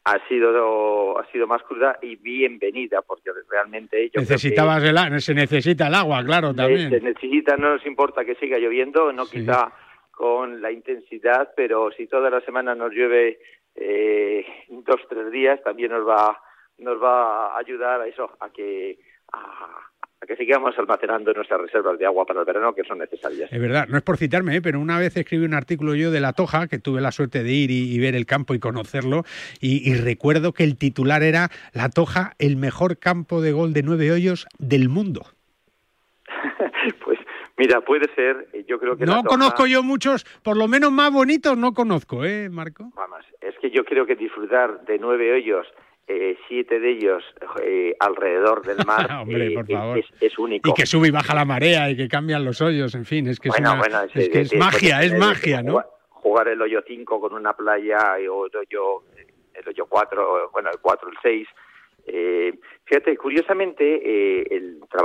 ha 0.06 0.28
sido 0.28 1.18
ha 1.18 1.26
sido 1.32 1.48
más 1.48 1.64
cruda 1.64 1.98
y 2.02 2.18
bienvenida 2.18 3.02
porque 3.02 3.32
realmente 3.50 4.10
yo 4.14 4.20
necesitabas 4.20 4.84
el 4.84 5.22
se 5.22 5.34
necesita 5.34 5.88
el 5.88 5.96
agua 5.96 6.24
claro 6.26 6.54
también 6.54 6.90
se 6.90 7.00
necesita 7.00 7.56
no 7.56 7.74
nos 7.74 7.86
importa 7.86 8.26
que 8.26 8.36
siga 8.36 8.58
lloviendo 8.58 9.14
no 9.14 9.26
quizá 9.26 9.72
con 10.12 10.62
la 10.62 10.72
intensidad 10.72 11.54
pero 11.56 11.90
si 11.92 12.08
toda 12.08 12.30
la 12.30 12.42
semana 12.42 12.76
nos 12.76 12.92
llueve 12.92 13.40
eh, 13.76 14.46
dos 14.70 15.00
tres 15.08 15.32
días 15.32 15.64
también 15.64 15.92
nos 15.92 16.06
va 16.06 16.38
nos 16.78 17.02
va 17.02 17.56
a 17.56 17.60
ayudar 17.60 18.02
a 18.02 18.08
eso 18.08 18.30
a 18.40 18.50
que 18.50 19.00
a, 19.32 19.92
que 20.26 20.36
sigamos 20.36 20.78
almacenando 20.78 21.34
nuestras 21.34 21.60
reservas 21.60 21.98
de 22.00 22.06
agua 22.06 22.26
para 22.26 22.40
el 22.42 22.46
verano 22.46 22.74
que 22.74 22.84
son 22.84 23.00
necesarias. 23.00 23.52
Es 23.52 23.62
verdad, 23.62 23.88
no 23.90 23.98
es 23.98 24.04
por 24.04 24.18
citarme, 24.18 24.56
¿eh? 24.56 24.62
pero 24.62 24.80
una 24.80 25.00
vez 25.00 25.16
escribí 25.18 25.46
un 25.46 25.54
artículo 25.54 25.96
yo 25.96 26.12
de 26.12 26.22
La 26.22 26.34
Toja, 26.34 26.68
que 26.68 26.80
tuve 26.80 27.02
la 27.02 27.12
suerte 27.12 27.44
de 27.44 27.52
ir 27.52 27.72
y, 27.72 28.00
ver 28.00 28.16
el 28.16 28.26
campo 28.26 28.54
y 28.54 28.60
conocerlo, 28.60 29.24
y, 29.60 29.94
recuerdo 29.96 30.54
que 30.54 30.64
el 30.64 30.78
titular 30.78 31.24
era 31.24 31.50
La 31.74 31.90
Toja, 31.90 32.34
el 32.40 32.58
mejor 32.58 32.98
campo 33.00 33.42
de 33.42 33.52
gol 33.52 33.74
de 33.74 33.84
nueve 33.84 34.12
hoyos 34.12 34.48
del 34.60 34.90
mundo. 34.90 35.26
pues 37.04 37.20
mira, 37.58 37.82
puede 37.82 38.14
ser, 38.16 38.48
yo 38.68 38.80
creo 38.80 38.98
que... 38.98 39.06
No 39.06 39.24
conozco 39.24 39.68
yo 39.68 39.84
muchos, 39.84 40.24
por 40.42 40.58
lo 40.58 40.68
menos 40.68 40.92
más 40.92 41.12
bonitos 41.12 41.58
no 41.58 41.74
conozco, 41.74 42.24
¿eh, 42.24 42.50
Marco? 42.50 42.92
Vamos, 42.96 43.26
es 43.42 43.56
que 43.60 43.70
yo 43.72 43.84
creo 43.84 44.06
que 44.06 44.16
disfrutar 44.16 44.86
de 44.86 44.98
nueve 45.00 45.34
hoyos 45.34 45.68
eh, 46.06 46.38
siete 46.50 46.82
de 46.82 46.92
ellos 46.92 47.24
eh, 47.62 47.96
alrededor 48.00 48.66
del 48.66 48.78
mar 48.86 49.10
eh, 49.30 50.04
Es, 50.20 50.38
único. 50.38 50.70
Y 50.70 50.74
que 50.74 50.86
sube 50.86 51.08
y 51.08 51.12
baja 51.12 51.34
la 51.34 51.46
marea 51.46 51.90
y 51.90 51.96
que 51.96 52.10
cambian 52.10 52.44
los 52.44 52.62
hoyos, 52.62 52.94
en 52.96 53.06
fin, 53.06 53.28
es 53.28 53.40
que 53.40 53.50
es, 53.50 53.62
magia, 54.56 55.02
es 55.02 55.18
magia, 55.18 55.64
¿no? 55.64 55.82
Jugar 56.10 56.50
el 56.50 56.62
hoyo 56.62 56.82
5 56.86 57.20
con 57.22 57.34
una 57.34 57.54
playa 57.54 58.16
o 58.30 58.48
el 58.48 58.56
hoyo, 58.56 59.04
el 59.54 59.68
hoyo 59.68 59.86
4, 59.88 60.50
bueno, 60.52 60.70
el 60.72 60.80
4, 60.80 61.10
el 61.10 61.18
6. 61.22 61.48
fíjate, 62.86 63.18
curiosamente, 63.18 64.56
el 64.56 64.82
trabajo 64.90 65.02